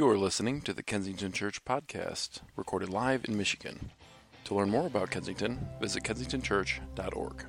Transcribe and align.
You're 0.00 0.16
listening 0.16 0.62
to 0.62 0.72
the 0.72 0.82
Kensington 0.82 1.30
Church 1.30 1.62
Podcast, 1.62 2.40
recorded 2.56 2.88
live 2.88 3.26
in 3.26 3.36
Michigan. 3.36 3.90
To 4.44 4.54
learn 4.54 4.70
more 4.70 4.86
about 4.86 5.10
Kensington, 5.10 5.68
visit 5.78 6.04
kensingtonchurch.org. 6.04 7.44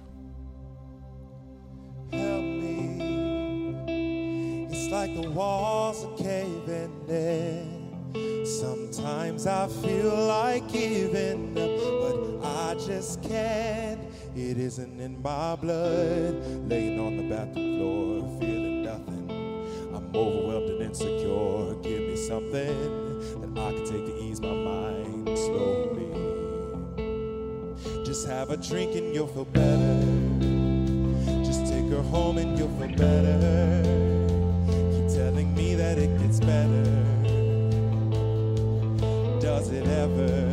Help 2.12 2.44
me. 2.44 2.98
It's 4.70 4.92
like 4.92 5.16
the 5.16 5.30
walls 5.30 6.04
are 6.04 6.18
caving 6.18 7.06
in. 7.08 8.46
Sometimes 8.46 9.48
I 9.48 9.70
feel 9.70 10.14
like 10.26 10.70
giving 10.74 11.58
up, 11.58 11.72
but 12.02 12.46
I 12.46 12.76
just 12.86 13.24
can't. 13.24 14.02
It 14.36 14.58
isn't 14.58 15.00
in 15.00 15.22
my 15.22 15.56
blood. 15.56 16.68
Laying 16.68 17.00
on 17.00 17.16
the 17.16 17.24
bathroom 17.34 17.78
floor, 17.78 18.40
feeling 18.42 18.84
nothing. 18.84 19.31
I'm 20.14 20.18
overwhelmed 20.18 20.70
and 20.70 20.82
insecure. 20.82 21.74
Give 21.82 22.02
me 22.02 22.18
something 22.18 23.54
that 23.54 23.62
I 23.62 23.72
can 23.72 23.86
take 23.86 24.06
to 24.06 24.22
ease 24.22 24.42
my 24.42 24.52
mind 24.52 25.30
slowly. 25.38 26.08
Just 28.04 28.28
have 28.28 28.50
a 28.50 28.58
drink 28.58 28.94
and 28.96 29.16
you'll 29.16 29.28
feel 29.28 29.46
better. 29.46 30.02
Just 31.46 31.66
take 31.66 31.90
her 31.92 32.02
home 32.02 32.40
and 32.40 32.58
you'll 32.58 32.78
feel 32.78 32.90
better. 32.98 33.84
Keep 34.68 35.16
telling 35.16 35.56
me 35.56 35.76
that 35.76 35.98
it 35.98 36.20
gets 36.20 36.42
better. 36.42 36.84
Does 39.40 39.72
it 39.72 39.88
ever? 39.88 40.51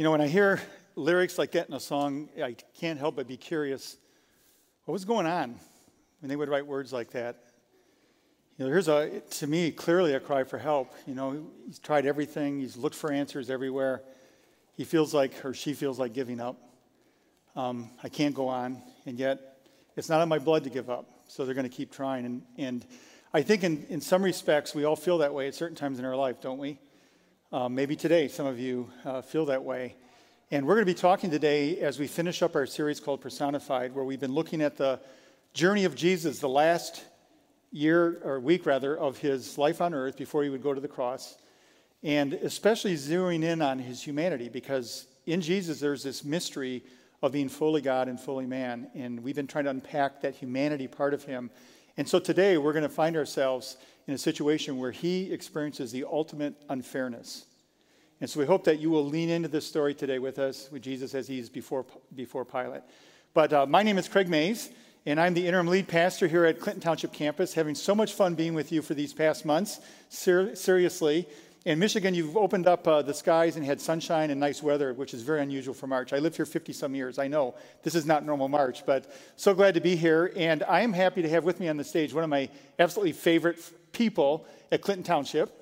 You 0.00 0.04
know, 0.04 0.12
when 0.12 0.22
I 0.22 0.28
hear 0.28 0.58
lyrics 0.96 1.36
like 1.36 1.50
that 1.50 1.68
in 1.68 1.74
a 1.74 1.78
song, 1.78 2.30
I 2.42 2.56
can't 2.80 2.98
help 2.98 3.16
but 3.16 3.28
be 3.28 3.36
curious 3.36 3.98
what 4.86 4.94
was 4.94 5.04
going 5.04 5.26
on 5.26 5.56
when 6.20 6.30
they 6.30 6.36
would 6.36 6.48
write 6.48 6.66
words 6.66 6.90
like 6.90 7.10
that? 7.10 7.36
You 8.56 8.64
know, 8.64 8.70
here's 8.70 8.88
a, 8.88 9.20
to 9.20 9.46
me, 9.46 9.70
clearly 9.70 10.14
a 10.14 10.20
cry 10.20 10.44
for 10.44 10.56
help. 10.56 10.94
You 11.06 11.14
know, 11.14 11.48
he's 11.66 11.78
tried 11.78 12.06
everything, 12.06 12.60
he's 12.60 12.78
looked 12.78 12.94
for 12.94 13.12
answers 13.12 13.50
everywhere. 13.50 14.00
He 14.74 14.84
feels 14.84 15.12
like, 15.12 15.44
or 15.44 15.52
she 15.52 15.74
feels 15.74 15.98
like 15.98 16.14
giving 16.14 16.40
up. 16.40 16.56
Um, 17.54 17.90
I 18.02 18.08
can't 18.08 18.34
go 18.34 18.48
on, 18.48 18.80
and 19.04 19.18
yet 19.18 19.58
it's 19.98 20.08
not 20.08 20.22
in 20.22 20.30
my 20.30 20.38
blood 20.38 20.64
to 20.64 20.70
give 20.70 20.88
up, 20.88 21.24
so 21.28 21.44
they're 21.44 21.54
going 21.54 21.68
to 21.68 21.76
keep 21.76 21.92
trying. 21.92 22.24
And, 22.24 22.42
and 22.56 22.86
I 23.34 23.42
think 23.42 23.64
in, 23.64 23.84
in 23.90 24.00
some 24.00 24.22
respects, 24.22 24.74
we 24.74 24.84
all 24.84 24.96
feel 24.96 25.18
that 25.18 25.34
way 25.34 25.46
at 25.46 25.54
certain 25.54 25.76
times 25.76 25.98
in 25.98 26.06
our 26.06 26.16
life, 26.16 26.40
don't 26.40 26.58
we? 26.58 26.78
Uh, 27.52 27.68
maybe 27.68 27.96
today, 27.96 28.28
some 28.28 28.46
of 28.46 28.60
you 28.60 28.88
uh, 29.04 29.20
feel 29.20 29.44
that 29.46 29.64
way. 29.64 29.96
And 30.52 30.64
we're 30.64 30.74
going 30.74 30.86
to 30.86 30.94
be 30.94 30.94
talking 30.94 31.32
today 31.32 31.78
as 31.78 31.98
we 31.98 32.06
finish 32.06 32.42
up 32.42 32.54
our 32.54 32.64
series 32.64 33.00
called 33.00 33.20
Personified, 33.20 33.92
where 33.92 34.04
we've 34.04 34.20
been 34.20 34.34
looking 34.34 34.62
at 34.62 34.76
the 34.76 35.00
journey 35.52 35.84
of 35.84 35.96
Jesus, 35.96 36.38
the 36.38 36.48
last 36.48 37.02
year 37.72 38.20
or 38.22 38.38
week 38.38 38.66
rather 38.66 38.96
of 38.96 39.18
his 39.18 39.58
life 39.58 39.80
on 39.80 39.94
earth 39.94 40.16
before 40.16 40.44
he 40.44 40.48
would 40.48 40.62
go 40.62 40.72
to 40.72 40.80
the 40.80 40.86
cross, 40.86 41.38
and 42.04 42.34
especially 42.34 42.94
zeroing 42.94 43.42
in 43.42 43.60
on 43.62 43.80
his 43.80 44.00
humanity 44.00 44.48
because 44.48 45.08
in 45.26 45.40
Jesus 45.40 45.80
there's 45.80 46.04
this 46.04 46.24
mystery 46.24 46.84
of 47.20 47.32
being 47.32 47.48
fully 47.48 47.80
God 47.80 48.06
and 48.06 48.20
fully 48.20 48.46
man, 48.46 48.88
and 48.94 49.24
we've 49.24 49.34
been 49.34 49.48
trying 49.48 49.64
to 49.64 49.70
unpack 49.70 50.20
that 50.20 50.36
humanity 50.36 50.86
part 50.86 51.14
of 51.14 51.24
him. 51.24 51.50
And 51.96 52.08
so 52.08 52.20
today 52.20 52.58
we're 52.58 52.72
going 52.72 52.84
to 52.84 52.88
find 52.88 53.16
ourselves 53.16 53.76
in 54.06 54.14
a 54.14 54.18
situation 54.18 54.78
where 54.78 54.90
he 54.90 55.32
experiences 55.32 55.92
the 55.92 56.04
ultimate 56.04 56.54
unfairness. 56.68 57.46
And 58.20 58.28
so 58.28 58.38
we 58.38 58.46
hope 58.46 58.64
that 58.64 58.80
you 58.80 58.90
will 58.90 59.06
lean 59.06 59.30
into 59.30 59.48
this 59.48 59.66
story 59.66 59.94
today 59.94 60.18
with 60.18 60.38
us, 60.38 60.68
with 60.70 60.82
Jesus 60.82 61.14
as 61.14 61.26
he's 61.26 61.48
before, 61.48 61.86
before 62.14 62.44
Pilate. 62.44 62.82
But 63.32 63.52
uh, 63.52 63.66
my 63.66 63.82
name 63.82 63.96
is 63.96 64.08
Craig 64.08 64.28
Mays, 64.28 64.70
and 65.06 65.18
I'm 65.18 65.32
the 65.32 65.46
interim 65.46 65.68
lead 65.68 65.88
pastor 65.88 66.26
here 66.28 66.44
at 66.44 66.60
Clinton 66.60 66.82
Township 66.82 67.12
campus, 67.12 67.54
having 67.54 67.74
so 67.74 67.94
much 67.94 68.12
fun 68.12 68.34
being 68.34 68.52
with 68.52 68.72
you 68.72 68.82
for 68.82 68.92
these 68.92 69.14
past 69.14 69.46
months. 69.46 69.80
Ser- 70.10 70.54
seriously, 70.54 71.26
In 71.66 71.78
Michigan, 71.78 72.14
you've 72.14 72.38
opened 72.38 72.66
up 72.66 72.88
uh, 72.88 73.02
the 73.02 73.12
skies 73.12 73.56
and 73.56 73.64
had 73.64 73.82
sunshine 73.82 74.30
and 74.30 74.40
nice 74.40 74.62
weather, 74.62 74.94
which 74.94 75.12
is 75.12 75.22
very 75.22 75.42
unusual 75.42 75.74
for 75.74 75.86
March. 75.86 76.14
I 76.14 76.18
lived 76.18 76.36
here 76.36 76.46
50 76.46 76.72
some 76.72 76.94
years. 76.94 77.18
I 77.18 77.28
know 77.28 77.54
this 77.82 77.94
is 77.94 78.06
not 78.06 78.24
normal 78.24 78.48
March, 78.48 78.86
but 78.86 79.12
so 79.36 79.52
glad 79.52 79.74
to 79.74 79.80
be 79.80 79.94
here. 79.94 80.32
And 80.36 80.62
I 80.62 80.80
am 80.80 80.94
happy 80.94 81.20
to 81.20 81.28
have 81.28 81.44
with 81.44 81.60
me 81.60 81.68
on 81.68 81.76
the 81.76 81.84
stage 81.84 82.14
one 82.14 82.24
of 82.24 82.30
my 82.30 82.48
absolutely 82.78 83.12
favorite 83.12 83.58
people 83.92 84.46
at 84.72 84.80
Clinton 84.80 85.04
Township. 85.04 85.59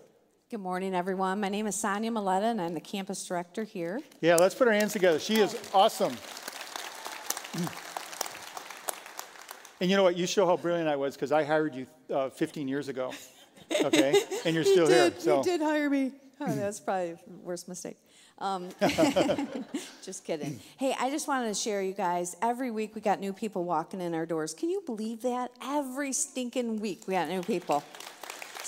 Good 0.50 0.61
morning, 0.61 0.95
everyone. 0.95 1.41
My 1.41 1.50
name 1.50 1.67
is 1.67 1.75
Sonia 1.75 2.11
Maletta, 2.11 2.53
and 2.53 2.59
I'm 2.59 2.73
the 2.73 2.81
campus 2.81 3.23
director 3.27 3.65
here. 3.65 4.00
Yeah, 4.23 4.37
let's 4.37 4.55
put 4.55 4.67
our 4.67 4.73
hands 4.73 4.95
together. 4.95 5.19
She 5.19 5.39
is 5.39 5.55
awesome. 5.75 6.17
And 9.79 9.91
you 9.91 9.97
know 9.99 10.05
what? 10.05 10.17
You 10.17 10.27
show 10.27 10.47
how 10.47 10.56
brilliant 10.56 10.89
I 10.89 10.97
was 10.97 11.17
because 11.17 11.33
I 11.33 11.45
hired 11.45 11.75
you 11.75 11.87
uh, 12.11 12.31
15 12.31 12.67
years 12.67 12.89
ago. 12.89 13.12
Okay, 13.85 14.23
and 14.47 14.55
you're 14.55 14.65
still 14.65 14.89
you 14.89 14.95
here. 14.95 15.12
So 15.19 15.37
You 15.37 15.45
did 15.45 15.61
hire 15.61 15.91
me. 15.91 16.12
Oh, 16.41 16.50
that's 16.55 16.81
probably 16.81 17.12
the 17.12 17.21
worst 17.43 17.69
mistake. 17.69 17.99
Um, 18.39 18.71
just 20.03 20.25
kidding. 20.25 20.61
Hey, 20.79 20.97
I 20.99 21.11
just 21.11 21.29
wanted 21.29 21.49
to 21.49 21.55
share, 21.55 21.83
you 21.83 21.93
guys. 21.93 22.39
Every 22.41 22.71
week 22.71 22.95
we 22.95 23.03
got 23.03 23.21
new 23.21 23.35
people 23.35 23.65
walking 23.65 24.00
in 24.00 24.15
our 24.15 24.25
doors. 24.25 24.55
Can 24.55 24.71
you 24.71 24.83
believe 24.87 25.21
that? 25.23 25.50
Every 25.62 26.15
stinking 26.15 26.81
week 26.81 27.03
we 27.06 27.12
got 27.12 27.29
new 27.29 27.43
people. 27.43 27.85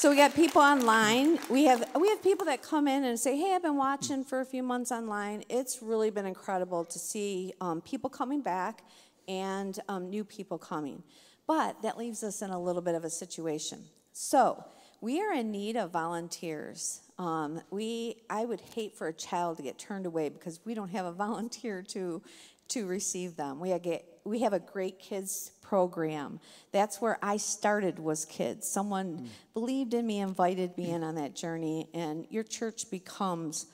So 0.01 0.09
we 0.09 0.17
got 0.17 0.35
people 0.35 0.63
online. 0.63 1.39
We 1.51 1.65
have 1.65 1.85
we 1.95 2.09
have 2.09 2.23
people 2.23 2.47
that 2.47 2.63
come 2.63 2.89
in 2.89 3.05
and 3.05 3.21
say, 3.21 3.37
"Hey, 3.37 3.55
I've 3.55 3.61
been 3.61 3.77
watching 3.77 4.25
for 4.25 4.41
a 4.41 4.47
few 4.47 4.63
months 4.63 4.91
online. 4.91 5.45
It's 5.51 5.83
really 5.83 6.09
been 6.09 6.25
incredible 6.25 6.87
to 6.87 6.99
see 6.99 7.53
um, 7.61 7.83
people 7.83 8.09
coming 8.09 8.41
back 8.41 8.83
and 9.29 9.79
um, 9.91 10.09
new 10.09 10.25
people 10.25 10.57
coming." 10.57 11.03
But 11.47 11.83
that 11.83 11.99
leaves 11.99 12.23
us 12.23 12.41
in 12.41 12.49
a 12.49 12.59
little 12.59 12.81
bit 12.81 12.95
of 12.95 13.05
a 13.05 13.11
situation. 13.11 13.85
So 14.15 14.65
we 15.03 15.21
are 15.21 15.35
in 15.35 15.51
need 15.51 15.77
of 15.77 15.91
volunteers. 15.91 17.03
Um, 17.19 17.61
we 17.71 18.23
I 18.31 18.47
would 18.47 18.63
hate 18.75 18.97
for 18.97 19.09
a 19.09 19.13
child 19.13 19.59
to 19.59 19.63
get 19.63 19.79
turned 19.79 20.07
away 20.07 20.31
because 20.31 20.61
we 20.65 20.73
don't 20.73 20.93
have 20.93 21.05
a 21.05 21.13
volunteer 21.27 21.83
to 21.89 22.23
to 22.71 22.87
receive 22.87 23.37
them. 23.37 23.61
We 23.61 23.71
have, 23.71 23.83
get, 23.83 24.05
we 24.25 24.41
have 24.41 24.53
a 24.53 24.59
great 24.59 24.99
kids 24.99 25.53
program. 25.63 26.41
That's 26.73 27.01
where 27.01 27.19
I 27.23 27.37
started 27.37 27.99
was 27.99 28.25
kids. 28.25 28.69
Someone 28.69 29.19
mm. 29.19 29.29
believed 29.55 29.95
in 29.95 30.07
me, 30.07 30.21
invited 30.21 30.77
me 30.77 30.91
in 30.91 31.05
on 31.05 31.15
that 31.17 31.35
journey, 31.37 31.89
and 31.95 32.27
your 32.31 32.45
church 32.45 32.91
becomes 32.91 33.67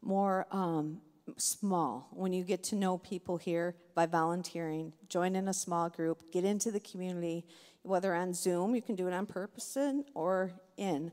more 0.00 0.46
um, 0.50 1.00
small 1.36 2.08
when 2.12 2.32
you 2.32 2.44
get 2.44 2.62
to 2.64 2.76
know 2.76 2.98
people 2.98 3.36
here 3.36 3.74
by 3.94 4.06
volunteering, 4.06 4.92
join 5.08 5.36
in 5.36 5.48
a 5.48 5.54
small 5.54 5.88
group, 5.88 6.32
get 6.32 6.44
into 6.44 6.70
the 6.70 6.80
community, 6.80 7.44
whether 7.82 8.14
on 8.14 8.32
Zoom, 8.32 8.74
you 8.74 8.82
can 8.82 8.94
do 8.94 9.06
it 9.08 9.12
on 9.12 9.26
purpose 9.26 9.76
or 10.14 10.52
in. 10.76 11.12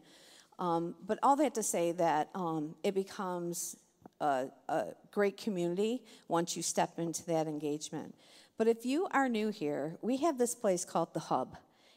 Um, 0.58 0.96
but 1.06 1.20
all 1.24 1.36
that 1.38 1.56
to 1.56 1.64
say 1.64 1.92
that 1.94 2.30
um, 2.36 2.76
it 2.84 2.94
becomes 2.94 3.76
a, 4.20 4.48
a 4.68 4.86
great 5.12 5.38
community 5.38 6.04
once 6.28 6.56
you 6.56 6.64
step 6.64 7.00
into 7.00 7.26
that 7.26 7.48
engagement. 7.48 8.16
But 8.58 8.68
if 8.68 8.86
you 8.86 9.08
are 9.12 9.30
new 9.30 9.50
here, 9.50 9.98
we 10.02 10.18
have 10.18 10.38
this 10.38 10.54
place 10.54 10.84
called 10.84 11.14
the 11.14 11.22
Hub. 11.22 11.56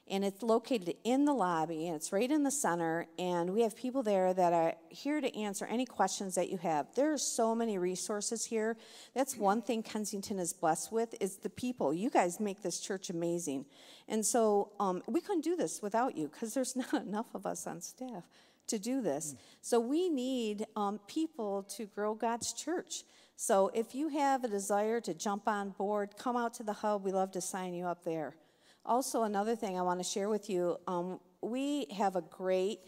And 0.09 0.25
it's 0.25 0.43
located 0.43 0.97
in 1.05 1.25
the 1.25 1.33
lobby, 1.33 1.87
and 1.87 1.97
it's 1.97 2.13
right 2.13 2.31
in 2.31 2.43
the 2.43 2.51
center. 2.51 3.07
And 3.19 3.51
we 3.51 3.63
have 3.63 3.77
people 3.77 4.03
there 4.03 4.35
that 4.35 4.53
are 4.53 4.75
here 4.89 5.21
to 5.21 5.37
answer 5.37 5.65
any 5.65 5.87
questions 5.87 6.35
that 6.35 6.51
you 6.51 6.59
have. 6.59 6.93
There 6.95 7.13
are 7.13 7.19
so 7.19 7.55
many 7.55 7.79
resources 7.79 8.45
here. 8.45 8.77
That's 9.15 9.37
one 9.37 9.63
thing 9.63 9.83
Kensington 9.83 10.39
is 10.39 10.53
blessed 10.53 10.93
with 10.93 11.15
is 11.21 11.37
the 11.37 11.51
people. 11.51 11.95
You 11.95 12.11
guys 12.11 12.41
make 12.41 12.63
this 12.63 12.81
church 12.81 13.11
amazing, 13.11 13.65
and 14.09 14.27
so 14.27 14.73
um, 14.81 15.03
we 15.07 15.21
couldn't 15.21 15.45
do 15.45 15.57
this 15.57 15.81
without 15.81 16.17
you 16.17 16.29
because 16.29 16.53
there's 16.53 16.77
not 16.93 16.95
enough 16.95 17.35
of 17.35 17.47
us 17.47 17.67
on 17.67 17.81
staff 17.81 18.25
to 18.69 18.79
do 18.79 19.01
this. 19.03 19.35
So 19.61 19.81
we 19.81 20.09
need 20.09 20.67
um, 20.77 21.01
people 21.07 21.65
to 21.77 21.87
grow 21.87 22.15
God's 22.15 22.53
church. 22.53 23.05
So 23.37 23.71
if 23.75 23.95
you 23.95 24.09
have 24.09 24.45
a 24.45 24.49
desire 24.49 25.01
to 25.01 25.15
jump 25.15 25.49
on 25.49 25.71
board, 25.71 26.17
come 26.17 26.37
out 26.37 26.55
to 26.55 26.63
the 26.63 26.73
hub. 26.73 27.05
We 27.05 27.13
love 27.13 27.33
to 27.33 27.41
sign 27.41 27.75
you 27.75 27.87
up 27.87 28.05
there. 28.05 28.37
Also, 28.85 29.23
another 29.23 29.55
thing 29.57 29.79
I 29.79 29.83
want 29.83 30.01
to 30.01 30.05
share 30.05 30.29
with 30.29 30.51
you 30.51 30.79
um, 30.87 31.21
we 31.41 31.87
have 31.97 32.17
a 32.17 32.23
great 32.23 32.81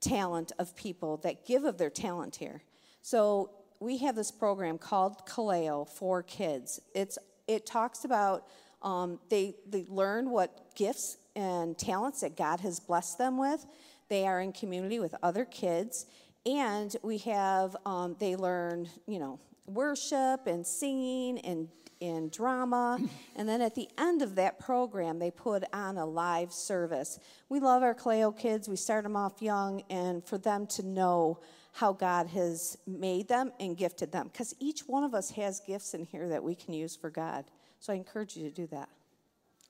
talent 0.00 0.52
of 0.58 0.76
people 0.76 1.16
that 1.18 1.46
give 1.46 1.64
of 1.64 1.78
their 1.78 1.90
talent 1.90 2.36
here. 2.36 2.62
So 3.02 3.50
we 3.80 3.98
have 3.98 4.14
this 4.14 4.30
program 4.30 4.78
called 4.78 5.26
Kaleo 5.26 5.88
for 5.88 6.22
kids. 6.22 6.80
It's 6.94 7.18
it 7.46 7.66
talks 7.66 8.04
about 8.04 8.46
um, 8.82 9.18
they 9.30 9.56
they 9.66 9.86
learn 9.88 10.30
what 10.30 10.74
gifts 10.74 11.16
and 11.34 11.76
talents 11.76 12.20
that 12.20 12.36
God 12.36 12.60
has 12.60 12.78
blessed 12.80 13.18
them 13.18 13.38
with. 13.38 13.64
They 14.08 14.26
are 14.26 14.40
in 14.40 14.52
community 14.52 15.00
with 15.00 15.14
other 15.22 15.44
kids, 15.44 16.06
and 16.46 16.94
we 17.02 17.18
have 17.18 17.76
um, 17.86 18.16
they 18.18 18.36
learn 18.36 18.88
you 19.06 19.18
know 19.18 19.40
worship 19.66 20.46
and 20.46 20.66
singing 20.66 21.38
and 21.40 21.68
in 22.00 22.28
drama. 22.28 22.98
And 23.36 23.48
then 23.48 23.60
at 23.62 23.74
the 23.74 23.88
end 23.98 24.22
of 24.22 24.36
that 24.36 24.60
program, 24.60 25.18
they 25.18 25.32
put 25.32 25.64
on 25.72 25.98
a 25.98 26.06
live 26.06 26.52
service. 26.52 27.18
We 27.48 27.58
love 27.58 27.82
our 27.82 27.92
Kaleo 27.92 28.36
kids. 28.38 28.68
We 28.68 28.76
start 28.76 29.02
them 29.02 29.16
off 29.16 29.42
young, 29.42 29.82
and 29.90 30.24
for 30.24 30.38
them 30.38 30.68
to 30.68 30.86
know 30.86 31.40
how 31.72 31.92
God 31.92 32.28
has 32.28 32.78
made 32.86 33.26
them 33.26 33.50
and 33.58 33.76
gifted 33.76 34.12
them. 34.12 34.28
Because 34.32 34.54
each 34.60 34.82
one 34.82 35.02
of 35.02 35.14
us 35.14 35.30
has 35.30 35.60
gifts 35.66 35.94
in 35.94 36.04
here 36.04 36.28
that 36.28 36.44
we 36.44 36.54
can 36.54 36.74
use 36.74 36.94
for 36.94 37.10
God. 37.10 37.44
So 37.80 37.92
I 37.92 37.96
encourage 37.96 38.36
you 38.36 38.48
to 38.48 38.54
do 38.54 38.68
that. 38.68 38.88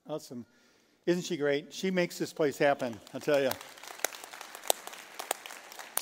Awesome. 0.07 0.45
Isn't 1.07 1.23
she 1.23 1.37
great? 1.37 1.73
She 1.73 1.89
makes 1.89 2.19
this 2.19 2.31
place 2.31 2.59
happen, 2.59 2.95
I'll 3.15 3.19
tell 3.19 3.41
you. 3.41 3.49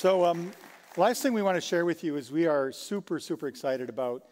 So, 0.04 0.22
um, 0.22 0.52
last 0.98 1.22
thing 1.22 1.32
we 1.32 1.40
want 1.40 1.56
to 1.56 1.62
share 1.62 1.86
with 1.86 2.04
you 2.04 2.16
is 2.16 2.30
we 2.30 2.46
are 2.46 2.70
super, 2.70 3.18
super 3.18 3.48
excited 3.48 3.88
about 3.88 4.24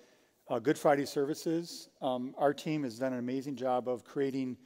uh, 0.50 0.58
Good 0.58 0.76
Friday 0.76 1.06
services. 1.06 1.88
Um, 2.02 2.34
our 2.36 2.52
team 2.52 2.82
has 2.82 2.98
done 2.98 3.14
an 3.14 3.18
amazing 3.18 3.56
job 3.56 3.88
of 3.88 4.04
creating 4.04 4.58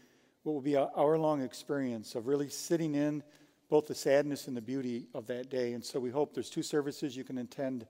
what 0.42 0.54
will 0.54 0.60
be 0.60 0.74
an 0.74 0.88
hour 0.96 1.16
long 1.16 1.42
experience 1.42 2.16
of 2.16 2.26
really 2.26 2.48
sitting 2.48 2.96
in 2.96 3.22
both 3.70 3.86
the 3.86 3.94
sadness 3.94 4.48
and 4.48 4.56
the 4.56 4.60
beauty 4.60 5.06
of 5.14 5.28
that 5.28 5.48
day. 5.48 5.74
And 5.74 5.84
so 5.84 6.00
we 6.00 6.10
hope 6.10 6.34
there's 6.34 6.50
two 6.50 6.64
services 6.64 7.16
you 7.16 7.22
can 7.22 7.38
attend 7.38 7.86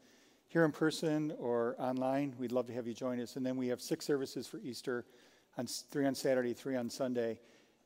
here 0.48 0.66
in 0.66 0.70
person 0.70 1.32
or 1.38 1.74
online. 1.78 2.34
We'd 2.38 2.52
love 2.52 2.66
to 2.66 2.74
have 2.74 2.86
you 2.86 2.92
join 2.92 3.18
us. 3.18 3.36
And 3.36 3.46
then 3.46 3.56
we 3.56 3.68
have 3.68 3.80
six 3.80 4.04
services 4.04 4.46
for 4.46 4.58
Easter 4.58 5.06
on 5.56 5.66
three 5.66 6.04
on 6.04 6.14
Saturday, 6.14 6.52
three 6.52 6.76
on 6.76 6.90
Sunday. 6.90 7.38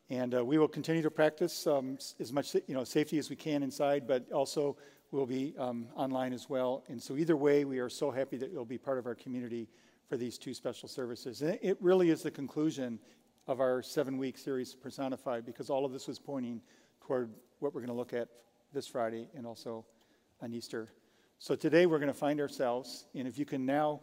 And 0.09 0.35
uh, 0.35 0.45
we 0.45 0.59
will 0.59 0.67
continue 0.67 1.03
to 1.03 1.11
practice 1.13 1.69
um, 1.69 1.99
as 2.19 2.33
much 2.33 2.53
you 2.67 2.75
know, 2.75 2.83
safety 2.83 3.17
as 3.19 3.31
we 3.31 3.37
can 3.37 3.63
inside, 3.63 4.09
but 4.09 4.33
also 4.33 4.77
we'll 5.11 5.27
be 5.27 5.55
um, 5.59 5.87
online 5.97 6.33
as 6.33 6.49
well. 6.49 6.85
And 6.89 7.03
so, 7.03 7.17
either 7.17 7.37
way, 7.37 7.65
we 7.65 7.79
are 7.79 7.89
so 7.89 8.11
happy 8.11 8.37
that 8.39 8.51
you'll 8.53 8.65
be 8.65 8.79
part 8.79 8.99
of 8.99 9.07
our 9.07 9.15
community 9.15 9.69
for 10.09 10.17
these 10.17 10.39
two 10.39 10.55
special 10.55 10.89
services. 10.89 11.43
And 11.43 11.59
it 11.63 11.77
really 11.81 12.11
is 12.11 12.23
the 12.23 12.31
conclusion 12.31 12.99
of 13.47 13.61
our 13.61 13.83
seven 13.83 14.19
week 14.19 14.39
series, 14.39 14.75
Personified, 14.75 15.45
because 15.45 15.71
all 15.71 15.85
of 15.85 15.93
this 15.93 16.07
was 16.07 16.19
pointing 16.19 16.61
toward 17.01 17.31
what 17.59 17.75
we're 17.75 17.81
going 17.81 17.89
to 17.93 17.97
look 17.97 18.13
at 18.13 18.29
this 18.73 18.87
Friday 18.87 19.29
and 19.35 19.47
also 19.47 19.85
on 20.41 20.53
Easter. 20.53 20.93
So 21.39 21.57
today 21.57 21.87
we're 21.87 21.99
going 21.99 22.13
to 22.13 22.19
find 22.19 22.41
ourselves, 22.41 23.07
and 23.15 23.27
if 23.27 23.39
you 23.39 23.45
can 23.45 23.65
now 23.65 24.01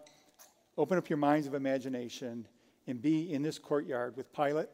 open 0.78 0.98
up 0.98 1.10
your 1.10 1.18
minds 1.18 1.48
of 1.48 1.54
imagination 1.54 2.48
and 2.88 3.02
be 3.02 3.32
in 3.32 3.42
this 3.42 3.60
courtyard 3.60 4.16
with 4.18 4.32
Pilate, 4.34 4.70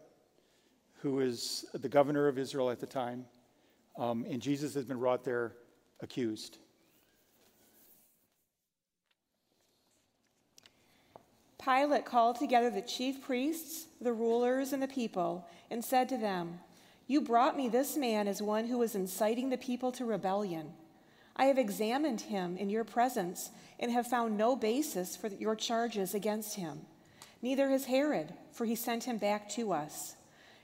who 1.01 1.19
is 1.19 1.65
the 1.73 1.89
governor 1.89 2.27
of 2.27 2.37
Israel 2.37 2.69
at 2.69 2.79
the 2.79 2.87
time, 2.87 3.25
um, 3.97 4.25
and 4.29 4.41
Jesus 4.41 4.73
has 4.73 4.85
been 4.85 4.97
brought 4.97 5.23
there 5.23 5.53
accused. 6.01 6.57
Pilate 11.63 12.05
called 12.05 12.37
together 12.37 12.69
the 12.69 12.81
chief 12.81 13.21
priests, 13.21 13.85
the 14.01 14.11
rulers, 14.11 14.73
and 14.73 14.83
the 14.83 14.87
people, 14.87 15.47
and 15.71 15.83
said 15.83 16.09
to 16.09 16.17
them, 16.17 16.59
You 17.07 17.21
brought 17.21 17.55
me 17.55 17.69
this 17.69 17.95
man 17.95 18.27
as 18.27 18.41
one 18.41 18.67
who 18.67 18.77
was 18.77 18.95
inciting 18.95 19.49
the 19.49 19.57
people 19.57 19.91
to 19.93 20.03
rebellion. 20.03 20.73
I 21.35 21.45
have 21.45 21.57
examined 21.57 22.21
him 22.21 22.57
in 22.57 22.69
your 22.69 22.83
presence 22.83 23.49
and 23.79 23.91
have 23.91 24.07
found 24.07 24.37
no 24.37 24.55
basis 24.55 25.15
for 25.15 25.27
your 25.27 25.55
charges 25.55 26.13
against 26.13 26.55
him. 26.55 26.81
Neither 27.41 27.69
has 27.69 27.85
Herod, 27.85 28.33
for 28.51 28.65
he 28.65 28.75
sent 28.75 29.05
him 29.05 29.17
back 29.17 29.49
to 29.51 29.71
us. 29.71 30.15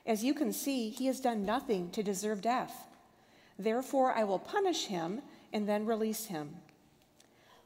As 0.06 0.24
you 0.24 0.34
can 0.34 0.52
see, 0.52 0.90
he 0.90 1.08
has 1.08 1.20
done 1.20 1.46
nothing 1.46 1.92
to 1.92 2.04
deserve 2.04 2.42
death. 2.42 2.89
Therefore, 3.60 4.14
I 4.14 4.24
will 4.24 4.40
punish 4.40 4.86
him 4.86 5.22
and 5.52 5.68
then 5.68 5.86
release 5.86 6.26
him. 6.26 6.56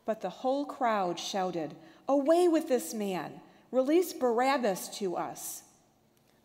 But 0.06 0.22
the 0.22 0.30
whole 0.30 0.66
crowd 0.66 1.20
shouted, 1.20 1.76
Away 2.10 2.48
with 2.48 2.68
this 2.68 2.94
man! 2.96 3.40
Release 3.72 4.12
Barabbas 4.12 4.90
to 4.98 5.16
us. 5.16 5.64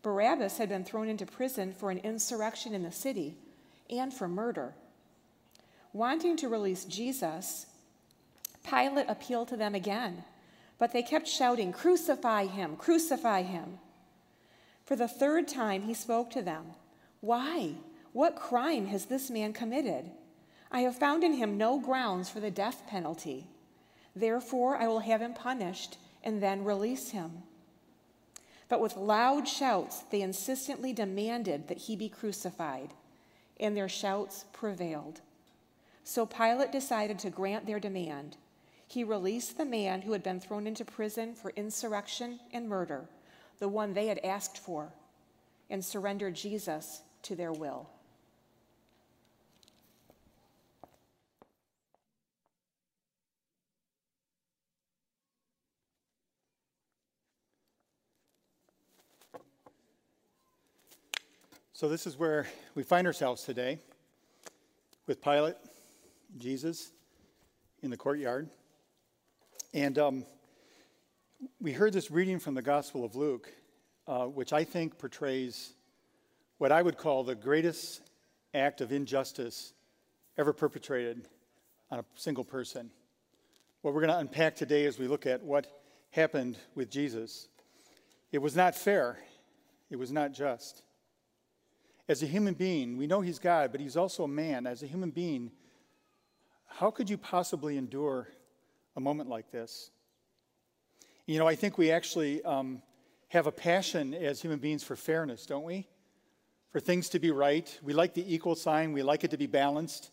Barabbas 0.02 0.58
had 0.58 0.68
been 0.68 0.84
thrown 0.84 1.08
into 1.08 1.26
prison 1.26 1.72
for 1.72 1.90
an 1.90 1.98
insurrection 1.98 2.74
in 2.74 2.82
the 2.82 2.92
city 2.92 3.36
and 3.90 4.12
for 4.12 4.28
murder. 4.28 4.74
Wanting 5.92 6.36
to 6.36 6.48
release 6.48 6.84
Jesus, 6.84 7.66
Pilate 8.62 9.08
appealed 9.08 9.48
to 9.48 9.56
them 9.56 9.74
again, 9.74 10.24
but 10.78 10.92
they 10.92 11.02
kept 11.02 11.26
shouting, 11.26 11.72
Crucify 11.72 12.46
him! 12.46 12.76
Crucify 12.76 13.42
him! 13.42 13.78
For 14.84 14.94
the 14.94 15.08
third 15.08 15.48
time, 15.48 15.82
he 15.82 15.94
spoke 15.94 16.30
to 16.30 16.42
them. 16.42 16.64
Why? 17.20 17.74
What 18.12 18.36
crime 18.36 18.86
has 18.86 19.06
this 19.06 19.30
man 19.30 19.52
committed? 19.52 20.10
I 20.70 20.80
have 20.80 20.96
found 20.96 21.24
in 21.24 21.34
him 21.34 21.56
no 21.56 21.78
grounds 21.78 22.28
for 22.28 22.40
the 22.40 22.50
death 22.50 22.82
penalty. 22.86 23.46
Therefore, 24.14 24.76
I 24.76 24.88
will 24.88 25.00
have 25.00 25.22
him 25.22 25.34
punished 25.34 25.98
and 26.24 26.42
then 26.42 26.64
release 26.64 27.10
him. 27.10 27.42
But 28.68 28.80
with 28.80 28.96
loud 28.96 29.48
shouts, 29.48 30.00
they 30.10 30.20
insistently 30.20 30.92
demanded 30.92 31.68
that 31.68 31.78
he 31.78 31.96
be 31.96 32.08
crucified, 32.08 32.90
and 33.58 33.76
their 33.76 33.88
shouts 33.88 34.44
prevailed. 34.52 35.20
So 36.04 36.26
Pilate 36.26 36.72
decided 36.72 37.18
to 37.20 37.30
grant 37.30 37.66
their 37.66 37.80
demand. 37.80 38.36
He 38.86 39.04
released 39.04 39.56
the 39.56 39.64
man 39.64 40.02
who 40.02 40.12
had 40.12 40.22
been 40.22 40.40
thrown 40.40 40.66
into 40.66 40.84
prison 40.84 41.34
for 41.34 41.50
insurrection 41.56 42.40
and 42.52 42.68
murder, 42.68 43.08
the 43.58 43.68
one 43.68 43.92
they 43.92 44.06
had 44.06 44.20
asked 44.24 44.58
for, 44.58 44.92
and 45.70 45.84
surrendered 45.84 46.34
Jesus 46.34 47.02
to 47.22 47.36
their 47.36 47.52
will. 47.52 47.88
So, 61.78 61.88
this 61.88 62.08
is 62.08 62.18
where 62.18 62.48
we 62.74 62.82
find 62.82 63.06
ourselves 63.06 63.44
today 63.44 63.78
with 65.06 65.22
Pilate, 65.22 65.54
Jesus, 66.36 66.90
in 67.84 67.90
the 67.90 67.96
courtyard. 67.96 68.48
And 69.72 69.96
um, 69.96 70.24
we 71.60 71.70
heard 71.70 71.92
this 71.92 72.10
reading 72.10 72.40
from 72.40 72.54
the 72.54 72.62
Gospel 72.62 73.04
of 73.04 73.14
Luke, 73.14 73.48
uh, 74.08 74.24
which 74.24 74.52
I 74.52 74.64
think 74.64 74.98
portrays 74.98 75.74
what 76.56 76.72
I 76.72 76.82
would 76.82 76.98
call 76.98 77.22
the 77.22 77.36
greatest 77.36 78.00
act 78.54 78.80
of 78.80 78.90
injustice 78.90 79.72
ever 80.36 80.52
perpetrated 80.52 81.28
on 81.92 82.00
a 82.00 82.04
single 82.16 82.42
person. 82.42 82.90
What 83.82 83.94
we're 83.94 84.00
going 84.00 84.12
to 84.14 84.18
unpack 84.18 84.56
today 84.56 84.84
as 84.86 84.98
we 84.98 85.06
look 85.06 85.26
at 85.26 85.44
what 85.44 85.68
happened 86.10 86.58
with 86.74 86.90
Jesus. 86.90 87.46
It 88.32 88.38
was 88.38 88.56
not 88.56 88.74
fair, 88.74 89.16
it 89.90 89.96
was 89.96 90.10
not 90.10 90.32
just. 90.32 90.82
As 92.08 92.22
a 92.22 92.26
human 92.26 92.54
being, 92.54 92.96
we 92.96 93.06
know 93.06 93.20
he's 93.20 93.38
God, 93.38 93.70
but 93.70 93.82
he's 93.82 93.96
also 93.96 94.24
a 94.24 94.28
man. 94.28 94.66
As 94.66 94.82
a 94.82 94.86
human 94.86 95.10
being, 95.10 95.50
how 96.66 96.90
could 96.90 97.10
you 97.10 97.18
possibly 97.18 97.76
endure 97.76 98.28
a 98.96 99.00
moment 99.00 99.28
like 99.28 99.50
this? 99.50 99.90
You 101.26 101.38
know, 101.38 101.46
I 101.46 101.54
think 101.54 101.76
we 101.76 101.90
actually 101.90 102.42
um, 102.44 102.80
have 103.28 103.46
a 103.46 103.52
passion 103.52 104.14
as 104.14 104.40
human 104.40 104.58
beings 104.58 104.82
for 104.82 104.96
fairness, 104.96 105.44
don't 105.44 105.64
we? 105.64 105.86
For 106.70 106.80
things 106.80 107.10
to 107.10 107.18
be 107.18 107.30
right. 107.30 107.78
We 107.82 107.92
like 107.92 108.14
the 108.14 108.34
equal 108.34 108.54
sign, 108.54 108.92
we 108.92 109.02
like 109.02 109.24
it 109.24 109.30
to 109.32 109.36
be 109.36 109.46
balanced. 109.46 110.10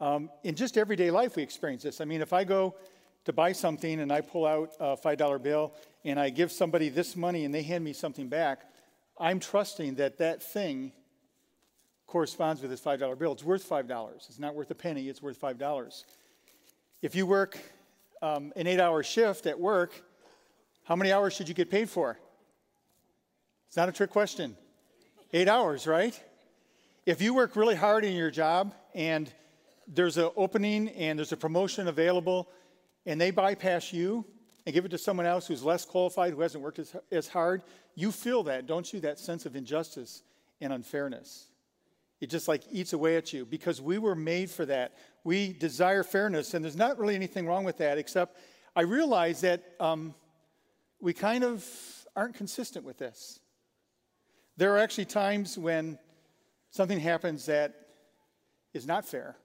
Um, 0.00 0.30
in 0.44 0.54
just 0.54 0.78
everyday 0.78 1.10
life, 1.10 1.34
we 1.34 1.42
experience 1.42 1.82
this. 1.82 2.00
I 2.00 2.04
mean, 2.04 2.20
if 2.20 2.32
I 2.32 2.44
go 2.44 2.76
to 3.24 3.32
buy 3.32 3.50
something 3.52 4.00
and 4.00 4.12
I 4.12 4.20
pull 4.20 4.46
out 4.46 4.72
a 4.78 4.96
$5 4.96 5.42
bill 5.42 5.72
and 6.04 6.20
I 6.20 6.30
give 6.30 6.52
somebody 6.52 6.90
this 6.90 7.16
money 7.16 7.44
and 7.44 7.52
they 7.52 7.62
hand 7.62 7.82
me 7.82 7.92
something 7.92 8.28
back, 8.28 8.60
I'm 9.18 9.40
trusting 9.40 9.96
that 9.96 10.18
that 10.18 10.40
thing 10.40 10.92
corresponds 12.06 12.62
with 12.62 12.70
this 12.70 12.80
$5 12.80 13.18
bill. 13.18 13.32
It's 13.32 13.44
worth 13.44 13.68
$5. 13.68 14.16
It's 14.16 14.38
not 14.38 14.54
worth 14.54 14.70
a 14.70 14.74
penny, 14.74 15.08
it's 15.08 15.22
worth 15.22 15.40
$5. 15.40 16.04
If 17.02 17.14
you 17.14 17.26
work 17.26 17.58
um, 18.22 18.52
an 18.56 18.66
eight 18.66 18.80
hour 18.80 19.02
shift 19.02 19.46
at 19.46 19.58
work, 19.58 19.92
how 20.84 20.96
many 20.96 21.12
hours 21.12 21.34
should 21.34 21.48
you 21.48 21.54
get 21.54 21.70
paid 21.70 21.90
for? 21.90 22.18
It's 23.68 23.76
not 23.76 23.88
a 23.88 23.92
trick 23.92 24.10
question. 24.10 24.56
Eight 25.32 25.48
hours, 25.48 25.86
right? 25.86 26.18
If 27.06 27.20
you 27.20 27.34
work 27.34 27.56
really 27.56 27.74
hard 27.74 28.04
in 28.04 28.14
your 28.14 28.30
job 28.30 28.72
and 28.94 29.30
there's 29.86 30.16
an 30.16 30.30
opening 30.36 30.88
and 30.90 31.18
there's 31.18 31.32
a 31.32 31.36
promotion 31.36 31.88
available 31.88 32.48
and 33.04 33.20
they 33.20 33.30
bypass 33.30 33.92
you 33.92 34.24
and 34.64 34.72
give 34.72 34.84
it 34.84 34.90
to 34.90 34.98
someone 34.98 35.26
else 35.26 35.46
who's 35.46 35.62
less 35.62 35.84
qualified, 35.84 36.32
who 36.32 36.40
hasn't 36.40 36.62
worked 36.62 36.78
as, 36.78 36.96
as 37.10 37.28
hard, 37.28 37.62
you 37.94 38.10
feel 38.10 38.42
that, 38.44 38.66
don't 38.66 38.90
you? 38.92 39.00
That 39.00 39.18
sense 39.18 39.44
of 39.44 39.56
injustice 39.56 40.22
and 40.60 40.72
unfairness. 40.72 41.48
It 42.24 42.30
just 42.30 42.48
like 42.48 42.62
eats 42.72 42.94
away 42.94 43.18
at 43.18 43.34
you 43.34 43.44
because 43.44 43.82
we 43.82 43.98
were 43.98 44.14
made 44.14 44.50
for 44.50 44.64
that. 44.64 44.94
We 45.24 45.52
desire 45.52 46.02
fairness, 46.02 46.54
and 46.54 46.64
there's 46.64 46.74
not 46.74 46.98
really 46.98 47.14
anything 47.14 47.46
wrong 47.46 47.64
with 47.64 47.76
that, 47.76 47.98
except 47.98 48.38
I 48.74 48.80
realize 48.80 49.42
that 49.42 49.62
um, 49.78 50.14
we 51.02 51.12
kind 51.12 51.44
of 51.44 51.62
aren't 52.16 52.34
consistent 52.34 52.82
with 52.82 52.96
this. 52.96 53.40
There 54.56 54.72
are 54.74 54.78
actually 54.78 55.04
times 55.04 55.58
when 55.58 55.98
something 56.70 56.98
happens 56.98 57.44
that 57.44 57.74
is 58.72 58.86
not 58.86 59.04
fair, 59.04 59.36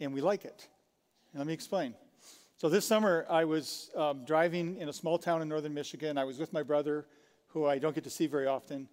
and 0.00 0.14
we 0.14 0.22
like 0.22 0.46
it. 0.46 0.66
And 1.34 1.40
let 1.40 1.46
me 1.46 1.52
explain. 1.52 1.92
So 2.56 2.70
this 2.70 2.86
summer, 2.86 3.26
I 3.28 3.44
was 3.44 3.90
um, 3.94 4.24
driving 4.24 4.78
in 4.78 4.88
a 4.88 4.94
small 4.94 5.18
town 5.18 5.42
in 5.42 5.48
northern 5.50 5.74
Michigan. 5.74 6.16
I 6.16 6.24
was 6.24 6.38
with 6.38 6.54
my 6.54 6.62
brother, 6.62 7.04
who 7.48 7.66
I 7.66 7.78
don't 7.78 7.94
get 7.94 8.04
to 8.04 8.10
see 8.10 8.26
very 8.26 8.46
often. 8.46 8.88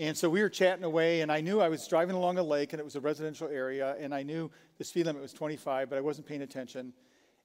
And 0.00 0.16
so 0.16 0.30
we 0.30 0.42
were 0.42 0.48
chatting 0.48 0.84
away, 0.84 1.22
and 1.22 1.32
I 1.32 1.40
knew 1.40 1.60
I 1.60 1.68
was 1.68 1.84
driving 1.88 2.14
along 2.14 2.38
a 2.38 2.42
lake, 2.42 2.72
and 2.72 2.78
it 2.78 2.84
was 2.84 2.94
a 2.94 3.00
residential 3.00 3.48
area, 3.48 3.96
and 3.98 4.14
I 4.14 4.22
knew 4.22 4.48
the 4.78 4.84
speed 4.84 5.06
limit 5.06 5.20
was 5.20 5.32
25, 5.32 5.90
but 5.90 5.98
I 5.98 6.00
wasn't 6.00 6.28
paying 6.28 6.42
attention. 6.42 6.92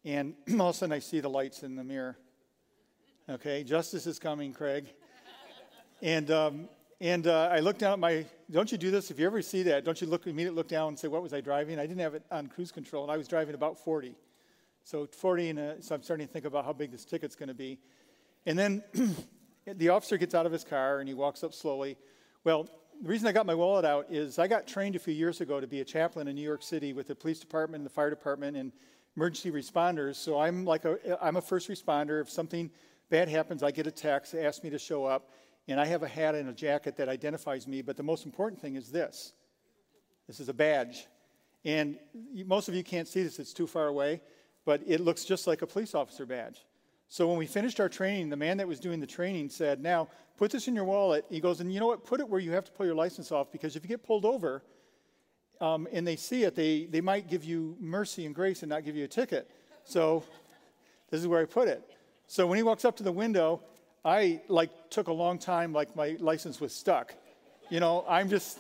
And 0.05 0.36
all 0.60 0.69
of 0.69 0.75
a 0.75 0.77
sudden, 0.77 0.93
I 0.93 1.00
see 1.00 1.19
the 1.19 1.31
lights 1.31 1.63
in 1.63 1.75
the 1.75 1.83
mirror. 1.83 2.15
Okay, 3.27 3.63
justice 3.63 4.05
is 4.05 4.19
coming, 4.19 4.53
Craig. 4.53 4.86
And 6.03 6.29
um, 6.29 6.69
and 7.01 7.25
uh, 7.25 7.50
I 7.51 7.60
looked 7.60 7.79
down 7.79 7.93
at 7.93 8.00
my. 8.00 8.25
Don't 8.51 8.72
you 8.72 8.77
do 8.77 8.91
this? 8.91 9.10
If 9.10 9.17
you 9.17 9.25
ever 9.25 9.41
see 9.41 9.63
that, 9.63 9.83
don't 9.83 10.00
you 10.00 10.05
look 10.05 10.27
immediately 10.27 10.57
look 10.57 10.67
down 10.67 10.89
and 10.89 11.00
say, 11.00 11.07
"What 11.07 11.24
was 11.24 11.33
I 11.33 11.41
driving?" 11.41 11.79
I 11.79 11.88
didn't 11.88 12.01
have 12.01 12.13
it 12.13 12.24
on 12.29 12.48
cruise 12.48 12.72
control, 12.72 13.03
and 13.03 13.12
I 13.12 13.17
was 13.17 13.27
driving 13.27 13.55
about 13.55 13.79
40. 13.79 14.13
So 14.83 15.07
40, 15.07 15.50
and 15.50 15.83
so 15.83 15.95
I'm 15.95 16.03
starting 16.03 16.27
to 16.27 16.33
think 16.33 16.45
about 16.45 16.65
how 16.65 16.74
big 16.74 16.91
this 16.91 17.05
ticket's 17.05 17.36
going 17.36 17.48
to 17.48 17.55
be. 17.55 17.79
And 18.45 18.60
then 18.60 18.83
the 19.65 19.89
officer 19.89 20.17
gets 20.17 20.36
out 20.36 20.45
of 20.45 20.51
his 20.51 20.65
car 20.65 21.00
and 21.00 21.07
he 21.07 21.15
walks 21.15 21.43
up 21.43 21.53
slowly 21.53 21.98
well, 22.43 22.67
the 23.01 23.09
reason 23.09 23.27
I 23.27 23.31
got 23.31 23.45
my 23.45 23.55
wallet 23.55 23.85
out 23.85 24.07
is 24.09 24.39
I 24.39 24.47
got 24.47 24.67
trained 24.67 24.95
a 24.95 25.00
few 25.00 25.13
years 25.13 25.41
ago 25.41 25.59
to 25.59 25.67
be 25.67 25.81
a 25.81 25.85
chaplain 25.85 26.27
in 26.27 26.35
New 26.35 26.41
York 26.41 26.63
City 26.63 26.93
with 26.93 27.07
the 27.07 27.15
police 27.15 27.39
department 27.39 27.81
and 27.81 27.85
the 27.85 27.93
fire 27.93 28.09
department 28.09 28.57
and 28.57 28.71
emergency 29.15 29.51
responders. 29.51 30.15
So 30.15 30.39
I'm 30.39 30.65
like 30.65 30.85
a 30.85 31.17
I'm 31.21 31.38
a 31.38 31.41
first 31.41 31.69
responder. 31.69 32.21
If 32.21 32.29
something 32.29 32.69
bad 33.09 33.29
happens, 33.29 33.63
I 33.63 33.71
get 33.71 33.88
a 33.88 33.91
text, 33.91 34.35
ask 34.35 34.63
me 34.63 34.69
to 34.69 34.79
show 34.79 35.05
up, 35.05 35.31
and 35.67 35.79
I 35.79 35.85
have 35.85 36.03
a 36.03 36.07
hat 36.07 36.35
and 36.35 36.50
a 36.50 36.53
jacket 36.53 36.97
that 36.97 37.09
identifies 37.09 37.67
me. 37.67 37.81
But 37.81 37.97
the 37.97 38.03
most 38.03 38.25
important 38.25 38.62
thing 38.62 38.75
is 38.75 38.91
this. 38.91 39.33
This 40.27 40.39
is 40.39 40.50
a 40.50 40.53
badge. 40.53 41.07
And 41.65 41.97
most 42.45 42.67
of 42.67 42.75
you 42.75 42.83
can't 42.83 43.07
see 43.07 43.23
this, 43.23 43.39
it's 43.39 43.53
too 43.53 43.67
far 43.67 43.88
away, 43.88 44.21
but 44.65 44.81
it 44.85 45.00
looks 45.00 45.23
just 45.23 45.47
like 45.47 45.62
a 45.62 45.67
police 45.67 45.95
officer 45.95 46.25
badge. 46.25 46.65
So 47.10 47.27
when 47.27 47.38
we 47.38 47.45
finished 47.45 47.79
our 47.79 47.89
training, 47.89 48.29
the 48.29 48.38
man 48.38 48.57
that 48.57 48.67
was 48.67 48.79
doing 48.79 49.00
the 49.00 49.07
training 49.07 49.50
said, 49.50 49.81
Now, 49.81 50.07
put 50.38 50.51
this 50.51 50.67
in 50.67 50.75
your 50.75 50.86
wallet. 50.86 51.25
He 51.29 51.39
goes, 51.39 51.60
And 51.60 51.72
you 51.72 51.79
know 51.79 51.88
what? 51.88 52.05
Put 52.05 52.19
it 52.19 52.27
where 52.27 52.39
you 52.39 52.51
have 52.51 52.65
to 52.65 52.72
pull 52.72 52.86
your 52.86 52.95
license 52.95 53.31
off 53.31 53.51
because 53.51 53.75
if 53.75 53.83
you 53.83 53.89
get 53.89 54.03
pulled 54.03 54.25
over 54.25 54.63
um, 55.62 55.88
and 55.91 56.07
they 56.07 56.15
see 56.15 56.43
it, 56.43 56.55
they, 56.55 56.86
they 56.86 57.01
might 57.01 57.29
give 57.29 57.43
you 57.43 57.77
mercy 57.79 58.25
and 58.25 58.33
grace 58.33 58.63
and 58.63 58.69
not 58.69 58.83
give 58.83 58.95
you 58.95 59.03
a 59.05 59.07
ticket. 59.07 59.50
So 59.83 60.24
this 61.12 61.22
is 61.22 61.27
where 61.27 61.41
I 61.41 61.45
put 61.45 61.67
it. 61.67 61.83
So 62.27 62.48
when 62.48 62.57
he 62.57 62.63
walks 62.63 62.86
up 62.86 62.98
to 62.98 63.03
the 63.03 63.12
window, 63.12 63.62
I 64.03 64.41
like 64.48 64.72
took 64.89 65.07
a 65.07 65.13
long 65.13 65.38
time, 65.38 65.72
like 65.72 65.95
my 65.95 66.17
license 66.19 66.60
was 66.60 66.74
stuck. 66.74 67.13
You 67.69 67.79
know, 67.79 68.03
I'm 68.07 68.29
just 68.29 68.60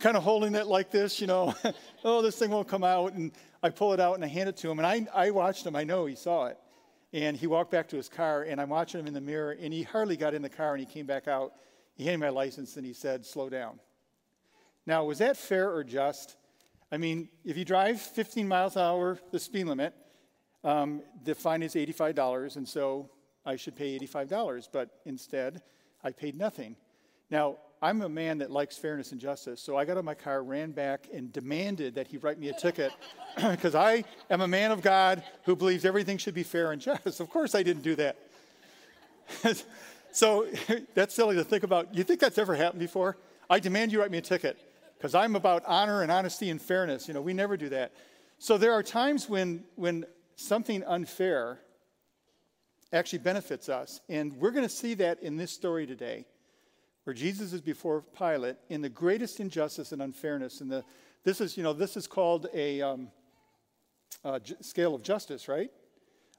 kind 0.00 0.16
of 0.16 0.22
holding 0.22 0.54
it 0.54 0.66
like 0.66 0.90
this, 0.90 1.20
you 1.20 1.26
know, 1.26 1.54
oh, 2.04 2.22
this 2.22 2.36
thing 2.36 2.50
won't 2.50 2.68
come 2.68 2.82
out. 2.82 3.12
And 3.12 3.32
I 3.62 3.70
pull 3.70 3.92
it 3.92 4.00
out 4.00 4.16
and 4.16 4.24
I 4.24 4.28
hand 4.28 4.48
it 4.48 4.56
to 4.58 4.70
him. 4.70 4.78
And 4.78 4.86
I, 4.86 5.06
I 5.14 5.30
watched 5.30 5.64
him, 5.64 5.76
I 5.76 5.84
know 5.84 6.06
he 6.06 6.16
saw 6.16 6.46
it. 6.46 6.58
And 7.12 7.36
he 7.36 7.46
walked 7.46 7.70
back 7.70 7.88
to 7.88 7.96
his 7.96 8.08
car, 8.08 8.42
and 8.42 8.60
I'm 8.60 8.70
watching 8.70 9.00
him 9.00 9.06
in 9.06 9.14
the 9.14 9.20
mirror, 9.20 9.56
and 9.60 9.72
he 9.72 9.82
hardly 9.82 10.16
got 10.16 10.34
in 10.34 10.40
the 10.40 10.48
car, 10.48 10.74
and 10.74 10.80
he 10.80 10.86
came 10.86 11.06
back 11.06 11.28
out. 11.28 11.52
He 11.94 12.04
handed 12.04 12.20
me 12.20 12.26
my 12.26 12.30
license, 12.30 12.76
and 12.76 12.86
he 12.86 12.94
said, 12.94 13.26
Slow 13.26 13.50
down. 13.50 13.78
Now, 14.86 15.04
was 15.04 15.18
that 15.18 15.36
fair 15.36 15.70
or 15.70 15.84
just? 15.84 16.36
I 16.90 16.96
mean, 16.96 17.28
if 17.44 17.56
you 17.56 17.64
drive 17.64 18.00
15 18.00 18.48
miles 18.48 18.76
an 18.76 18.82
hour, 18.82 19.18
the 19.30 19.38
speed 19.38 19.64
limit, 19.64 19.94
um, 20.64 21.02
the 21.24 21.34
fine 21.34 21.62
is 21.62 21.74
$85, 21.74 22.56
and 22.56 22.68
so 22.68 23.10
I 23.44 23.56
should 23.56 23.76
pay 23.76 23.98
$85, 23.98 24.68
but 24.72 25.00
instead, 25.04 25.62
I 26.04 26.12
paid 26.12 26.36
nothing. 26.36 26.76
Now, 27.30 27.58
I'm 27.82 28.00
a 28.02 28.08
man 28.08 28.38
that 28.38 28.52
likes 28.52 28.78
fairness 28.78 29.10
and 29.10 29.20
justice, 29.20 29.60
so 29.60 29.76
I 29.76 29.84
got 29.84 29.96
of 29.96 30.04
my 30.04 30.14
car, 30.14 30.44
ran 30.44 30.70
back, 30.70 31.08
and 31.12 31.32
demanded 31.32 31.96
that 31.96 32.06
he 32.06 32.16
write 32.16 32.38
me 32.38 32.48
a 32.48 32.52
ticket 32.52 32.92
because 33.50 33.74
I 33.74 34.04
am 34.30 34.40
a 34.40 34.46
man 34.46 34.70
of 34.70 34.82
God 34.82 35.24
who 35.46 35.56
believes 35.56 35.84
everything 35.84 36.16
should 36.16 36.32
be 36.32 36.44
fair 36.44 36.70
and 36.70 36.80
just. 36.80 37.18
Of 37.20 37.28
course, 37.28 37.56
I 37.56 37.64
didn't 37.64 37.82
do 37.82 37.96
that. 37.96 38.16
so 40.12 40.46
that's 40.94 41.12
silly 41.12 41.34
to 41.34 41.42
think 41.42 41.64
about. 41.64 41.92
You 41.92 42.04
think 42.04 42.20
that's 42.20 42.38
ever 42.38 42.54
happened 42.54 42.78
before? 42.78 43.16
I 43.50 43.58
demand 43.58 43.90
you 43.90 44.00
write 44.00 44.12
me 44.12 44.18
a 44.18 44.22
ticket 44.22 44.60
because 44.96 45.16
I'm 45.16 45.34
about 45.34 45.64
honor 45.66 46.02
and 46.02 46.12
honesty 46.12 46.50
and 46.50 46.62
fairness. 46.62 47.08
You 47.08 47.14
know, 47.14 47.20
we 47.20 47.34
never 47.34 47.56
do 47.56 47.68
that. 47.70 47.92
So 48.38 48.58
there 48.58 48.72
are 48.74 48.84
times 48.84 49.28
when, 49.28 49.64
when 49.74 50.04
something 50.36 50.84
unfair 50.84 51.58
actually 52.92 53.18
benefits 53.20 53.68
us, 53.68 54.00
and 54.08 54.34
we're 54.34 54.52
going 54.52 54.68
to 54.68 54.74
see 54.74 54.94
that 54.94 55.20
in 55.20 55.36
this 55.36 55.50
story 55.50 55.84
today 55.84 56.26
where 57.04 57.14
Jesus 57.14 57.52
is 57.52 57.60
before 57.60 58.02
Pilate 58.16 58.56
in 58.68 58.80
the 58.80 58.88
greatest 58.88 59.40
injustice 59.40 59.92
and 59.92 60.02
unfairness. 60.02 60.60
And 60.60 60.82
this 61.24 61.40
is, 61.40 61.56
you 61.56 61.62
know, 61.62 61.72
this 61.72 61.96
is 61.96 62.06
called 62.06 62.48
a, 62.54 62.80
um, 62.80 63.08
uh, 64.24 64.38
j- 64.38 64.54
scale 64.60 64.94
of 64.94 65.02
justice, 65.02 65.48
right? 65.48 65.70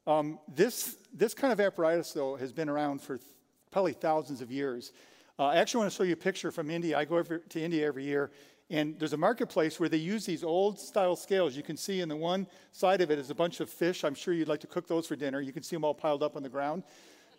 Um, 0.05 0.39
this, 0.53 0.97
this 1.13 1.33
kind 1.33 1.53
of 1.53 1.59
apparatus, 1.59 2.11
though, 2.11 2.35
has 2.35 2.51
been 2.51 2.69
around 2.69 3.01
for 3.01 3.17
th- 3.17 3.27
probably 3.71 3.93
thousands 3.93 4.41
of 4.41 4.51
years. 4.51 4.91
Uh, 5.39 5.45
I 5.47 5.55
actually 5.57 5.79
want 5.79 5.91
to 5.91 5.97
show 5.97 6.03
you 6.03 6.13
a 6.13 6.17
picture 6.17 6.51
from 6.51 6.69
India. 6.69 6.97
I 6.97 7.05
go 7.05 7.23
to 7.23 7.59
India 7.59 7.87
every 7.87 8.03
year, 8.03 8.31
and 8.69 8.97
there's 8.99 9.13
a 9.13 9.17
marketplace 9.17 9.79
where 9.79 9.89
they 9.89 9.97
use 9.97 10.25
these 10.25 10.43
old 10.43 10.79
style 10.79 11.15
scales. 11.15 11.55
You 11.55 11.63
can 11.63 11.77
see 11.77 12.01
in 12.01 12.09
the 12.09 12.15
one 12.15 12.47
side 12.71 13.01
of 13.01 13.11
it 13.11 13.19
is 13.19 13.29
a 13.29 13.35
bunch 13.35 13.59
of 13.59 13.69
fish. 13.69 14.03
I'm 14.03 14.15
sure 14.15 14.33
you'd 14.33 14.47
like 14.47 14.61
to 14.61 14.67
cook 14.67 14.87
those 14.87 15.07
for 15.07 15.15
dinner. 15.15 15.41
You 15.41 15.53
can 15.53 15.63
see 15.63 15.75
them 15.75 15.83
all 15.83 15.93
piled 15.93 16.21
up 16.21 16.35
on 16.35 16.43
the 16.43 16.49
ground. 16.49 16.83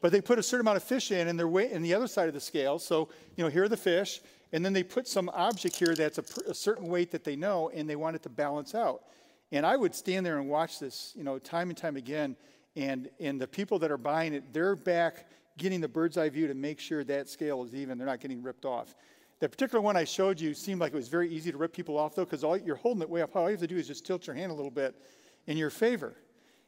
But 0.04 0.12
they 0.12 0.20
put 0.20 0.38
a 0.38 0.42
certain 0.42 0.66
amount 0.66 0.76
of 0.76 0.82
fish 0.82 1.12
in, 1.12 1.28
and 1.28 1.38
they're 1.38 1.49
weight 1.49 1.70
in 1.70 1.80
the 1.80 1.94
other 1.94 2.06
side 2.06 2.28
of 2.28 2.34
the 2.34 2.40
scale. 2.40 2.78
So, 2.78 3.08
you 3.37 3.42
know, 3.42 3.49
here 3.49 3.64
are 3.64 3.70
the 3.70 3.76
fish, 3.78 4.20
and 4.52 4.62
then 4.62 4.75
they 4.75 4.82
put 4.82 5.08
some 5.08 5.30
object 5.30 5.76
here 5.76 5.94
that's 5.94 6.18
a, 6.18 6.25
a 6.46 6.52
certain 6.52 6.88
weight 6.88 7.11
that 7.12 7.25
they 7.25 7.37
know, 7.37 7.70
and 7.70 7.88
they 7.88 7.96
want 7.96 8.14
it 8.14 8.23
to 8.25 8.28
balance 8.28 8.75
out. 8.75 9.04
And 9.50 9.64
I 9.64 9.78
would 9.78 9.94
stand 9.94 10.26
there 10.26 10.38
and 10.38 10.46
watch 10.46 10.78
this, 10.78 11.14
you 11.16 11.25
know, 11.25 11.38
time 11.38 11.70
and 11.70 11.78
time 11.78 11.96
again. 11.96 12.37
And, 12.76 13.08
and 13.18 13.40
the 13.40 13.46
people 13.46 13.78
that 13.78 13.90
are 13.90 13.96
buying 13.96 14.34
it, 14.34 14.52
they're 14.52 14.76
back 14.76 15.30
getting 15.56 15.80
the 15.80 15.88
bird's 15.88 16.18
eye 16.18 16.28
view 16.28 16.49
to 16.49 16.54
make 16.54 16.80
sure 16.80 17.02
that 17.04 17.30
scale 17.30 17.64
is 17.64 17.75
even. 17.75 17.96
They're 17.96 18.06
not 18.06 18.20
getting 18.20 18.42
ripped 18.42 18.66
off. 18.66 18.94
The 19.40 19.49
particular 19.49 19.80
one 19.80 19.96
I 19.96 20.04
showed 20.04 20.38
you 20.38 20.52
seemed 20.52 20.82
like 20.82 20.92
it 20.92 20.96
was 20.96 21.08
very 21.08 21.30
easy 21.30 21.50
to 21.50 21.56
rip 21.56 21.73
people 21.73 21.96
off, 21.96 22.14
though, 22.14 22.26
because 22.26 22.44
all 22.44 22.58
you're 22.58 22.76
holding 22.76 23.00
it 23.00 23.08
way 23.08 23.23
up. 23.23 23.34
All 23.37 23.44
you 23.44 23.52
have 23.52 23.61
to 23.61 23.66
do 23.66 23.78
is 23.78 23.87
just 23.87 24.04
tilt 24.04 24.26
your 24.26 24.37
hand 24.37 24.52
a 24.52 24.54
little 24.54 24.70
bit 24.70 25.00
in 25.46 25.56
your 25.56 25.70
favor. 25.70 26.14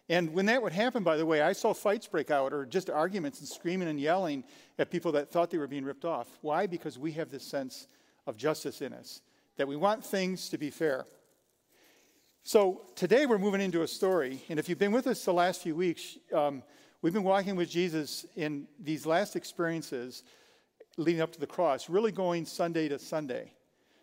And 0.08 0.32
when 0.32 0.46
that 0.46 0.62
would 0.62 0.72
happen, 0.72 1.02
by 1.02 1.16
the 1.16 1.26
way, 1.26 1.42
I 1.42 1.52
saw 1.52 1.74
fights 1.74 2.06
break 2.06 2.30
out 2.30 2.52
or 2.52 2.64
just 2.64 2.88
arguments 2.88 3.40
and 3.40 3.48
screaming 3.48 3.88
and 3.88 3.98
yelling 3.98 4.44
at 4.78 4.90
people 4.90 5.12
that 5.12 5.32
thought 5.32 5.50
they 5.50 5.58
were 5.58 5.66
being 5.66 5.84
ripped 5.84 6.04
off. 6.04 6.28
Why? 6.42 6.66
Because 6.66 6.98
we 6.98 7.12
have 7.12 7.30
this 7.30 7.44
sense 7.44 7.88
of 8.26 8.36
justice 8.36 8.82
in 8.82 8.92
us, 8.92 9.20
that 9.56 9.66
we 9.66 9.76
want 9.76 10.04
things 10.04 10.48
to 10.50 10.58
be 10.58 10.70
fair. 10.70 11.06
So 12.44 12.82
today 12.94 13.26
we're 13.26 13.38
moving 13.38 13.60
into 13.60 13.82
a 13.82 13.88
story, 13.88 14.40
and 14.48 14.60
if 14.60 14.68
you've 14.68 14.78
been 14.78 14.92
with 14.92 15.08
us 15.08 15.24
the 15.24 15.32
last 15.32 15.62
few 15.62 15.74
weeks, 15.74 16.16
um, 16.32 16.62
we've 17.02 17.12
been 17.12 17.24
walking 17.24 17.56
with 17.56 17.68
Jesus 17.68 18.24
in 18.36 18.68
these 18.78 19.04
last 19.04 19.34
experiences 19.34 20.22
leading 20.96 21.20
up 21.20 21.32
to 21.32 21.40
the 21.40 21.46
cross, 21.46 21.90
really 21.90 22.12
going 22.12 22.46
Sunday 22.46 22.88
to 22.88 23.00
Sunday. 23.00 23.52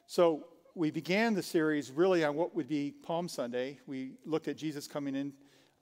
So 0.08 0.48
we 0.76 0.92
began 0.92 1.34
the 1.34 1.42
series 1.42 1.90
really 1.90 2.26
on 2.26 2.36
what 2.36 2.54
would 2.54 2.68
be 2.68 2.92
Palm 2.92 3.30
Sunday. 3.30 3.80
We 3.88 4.12
looked 4.26 4.50
at 4.50 4.58
Jesus 4.58 4.88
coming 4.88 5.16
in, 5.16 5.32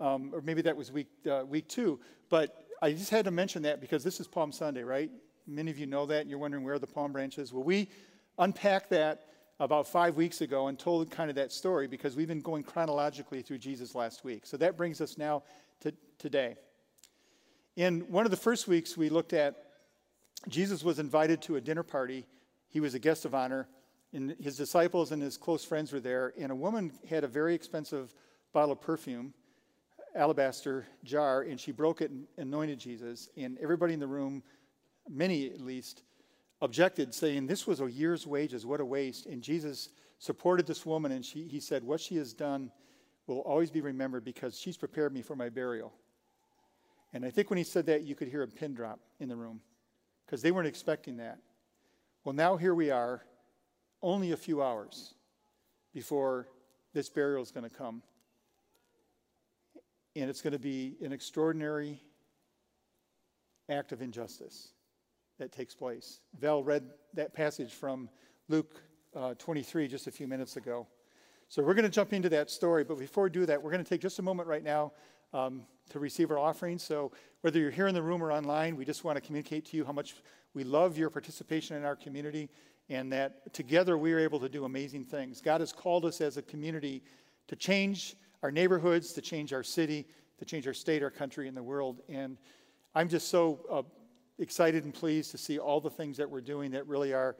um, 0.02 0.32
or 0.34 0.42
maybe 0.42 0.62
that 0.64 0.76
was 0.76 0.92
week 0.92 1.08
uh, 1.30 1.44
week 1.48 1.70
two. 1.70 2.00
But 2.30 2.66
I 2.82 2.92
just 2.92 3.12
had 3.12 3.26
to 3.26 3.32
mention 3.32 3.62
that 3.64 3.80
because 3.80 4.04
this 4.04 4.20
is 4.20 4.28
Palm 4.28 4.52
Sunday, 4.52 4.84
right? 4.84 5.12
Many 5.48 5.72
of 5.72 5.78
you 5.78 5.86
know 5.86 6.06
that. 6.08 6.22
and 6.22 6.30
You're 6.30 6.40
wondering 6.40 6.64
where 6.64 6.80
the 6.80 6.88
palm 6.88 7.12
branch 7.12 7.38
is. 7.38 7.54
Well, 7.54 7.64
we 7.64 7.90
unpacked 8.38 8.90
that 8.90 9.28
about 9.60 9.88
five 9.88 10.16
weeks 10.16 10.42
ago 10.42 10.68
and 10.68 10.80
told 10.80 11.12
kind 11.12 11.30
of 11.30 11.36
that 11.36 11.52
story 11.52 11.88
because 11.88 12.16
we've 12.16 12.28
been 12.28 12.42
going 12.42 12.64
chronologically 12.64 13.44
through 13.44 13.60
Jesus 13.60 13.94
last 13.94 14.24
week. 14.24 14.46
So 14.46 14.58
that 14.58 14.76
brings 14.76 15.00
us 15.02 15.18
now 15.18 15.44
to 15.82 15.94
today. 16.18 16.56
In 17.76 18.02
one 18.12 18.26
of 18.26 18.32
the 18.32 18.38
first 18.38 18.68
weeks, 18.68 18.98
we 18.98 19.10
looked 19.10 19.34
at 19.34 19.56
Jesus 20.50 20.84
was 20.84 20.98
invited 20.98 21.44
to 21.44 21.58
a 21.58 21.62
dinner 21.62 21.84
party. 21.84 22.26
He 22.70 22.80
was 22.80 22.96
a 22.96 23.00
guest 23.00 23.26
of 23.26 23.36
honor, 23.36 23.68
and 24.14 24.36
his 24.42 24.58
disciples 24.58 25.12
and 25.12 25.22
his 25.22 25.38
close 25.38 25.64
friends 25.64 25.94
were 25.94 26.00
there. 26.00 26.34
And 26.40 26.52
a 26.52 26.56
woman 26.56 26.92
had 27.08 27.24
a 27.24 27.28
very 27.28 27.54
expensive 27.54 28.16
bottle 28.54 28.72
of 28.72 28.82
perfume, 28.82 29.34
alabaster 30.16 30.86
jar, 31.04 31.42
and 31.42 31.60
she 31.60 31.72
broke 31.72 32.02
it 32.02 32.12
and 32.12 32.28
anointed 32.38 32.80
Jesus. 32.80 33.30
And 33.38 33.58
everybody 33.60 33.94
in 33.94 34.00
the 34.00 34.08
room, 34.08 34.44
many 35.10 35.52
at 35.52 35.62
least, 35.62 36.04
objected, 36.62 37.14
saying, 37.14 37.48
This 37.48 37.66
was 37.66 37.82
a 37.82 37.92
year's 37.92 38.28
wages. 38.28 38.66
What 38.66 38.82
a 38.82 38.86
waste. 38.86 39.26
And 39.26 39.42
Jesus 39.42 39.90
supported 40.20 40.68
this 40.68 40.86
woman, 40.86 41.12
and 41.12 41.26
she, 41.26 41.48
he 41.48 41.60
said, 41.60 41.84
What 41.84 42.00
she 42.00 42.16
has 42.18 42.34
done 42.34 42.72
will 43.28 43.40
always 43.40 43.72
be 43.72 43.82
remembered 43.82 44.24
because 44.24 44.60
she's 44.60 44.78
prepared 44.78 45.14
me 45.14 45.22
for 45.22 45.36
my 45.36 45.50
burial. 45.50 45.94
And 47.14 47.26
I 47.26 47.30
think 47.30 47.50
when 47.50 47.58
he 47.58 47.64
said 47.64 47.86
that, 47.88 48.04
you 48.04 48.16
could 48.16 48.28
hear 48.28 48.44
a 48.44 48.48
pin 48.48 48.74
drop 48.74 49.00
in 49.20 49.30
the 49.30 49.36
room 49.36 49.62
because 50.26 50.42
they 50.42 50.52
weren't 50.52 50.68
expecting 50.68 51.18
that. 51.18 51.40
Well, 52.24 52.34
now 52.34 52.56
here 52.56 52.76
we 52.76 52.92
are, 52.92 53.24
only 54.02 54.32
a 54.32 54.38
few 54.38 54.62
hours 54.62 55.14
before 55.94 56.48
this 56.94 57.10
burial 57.10 57.42
is 57.42 57.52
going 57.52 57.70
to 57.70 57.76
come. 57.76 58.02
And 60.16 60.30
it's 60.30 60.42
going 60.42 60.54
to 60.54 60.60
be 60.60 60.98
an 61.02 61.14
extraordinary 61.14 62.02
act 63.70 63.92
of 63.92 64.02
injustice 64.02 64.74
that 65.40 65.52
takes 65.52 65.74
place. 65.74 66.20
Val 66.40 66.64
read 66.64 66.84
that 67.14 67.34
passage 67.34 67.72
from 67.72 68.10
Luke 68.50 68.76
uh, 69.16 69.34
23 69.36 69.88
just 69.88 70.08
a 70.08 70.12
few 70.12 70.28
minutes 70.28 70.58
ago. 70.58 70.88
So 71.48 71.62
we're 71.62 71.74
going 71.74 71.84
to 71.84 71.90
jump 71.90 72.14
into 72.14 72.30
that 72.30 72.50
story, 72.50 72.84
but 72.84 72.98
before 72.98 73.26
we 73.26 73.30
do 73.30 73.46
that, 73.46 73.62
we're 73.62 73.72
going 73.72 73.84
to 73.84 73.90
take 73.90 74.02
just 74.02 74.20
a 74.20 74.22
moment 74.22 74.48
right 74.48 74.64
now 74.64 74.94
um, 75.34 75.64
to 75.90 76.00
receive 76.00 76.32
our 76.32 76.40
offering. 76.40 76.78
So 76.78 77.12
whether 77.42 77.60
you're 77.60 77.72
here 77.72 77.88
in 77.88 77.96
the 77.96 78.02
room 78.02 78.24
or 78.24 78.32
online, 78.32 78.76
we 78.76 78.86
just 78.86 79.04
want 79.04 79.18
to 79.18 79.22
communicate 79.22 79.66
to 79.68 79.78
you 79.78 79.86
how 79.86 79.92
much 79.92 80.16
we 80.54 80.64
love 80.64 80.98
your 80.98 81.10
participation 81.10 81.76
in 81.76 81.84
our 81.84 81.96
community 81.96 82.50
and 82.90 83.12
that 83.12 83.54
together 83.54 83.98
we 83.98 84.14
are 84.14 84.20
able 84.20 84.40
to 84.40 84.50
do 84.50 84.66
amazing 84.66 85.04
things. 85.04 85.42
God 85.42 85.62
has 85.62 85.72
called 85.72 86.06
us 86.06 86.22
as 86.22 86.38
a 86.38 86.42
community 86.42 87.04
to 87.48 87.56
change 87.56 88.16
our 88.44 88.52
neighborhoods, 88.52 89.14
to 89.14 89.22
change 89.22 89.54
our 89.54 89.64
city, 89.64 90.08
to 90.40 90.46
change 90.46 90.68
our 90.68 90.74
state, 90.74 91.04
our 91.04 91.12
country, 91.12 91.48
and 91.48 91.56
the 91.56 91.64
world. 91.64 92.02
And 92.10 92.38
I'm 92.96 93.08
just 93.08 93.30
so 93.30 93.66
uh, 93.72 93.84
excited 94.40 94.84
and 94.84 94.94
pleased 94.94 95.32
to 95.32 95.38
see 95.38 95.60
all 95.60 95.80
the 95.80 95.90
things 95.90 96.18
that 96.18 96.30
we're 96.30 96.42
doing 96.42 96.72
that 96.72 96.88
really 96.88 97.14
are 97.14 97.36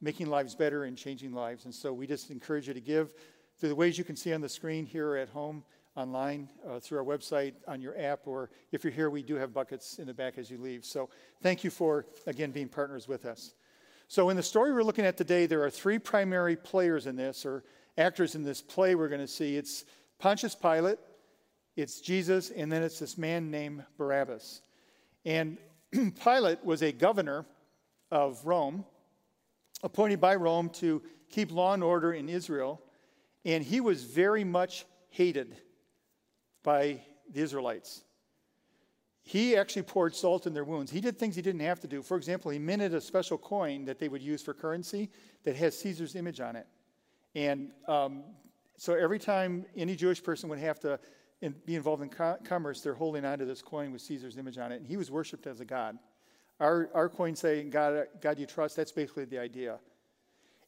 making 0.00 0.26
lives 0.26 0.54
better 0.54 0.84
and 0.84 0.96
changing 0.96 1.32
lives. 1.32 1.64
And 1.64 1.74
so 1.74 1.92
we 1.92 2.06
just 2.06 2.30
encourage 2.30 2.68
you 2.68 2.74
to 2.74 2.80
give 2.80 3.12
through 3.58 3.70
the 3.70 3.74
ways 3.74 3.96
you 3.96 4.04
can 4.04 4.16
see 4.16 4.32
on 4.32 4.40
the 4.40 4.48
screen 4.48 4.84
here 4.84 5.16
at 5.16 5.28
home, 5.28 5.64
online, 5.96 6.48
uh, 6.68 6.78
through 6.78 6.98
our 6.98 7.04
website, 7.04 7.54
on 7.66 7.80
your 7.80 7.98
app, 7.98 8.26
or 8.26 8.50
if 8.72 8.84
you're 8.84 8.92
here, 8.92 9.08
we 9.08 9.22
do 9.22 9.34
have 9.36 9.54
buckets 9.54 9.98
in 9.98 10.06
the 10.06 10.12
back 10.12 10.36
as 10.36 10.50
you 10.50 10.58
leave. 10.58 10.84
So 10.84 11.08
thank 11.42 11.64
you 11.64 11.70
for, 11.70 12.06
again, 12.26 12.50
being 12.50 12.68
partners 12.68 13.08
with 13.08 13.24
us. 13.24 13.54
So 14.08 14.28
in 14.28 14.36
the 14.36 14.42
story 14.42 14.72
we're 14.72 14.84
looking 14.84 15.06
at 15.06 15.16
today, 15.16 15.46
there 15.46 15.64
are 15.64 15.70
three 15.70 15.98
primary 15.98 16.54
players 16.54 17.06
in 17.06 17.16
this, 17.16 17.46
or 17.46 17.64
actors 17.96 18.34
in 18.34 18.42
this 18.42 18.60
play 18.60 18.94
we're 18.94 19.08
going 19.08 19.22
to 19.22 19.26
see. 19.26 19.56
It's 19.56 19.84
Pontius 20.18 20.54
Pilate, 20.54 20.98
it's 21.76 22.00
Jesus, 22.00 22.50
and 22.50 22.72
then 22.72 22.82
it's 22.82 22.98
this 22.98 23.18
man 23.18 23.50
named 23.50 23.84
Barabbas. 23.98 24.62
And 25.24 25.58
Pilate 26.24 26.64
was 26.64 26.82
a 26.82 26.92
governor 26.92 27.44
of 28.10 28.44
Rome, 28.44 28.84
appointed 29.82 30.20
by 30.20 30.36
Rome 30.36 30.70
to 30.70 31.02
keep 31.28 31.52
law 31.52 31.74
and 31.74 31.82
order 31.82 32.12
in 32.12 32.28
Israel, 32.28 32.80
and 33.44 33.62
he 33.62 33.80
was 33.80 34.04
very 34.04 34.44
much 34.44 34.86
hated 35.10 35.56
by 36.62 37.00
the 37.32 37.40
Israelites. 37.40 38.02
He 39.22 39.56
actually 39.56 39.82
poured 39.82 40.14
salt 40.14 40.46
in 40.46 40.54
their 40.54 40.64
wounds. 40.64 40.90
He 40.90 41.00
did 41.00 41.18
things 41.18 41.34
he 41.34 41.42
didn't 41.42 41.60
have 41.60 41.80
to 41.80 41.88
do. 41.88 42.00
For 42.00 42.16
example, 42.16 42.52
he 42.52 42.60
minted 42.60 42.94
a 42.94 43.00
special 43.00 43.36
coin 43.36 43.84
that 43.84 43.98
they 43.98 44.08
would 44.08 44.22
use 44.22 44.40
for 44.40 44.54
currency 44.54 45.10
that 45.42 45.56
has 45.56 45.76
Caesar's 45.78 46.14
image 46.14 46.40
on 46.40 46.54
it. 46.54 46.66
And 47.34 47.72
um, 47.88 48.22
so 48.76 48.94
every 48.94 49.18
time 49.18 49.64
any 49.76 49.96
Jewish 49.96 50.22
person 50.22 50.48
would 50.48 50.58
have 50.58 50.78
to 50.80 50.98
in, 51.40 51.54
be 51.64 51.74
involved 51.74 52.02
in 52.02 52.08
co- 52.08 52.38
commerce, 52.44 52.80
they're 52.80 52.94
holding 52.94 53.24
onto 53.24 53.44
this 53.44 53.62
coin 53.62 53.92
with 53.92 54.00
Caesar's 54.02 54.36
image 54.36 54.58
on 54.58 54.72
it. 54.72 54.76
And 54.76 54.86
he 54.86 54.96
was 54.96 55.10
worshipped 55.10 55.46
as 55.46 55.60
a 55.60 55.64
god. 55.64 55.98
Our, 56.60 56.88
our 56.94 57.08
coin 57.08 57.36
saying, 57.36 57.70
God, 57.70 58.06
God 58.20 58.38
you 58.38 58.46
trust, 58.46 58.76
that's 58.76 58.92
basically 58.92 59.26
the 59.26 59.38
idea. 59.38 59.78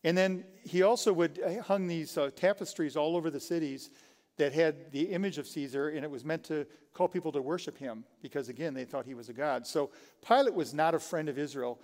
And 0.05 0.17
then 0.17 0.45
he 0.63 0.83
also 0.83 1.13
would 1.13 1.41
uh, 1.41 1.63
hung 1.63 1.87
these 1.87 2.17
uh, 2.19 2.31
tapestries 2.37 2.97
all 2.97 3.17
over 3.17 3.31
the 3.31 3.41
cities 3.41 3.91
that 4.37 4.53
had 4.53 4.93
the 4.93 5.03
image 5.03 5.39
of 5.39 5.47
Caesar, 5.49 5.89
and 5.89 6.05
it 6.05 6.11
was 6.11 6.25
meant 6.25 6.45
to 6.45 6.67
call 6.93 7.09
people 7.09 7.33
to 7.33 7.43
worship 7.43 7.77
him 7.77 8.05
because, 8.23 8.49
again, 8.49 8.75
they 8.75 8.85
thought 8.85 9.05
he 9.05 9.15
was 9.15 9.29
a 9.29 9.33
god. 9.33 9.67
So 9.67 9.91
Pilate 10.27 10.55
was 10.55 10.73
not 10.73 10.95
a 10.95 10.99
friend 10.99 11.29
of 11.29 11.39
Israel. 11.39 11.81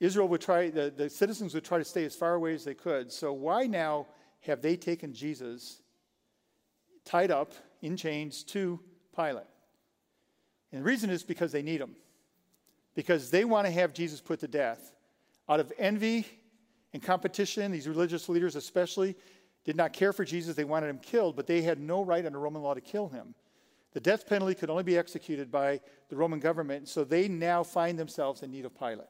Israel 0.00 0.26
would 0.28 0.40
try, 0.40 0.70
the, 0.70 0.92
the 0.94 1.08
citizens 1.08 1.54
would 1.54 1.64
try 1.64 1.78
to 1.78 1.84
stay 1.84 2.04
as 2.04 2.16
far 2.16 2.34
away 2.34 2.54
as 2.54 2.64
they 2.64 2.74
could. 2.74 3.12
So 3.12 3.32
why 3.32 3.66
now 3.66 4.06
have 4.42 4.62
they 4.62 4.76
taken 4.76 5.12
Jesus 5.12 5.80
tied 7.04 7.30
up 7.30 7.52
in 7.80 7.96
chains 7.96 8.42
to 8.44 8.80
Pilate? 9.14 9.44
And 10.72 10.80
the 10.80 10.84
reason 10.84 11.10
is 11.10 11.22
because 11.22 11.52
they 11.52 11.62
need 11.62 11.80
him, 11.80 11.96
because 12.94 13.30
they 13.30 13.44
want 13.44 13.66
to 13.66 13.72
have 13.72 13.92
Jesus 13.92 14.20
put 14.20 14.40
to 14.40 14.48
death. 14.48 14.92
Out 15.48 15.60
of 15.60 15.72
envy 15.78 16.26
and 16.92 17.02
competition, 17.02 17.72
these 17.72 17.88
religious 17.88 18.28
leaders 18.28 18.56
especially, 18.56 19.16
did 19.64 19.76
not 19.76 19.92
care 19.92 20.12
for 20.12 20.24
Jesus. 20.24 20.56
They 20.56 20.64
wanted 20.64 20.88
him 20.88 20.98
killed, 20.98 21.36
but 21.36 21.46
they 21.46 21.62
had 21.62 21.78
no 21.78 22.04
right 22.04 22.24
under 22.24 22.38
Roman 22.38 22.62
law 22.62 22.74
to 22.74 22.80
kill 22.80 23.08
him. 23.08 23.34
The 23.92 24.00
death 24.00 24.26
penalty 24.26 24.54
could 24.54 24.70
only 24.70 24.82
be 24.82 24.96
executed 24.96 25.50
by 25.50 25.80
the 26.08 26.16
Roman 26.16 26.40
government, 26.40 26.88
so 26.88 27.04
they 27.04 27.28
now 27.28 27.62
find 27.62 27.98
themselves 27.98 28.42
in 28.42 28.50
need 28.50 28.64
of 28.64 28.76
Pilate. 28.76 29.06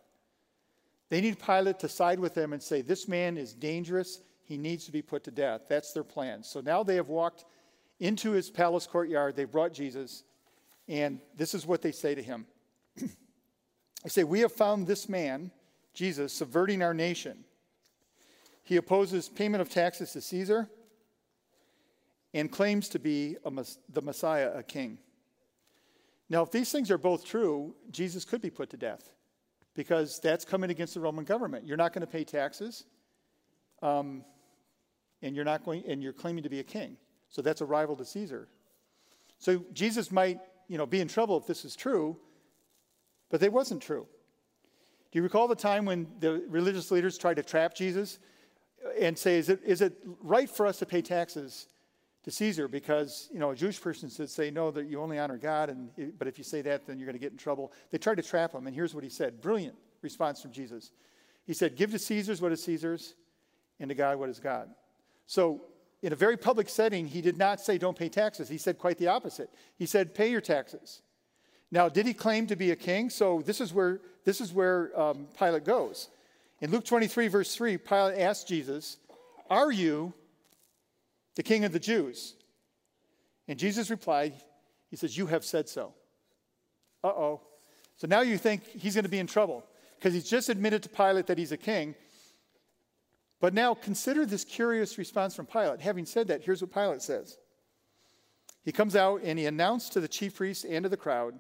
They 1.09 1.21
need 1.21 1.39
Pilate 1.39 1.79
to 1.81 1.89
side 1.89 2.19
with 2.19 2.35
them 2.35 2.53
and 2.53 2.63
say, 2.63 2.83
This 2.83 3.07
man 3.07 3.37
is 3.37 3.53
dangerous. 3.53 4.21
He 4.53 4.59
needs 4.59 4.85
to 4.87 4.93
be 4.93 5.03
put 5.03 5.25
to 5.25 5.31
death. 5.31 5.63
That's 5.69 5.93
their 5.93 6.05
plan. 6.05 6.43
So 6.43 6.61
now 6.61 6.83
they 6.83 6.97
have 6.97 7.09
walked 7.09 7.45
into 7.99 8.33
his 8.33 8.51
palace 8.51 8.87
courtyard. 8.87 9.35
They 9.35 9.45
brought 9.45 9.73
Jesus, 9.73 10.25
and 10.89 11.21
this 11.37 11.55
is 11.55 11.67
what 11.67 11.83
they 11.83 11.93
say 11.93 12.15
to 12.15 12.23
him. 12.23 12.47
they 12.97 14.09
say, 14.09 14.25
We 14.25 14.41
have 14.41 14.53
found 14.53 14.87
this 14.87 15.09
man, 15.09 15.51
Jesus, 15.95 16.33
subverting 16.33 16.83
our 16.83 16.95
nation 16.95 17.45
he 18.63 18.77
opposes 18.77 19.29
payment 19.29 19.61
of 19.61 19.69
taxes 19.69 20.13
to 20.13 20.21
Caesar, 20.21 20.69
and 22.35 22.51
claims 22.51 22.89
to 22.91 22.99
be 22.99 23.37
mes- 23.51 23.79
the 23.93 24.01
Messiah, 24.01 24.51
a 24.55 24.63
king. 24.63 24.99
Now, 26.31 26.43
if 26.43 26.51
these 26.51 26.73
things 26.73 26.91
are 26.91 26.99
both 26.99 27.25
true, 27.25 27.75
Jesus 27.91 28.25
could 28.25 28.41
be 28.41 28.49
put 28.49 28.71
to 28.71 28.77
death 28.77 29.11
because 29.75 30.19
that's 30.21 30.45
coming 30.45 30.71
against 30.71 30.95
the 30.95 31.01
Roman 31.01 31.25
government. 31.25 31.67
You're 31.67 31.77
not 31.77 31.93
going 31.93 32.01
to 32.01 32.11
pay 32.11 32.25
taxes, 32.25 32.85
um, 33.83 34.25
and 35.23 35.35
you're 35.35 35.45
not 35.45 35.65
going, 35.65 35.85
and 35.87 36.03
you're 36.03 36.13
claiming 36.13 36.43
to 36.43 36.51
be 36.51 36.61
a 36.61 36.65
king. 36.65 36.97
So 37.31 37.43
that's 37.43 37.61
a 37.61 37.65
rival 37.65 37.97
to 37.97 38.05
Caesar. 38.05 38.49
So 39.39 39.65
Jesus 39.73 40.13
might, 40.13 40.41
you 40.69 40.79
know, 40.79 40.87
be 40.87 41.01
in 41.01 41.09
trouble 41.09 41.37
if 41.37 41.47
this 41.47 41.65
is 41.65 41.75
true, 41.75 42.17
but 43.31 43.41
they 43.41 43.49
wasn't 43.49 43.83
true. 43.83 44.07
Do 45.11 45.19
you 45.19 45.23
recall 45.23 45.49
the 45.49 45.55
time 45.55 45.85
when 45.85 46.07
the 46.21 46.45
religious 46.49 46.91
leaders 46.91 47.19
tried 47.19 47.35
to 47.35 47.43
trap 47.43 47.75
Jesus 47.75 48.19
and 48.99 49.17
say, 49.17 49.39
is 49.39 49.49
it, 49.49 49.61
is 49.65 49.81
it 49.81 49.97
right 50.23 50.49
for 50.49 50.67
us 50.67 50.79
to 50.79 50.87
pay 50.87 51.03
taxes 51.03 51.69
to 52.25 52.31
Caesar? 52.31 52.67
Because, 52.69 53.29
you 53.33 53.39
know, 53.39 53.51
a 53.51 53.57
Jewish 53.57 53.81
person 53.81 54.09
should 54.09 54.31
say, 54.31 54.51
no, 54.51 54.71
that 54.71 54.87
you 54.87 55.01
only 55.01 55.19
honor 55.19 55.39
God, 55.39 55.71
and, 55.71 55.91
but 56.19 56.29
if 56.29 56.39
you 56.39 56.45
say 56.45 56.63
that, 56.63 56.87
then 56.87 56.99
you're 56.99 57.07
going 57.07 57.15
to 57.15 57.21
get 57.21 57.33
in 57.33 57.39
trouble. 57.39 57.73
They 57.91 57.99
tried 57.99 58.17
to 58.17 58.23
trap 58.23 58.53
him, 58.53 58.67
and 58.67 58.75
here's 58.75 58.95
what 58.95 59.05
he 59.05 59.11
said. 59.11 59.41
Brilliant 59.41 59.77
response 60.01 60.41
from 60.41 60.53
Jesus. 60.53 60.93
He 61.45 61.53
said, 61.53 61.77
give 61.77 61.91
to 61.93 61.99
Caesar's 61.99 62.41
what 62.41 62.53
is 62.53 62.63
Caesar's, 62.65 63.15
and 63.81 63.89
to 63.89 63.95
God 63.95 64.19
what 64.19 64.29
is 64.29 64.41
God. 64.41 64.71
So 65.33 65.63
in 66.03 66.13
a 66.13 66.17
very 66.17 66.37
public 66.37 66.69
setting, 66.69 67.07
he 67.07 67.23
did 67.23 67.39
not 67.39 67.59
say 67.59 67.79
don't 67.79 67.97
pay 67.97 68.11
taxes. 68.11 68.51
He 68.51 68.59
said 68.59 68.77
quite 68.77 68.99
the 68.99 69.07
opposite. 69.07 69.49
He 69.79 69.87
said 69.87 70.15
pay 70.15 70.31
your 70.31 70.43
taxes. 70.43 71.01
Now, 71.71 71.89
did 71.89 72.05
he 72.05 72.13
claim 72.13 72.47
to 72.49 72.55
be 72.55 72.71
a 72.71 72.77
king? 72.77 73.09
So 73.09 73.41
this 73.41 73.59
is 73.59 73.73
where, 73.73 74.03
this 74.27 74.43
is 74.43 74.53
where 74.53 74.91
um, 74.95 75.29
Pilate 75.39 75.65
goes. 75.65 76.11
In 76.61 76.71
Luke 76.71 76.85
23, 76.85 77.29
verse 77.29 77.57
3, 77.57 77.79
Pilate 77.79 78.19
asked 78.19 78.47
Jesus, 78.47 78.99
Are 79.49 79.73
you 79.73 80.13
the 81.37 81.43
king 81.43 81.65
of 81.65 81.73
the 81.73 81.81
Jews? 81.81 82.35
And 83.49 83.59
Jesus 83.59 83.89
replied, 83.89 84.35
He 84.91 84.97
says, 84.97 85.17
You 85.17 85.29
have 85.29 85.47
said 85.47 85.67
so. 85.67 85.95
Uh 87.03 87.07
oh. 87.07 87.41
So 87.97 88.07
now 88.07 88.21
you 88.21 88.37
think 88.37 88.67
he's 88.67 88.95
going 88.95 89.05
to 89.05 89.11
be 89.11 89.19
in 89.19 89.27
trouble 89.27 89.65
because 89.99 90.13
he's 90.13 90.29
just 90.29 90.51
admitted 90.51 90.83
to 90.83 90.91
Pilate 90.91 91.27
that 91.29 91.39
he's 91.39 91.53
a 91.53 91.57
king. 91.57 91.95
But 93.43 93.55
now 93.55 93.75
consider 93.75 94.25
this 94.25 94.45
curious 94.45 94.97
response 94.99 95.35
from 95.35 95.47
Pilate. 95.47 95.81
Having 95.81 96.07
said 96.07 96.29
that, 96.29 96.45
here's 96.45 96.63
what 96.63 96.73
Pilate 96.73 97.03
says 97.03 97.39
He 98.65 98.71
comes 98.71 98.95
out 98.95 99.21
and 99.25 99.37
he 99.37 99.47
announced 99.47 99.93
to 99.95 100.01
the 100.01 100.07
chief 100.07 100.37
priests 100.37 100.65
and 100.65 100.85
to 100.85 100.89
the 100.89 100.97
crowd, 100.97 101.35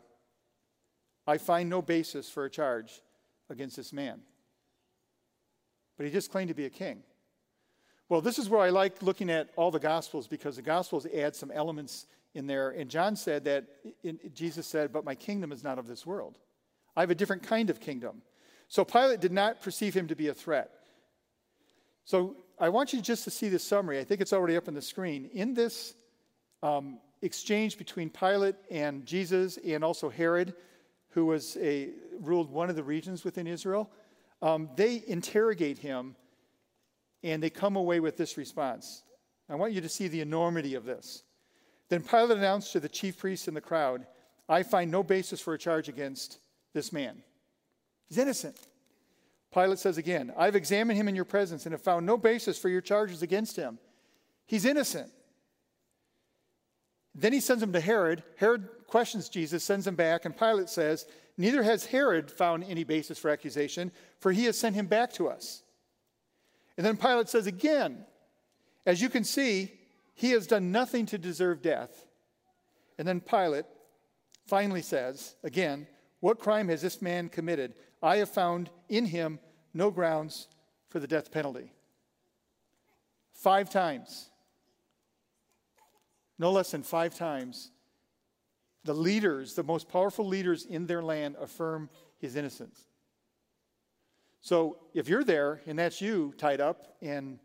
I 1.29 1.38
find 1.38 1.71
no 1.71 1.81
basis 1.81 2.29
for 2.29 2.45
a 2.45 2.51
charge 2.51 3.01
against 3.49 3.77
this 3.77 3.93
man. 3.93 4.21
But 5.97 6.07
he 6.07 6.12
just 6.12 6.33
claimed 6.33 6.49
to 6.49 6.55
be 6.55 6.65
a 6.65 6.71
king. 6.71 7.05
Well, 8.09 8.21
this 8.21 8.37
is 8.37 8.49
where 8.51 8.61
I 8.61 8.71
like 8.71 9.01
looking 9.01 9.31
at 9.31 9.51
all 9.55 9.71
the 9.71 9.79
Gospels 9.79 10.27
because 10.27 10.57
the 10.57 10.62
Gospels 10.62 11.07
add 11.07 11.37
some 11.37 11.53
elements 11.53 12.07
in 12.35 12.49
there. 12.49 12.71
And 12.71 12.91
John 12.91 13.15
said 13.15 13.45
that, 13.45 13.67
in, 14.03 14.19
Jesus 14.35 14.67
said, 14.67 14.93
But 14.93 15.05
my 15.05 15.15
kingdom 15.15 15.53
is 15.53 15.62
not 15.62 15.79
of 15.79 15.87
this 15.87 16.05
world. 16.05 16.37
I 16.97 17.01
have 17.03 17.12
a 17.12 17.15
different 17.15 17.45
kind 17.45 17.71
of 17.71 17.79
kingdom. 17.79 18.23
So 18.67 18.85
Pilate 18.85 19.21
did 19.21 19.31
not 19.31 19.62
perceive 19.62 19.95
him 19.95 20.09
to 20.09 20.17
be 20.17 20.27
a 20.27 20.35
threat. 20.35 20.73
So 22.05 22.37
I 22.59 22.69
want 22.69 22.93
you 22.93 23.01
just 23.01 23.25
to 23.25 23.31
see 23.31 23.49
this 23.49 23.65
summary. 23.65 23.99
I 23.99 24.05
think 24.05 24.21
it's 24.21 24.33
already 24.33 24.57
up 24.57 24.69
on 24.69 24.75
the 24.75 24.83
screen. 24.83 25.31
In 25.33 25.55
this 25.55 25.95
um, 26.62 26.99
exchange 27.23 27.79
between 27.79 28.11
Pilate 28.11 28.57
and 28.71 29.07
Jesus, 29.07 29.59
and 29.65 29.85
also 29.85 30.09
Herod, 30.09 30.55
who 31.11 31.27
was 31.27 31.57
a 31.61 31.91
ruled 32.21 32.51
one 32.51 32.71
of 32.71 32.77
the 32.77 32.83
regions 32.83 33.25
within 33.25 33.47
Israel, 33.47 33.91
um, 34.41 34.69
they 34.77 35.03
interrogate 35.07 35.79
him, 35.79 36.17
and 37.23 37.43
they 37.43 37.51
come 37.51 37.77
away 37.77 38.01
with 38.01 38.17
this 38.17 38.37
response. 38.37 39.05
I 39.49 39.55
want 39.55 39.73
you 39.73 39.81
to 39.81 39.88
see 39.88 40.09
the 40.09 40.21
enormity 40.21 40.75
of 40.75 40.85
this. 40.85 41.23
Then 41.88 42.03
Pilate 42.03 42.38
announced 42.38 42.73
to 42.73 42.81
the 42.81 42.88
chief 42.88 43.19
priests 43.19 43.49
and 43.49 43.57
the 43.57 43.61
crowd, 43.61 44.07
"I 44.49 44.62
find 44.62 44.91
no 44.91 45.03
basis 45.03 45.41
for 45.41 45.55
a 45.55 45.59
charge 45.59 45.88
against 45.88 46.41
this 46.73 46.93
man. 46.93 47.23
He's 48.09 48.19
innocent." 48.19 48.57
Pilate 49.53 49.79
says 49.79 49.99
again, 49.99 50.33
I've 50.37 50.57
examined 50.57 50.99
him 50.99 51.09
in 51.09 51.15
your 51.15 51.25
presence 51.25 51.67
and 51.67 51.73
have 51.73 51.83
found 51.83 52.07
no 52.07 52.17
basis 52.17 52.59
for 52.59 52.69
your 52.69 52.81
charges 52.81 53.23
against 53.23 53.57
him. 53.57 53.79
He's 54.47 54.65
innocent. 54.65 55.11
Then 57.15 57.33
he 57.33 57.41
sends 57.41 57.62
him 57.62 57.73
to 57.73 57.81
Herod. 57.81 58.23
Herod 58.37 58.69
questions 58.87 59.29
Jesus, 59.29 59.62
sends 59.62 59.87
him 59.87 59.95
back, 59.95 60.25
and 60.25 60.37
Pilate 60.37 60.69
says, 60.69 61.07
Neither 61.37 61.62
has 61.62 61.87
Herod 61.87 62.31
found 62.31 62.65
any 62.65 62.85
basis 62.85 63.19
for 63.19 63.31
accusation, 63.31 63.91
for 64.21 64.33
he 64.33 64.45
has 64.45 64.59
sent 64.59 64.75
him 64.75 64.87
back 64.87 65.12
to 65.15 65.29
us. 65.29 65.62
And 66.77 66.87
then 66.87 66.97
Pilate 66.97 67.29
says 67.29 67.47
again, 67.47 68.05
As 68.87 69.03
you 69.03 69.09
can 69.09 69.25
see, 69.25 69.73
he 70.15 70.31
has 70.31 70.47
done 70.47 70.73
nothing 70.73 71.07
to 71.07 71.19
deserve 71.19 71.62
death. 71.62 72.07
And 72.99 73.09
then 73.09 73.21
Pilate 73.21 73.65
finally 74.47 74.83
says, 74.83 75.35
again, 75.43 75.87
What 76.23 76.39
crime 76.39 76.69
has 76.69 76.81
this 76.81 77.03
man 77.03 77.29
committed? 77.29 77.75
I 78.01 78.19
have 78.19 78.31
found 78.31 78.71
in 78.89 79.07
him 79.07 79.41
no 79.75 79.91
grounds 79.91 80.47
for 80.89 81.01
the 81.01 81.09
death 81.09 81.33
penalty. 81.33 81.73
Five 83.33 83.69
times, 83.71 84.31
no 86.39 86.53
less 86.53 86.71
than 86.71 86.85
five 86.85 87.17
times, 87.17 87.73
the 88.85 88.95
leaders, 88.95 89.55
the 89.55 89.65
most 89.65 89.89
powerful 89.89 90.25
leaders 90.25 90.65
in 90.65 90.87
their 90.87 91.03
land, 91.03 91.35
affirm 91.41 91.91
his 92.19 92.37
innocence. 92.37 92.87
So 94.43 94.79
if 94.95 95.09
you're 95.09 95.25
there 95.25 95.61
and 95.67 95.77
that's 95.77 96.01
you 96.01 96.35
tied 96.39 96.61
up 96.61 96.95
and 97.03 97.41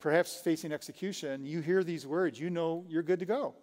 perhaps 0.00 0.34
facing 0.34 0.72
execution, 0.72 1.46
you 1.46 1.60
hear 1.60 1.84
these 1.84 2.04
words, 2.04 2.40
you 2.40 2.50
know 2.50 2.84
you're 2.88 3.04
good 3.04 3.20
to 3.20 3.26
go. 3.26 3.54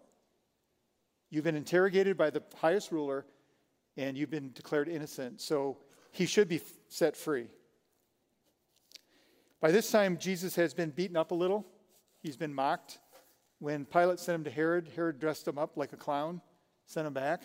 You've 1.30 1.44
been 1.44 1.58
interrogated 1.58 2.16
by 2.16 2.30
the 2.30 2.42
highest 2.56 2.90
ruler 2.90 3.26
and 3.98 4.18
you've 4.18 4.30
been 4.30 4.52
declared 4.54 4.88
innocent. 4.88 5.42
So 5.42 5.78
he 6.12 6.26
should 6.26 6.48
be 6.48 6.62
set 6.90 7.16
free. 7.16 7.48
By 9.62 9.72
this 9.72 9.90
time, 9.90 10.18
Jesus 10.18 10.56
has 10.56 10.74
been 10.74 10.90
beaten 10.90 11.16
up 11.16 11.32
a 11.32 11.36
little. 11.36 11.66
He's 12.22 12.38
been 12.38 12.54
mocked. 12.54 13.00
When 13.60 13.86
Pilate 13.86 14.20
sent 14.20 14.36
him 14.36 14.44
to 14.44 14.52
Herod, 14.52 14.90
Herod 14.96 15.20
dressed 15.20 15.48
him 15.48 15.58
up 15.58 15.78
like 15.78 15.94
a 15.94 15.98
clown, 15.98 16.42
sent 16.86 17.08
him 17.08 17.14
back. 17.14 17.44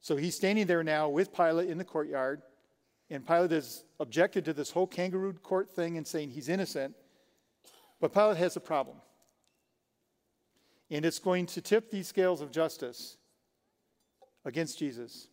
So 0.00 0.16
he's 0.16 0.36
standing 0.36 0.66
there 0.66 0.84
now 0.84 1.08
with 1.08 1.32
Pilate 1.32 1.68
in 1.68 1.78
the 1.78 1.84
courtyard, 1.84 2.42
and 3.10 3.26
Pilate 3.26 3.50
has 3.50 3.84
objected 3.98 4.44
to 4.44 4.52
this 4.52 4.70
whole 4.70 4.86
kangaroo 4.86 5.32
court 5.32 5.70
thing 5.70 5.96
and 5.96 6.06
saying 6.06 6.30
he's 6.30 6.48
innocent. 6.48 6.94
But 8.00 8.12
Pilate 8.12 8.36
has 8.36 8.56
a 8.56 8.60
problem. 8.60 8.96
And 10.90 11.04
it's 11.04 11.18
going 11.18 11.46
to 11.46 11.60
tip 11.60 11.90
these 11.90 12.06
scales 12.06 12.40
of 12.40 12.50
justice 12.50 13.16
against 14.44 14.78
Jesus. 14.78 15.28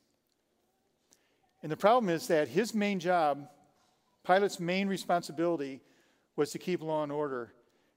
And 1.61 1.71
the 1.71 1.77
problem 1.77 2.09
is 2.09 2.27
that 2.27 2.47
his 2.47 2.73
main 2.73 2.99
job, 2.99 3.47
Pilate's 4.25 4.59
main 4.59 4.87
responsibility, 4.87 5.81
was 6.35 6.51
to 6.51 6.59
keep 6.59 6.81
law 6.81 7.03
and 7.03 7.11
order. 7.11 7.53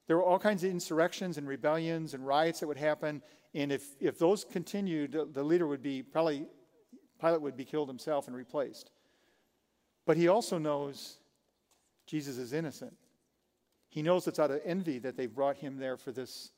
There 0.07 0.17
were 0.17 0.23
all 0.23 0.39
kinds 0.39 0.63
of 0.63 0.71
insurrections 0.71 1.37
and 1.37 1.47
rebellions 1.47 2.13
and 2.13 2.25
riots 2.27 2.59
that 2.59 2.67
would 2.67 2.77
happen. 2.77 3.21
And 3.53 3.71
if, 3.71 3.85
if 4.01 4.19
those 4.19 4.43
continued, 4.43 5.13
the, 5.13 5.25
the 5.25 5.43
leader 5.43 5.65
would 5.67 5.81
be 5.81 6.03
probably, 6.03 6.45
Pilate 7.21 7.41
would 7.41 7.55
be 7.55 7.63
killed 7.63 7.87
himself 7.87 8.27
and 8.27 8.35
replaced. 8.35 8.91
But 10.05 10.17
he 10.17 10.27
also 10.27 10.57
knows 10.57 11.17
Jesus 12.05 12.37
is 12.37 12.51
innocent. 12.51 12.93
He 13.87 14.01
knows 14.01 14.27
it's 14.27 14.39
out 14.39 14.51
of 14.51 14.59
envy 14.65 14.99
that 14.99 15.15
they've 15.15 15.33
brought 15.33 15.55
him 15.55 15.77
there 15.77 15.95
for 15.95 16.11
this, 16.11 16.51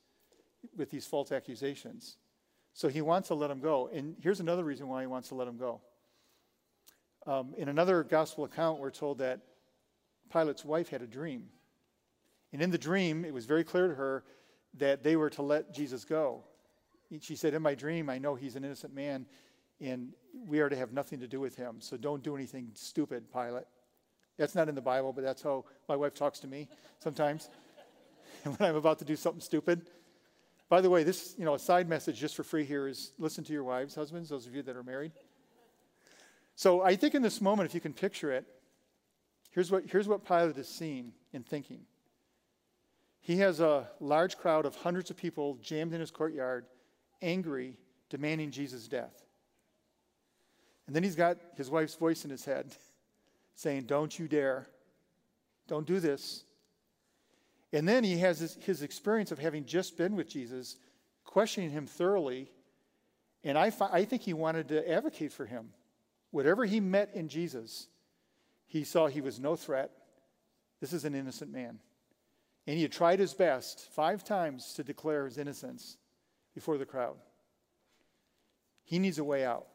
with 0.76 0.90
these 0.90 1.06
false 1.06 1.32
accusations. 1.32 2.18
So 2.74 2.88
he 2.88 3.02
wants 3.02 3.28
to 3.28 3.36
let 3.36 3.52
him 3.52 3.60
go. 3.60 3.90
And 3.94 4.16
here's 4.22 4.40
another 4.40 4.64
reason 4.64 4.88
why 4.88 5.02
he 5.02 5.08
wants 5.08 5.30
to 5.30 5.36
let 5.36 5.48
him 5.48 5.58
go. 5.58 5.82
Um, 7.28 7.54
in 7.58 7.70
another 7.70 8.04
gospel 8.04 8.44
account, 8.44 8.80
we're 8.80 8.92
told 8.92 9.18
that 9.18 9.42
Pilate's 10.32 10.64
wife 10.64 10.90
had 10.90 11.02
a 11.02 11.08
dream. 11.08 11.46
And 12.54 12.62
in 12.62 12.70
the 12.70 12.78
dream, 12.78 13.26
it 13.26 13.34
was 13.34 13.46
very 13.46 13.64
clear 13.64 13.88
to 13.88 13.96
her 13.96 14.24
that 14.78 15.04
they 15.04 15.16
were 15.16 15.30
to 15.32 15.42
let 15.42 15.74
Jesus 15.74 16.06
go. 16.06 16.44
She 17.22 17.36
said, 17.36 17.54
In 17.54 17.62
my 17.62 17.76
dream, 17.76 18.10
I 18.10 18.18
know 18.18 18.36
he's 18.36 18.56
an 18.56 18.64
innocent 18.64 18.94
man, 18.94 19.26
and 19.80 20.10
we 20.48 20.60
are 20.60 20.70
to 20.70 20.76
have 20.76 20.94
nothing 20.94 21.20
to 21.20 21.28
do 21.28 21.40
with 21.40 21.56
him. 21.56 21.78
So 21.80 21.98
don't 21.98 22.24
do 22.24 22.36
anything 22.36 22.72
stupid, 22.74 23.32
Pilate. 23.32 23.66
That's 24.38 24.56
not 24.56 24.70
in 24.70 24.76
the 24.76 24.82
Bible, 24.82 25.14
but 25.14 25.24
that's 25.24 25.42
how 25.42 25.66
my 25.88 25.96
wife 25.96 26.14
talks 26.14 26.40
to 26.40 26.48
me 26.48 26.68
sometimes 27.00 27.50
when 28.44 28.58
I'm 28.60 28.76
about 28.76 29.00
to 29.00 29.06
do 29.06 29.16
something 29.16 29.42
stupid. 29.42 29.88
By 30.68 30.82
the 30.82 30.90
way, 30.90 31.04
this, 31.04 31.36
you 31.38 31.46
know, 31.46 31.54
a 31.54 31.60
side 31.60 31.88
message 31.88 32.20
just 32.20 32.36
for 32.36 32.44
free 32.44 32.66
here 32.66 32.88
is 32.88 33.14
listen 33.18 33.44
to 33.46 33.54
your 33.54 33.64
wives, 33.64 33.96
husbands, 33.96 34.30
those 34.30 34.46
of 34.46 34.56
you 34.56 34.62
that 34.64 34.76
are 34.76 34.84
married. 34.84 35.12
So 36.56 36.82
I 36.82 36.96
think 36.96 37.16
in 37.16 37.22
this 37.22 37.42
moment, 37.42 37.68
if 37.70 37.76
you 37.76 37.82
can 37.82 37.94
picture 37.94 38.32
it, 38.32 38.46
here's 39.52 39.72
what, 39.72 39.84
here's 39.86 40.08
what 40.08 40.26
Pilate 40.26 40.58
is 40.58 40.68
seeing 40.68 41.12
and 41.34 41.46
thinking. 41.46 41.82
He 43.22 43.38
has 43.38 43.60
a 43.60 43.90
large 44.00 44.38
crowd 44.38 44.66
of 44.66 44.76
hundreds 44.76 45.10
of 45.10 45.18
people 45.18 45.58
jammed 45.62 45.94
in 45.94 46.00
his 46.00 46.12
courtyard, 46.12 46.66
angry, 47.22 47.78
demanding 48.10 48.52
Jesus' 48.52 48.88
death. 48.88 49.26
And 50.88 50.96
then 50.96 51.04
he's 51.04 51.16
got 51.16 51.38
his 51.58 51.70
wife's 51.70 51.96
voice 51.96 52.24
in 52.24 52.30
his 52.30 52.46
head 52.46 52.76
saying, 53.56 53.84
Don't 53.86 54.18
you 54.18 54.28
dare. 54.28 54.68
Don't 55.68 55.88
do 55.88 56.00
this. 56.00 56.44
And 57.74 57.88
then 57.88 58.04
he 58.04 58.20
has 58.20 58.40
his, 58.40 58.56
his 58.62 58.84
experience 58.84 59.32
of 59.32 59.40
having 59.40 59.66
just 59.66 59.98
been 59.98 60.16
with 60.16 60.30
Jesus, 60.30 60.78
questioning 61.24 61.72
him 61.72 61.88
thoroughly. 61.88 62.52
And 63.44 63.58
I, 63.58 63.72
fi- 63.72 63.90
I 63.92 64.06
think 64.06 64.22
he 64.22 64.34
wanted 64.34 64.68
to 64.70 64.90
advocate 64.90 65.34
for 65.34 65.46
him. 65.46 65.70
Whatever 66.36 66.66
he 66.66 66.82
met 66.82 67.12
in 67.14 67.30
Jesus, 67.30 67.88
he 68.68 68.84
saw 68.84 69.08
he 69.08 69.22
was 69.22 69.40
no 69.40 69.56
threat. 69.56 69.90
This 70.82 70.92
is 70.92 71.06
an 71.06 71.16
innocent 71.16 71.50
man. 71.50 71.80
And 72.68 72.76
he 72.76 72.82
had 72.82 72.92
tried 72.92 73.20
his 73.20 73.34
best 73.34 73.88
five 73.94 74.22
times 74.22 74.74
to 74.74 74.84
declare 74.84 75.24
his 75.24 75.38
innocence 75.38 75.96
before 76.54 76.78
the 76.78 76.86
crowd. 76.86 77.16
He 78.84 79.00
needs 79.00 79.18
a 79.18 79.24
way 79.24 79.46
out. 79.46 79.66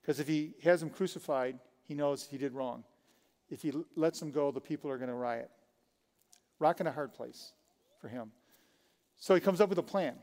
Because 0.00 0.18
if 0.18 0.26
he 0.26 0.54
has 0.64 0.82
him 0.82 0.90
crucified, 0.90 1.60
he 1.86 1.94
knows 1.94 2.26
he 2.26 2.36
did 2.36 2.52
wrong. 2.52 2.82
If 3.48 3.62
he 3.62 3.72
lets 3.94 4.20
him 4.20 4.32
go, 4.32 4.50
the 4.50 4.60
people 4.60 4.90
are 4.90 4.98
going 4.98 5.08
to 5.08 5.14
riot. 5.14 5.52
Rock 6.58 6.80
in 6.80 6.88
a 6.88 6.92
hard 6.92 7.14
place 7.14 7.52
for 8.00 8.08
him. 8.08 8.32
So 9.18 9.36
he 9.36 9.40
comes 9.40 9.60
up 9.60 9.68
with 9.68 9.78
a 9.78 9.84
plan. 9.84 10.16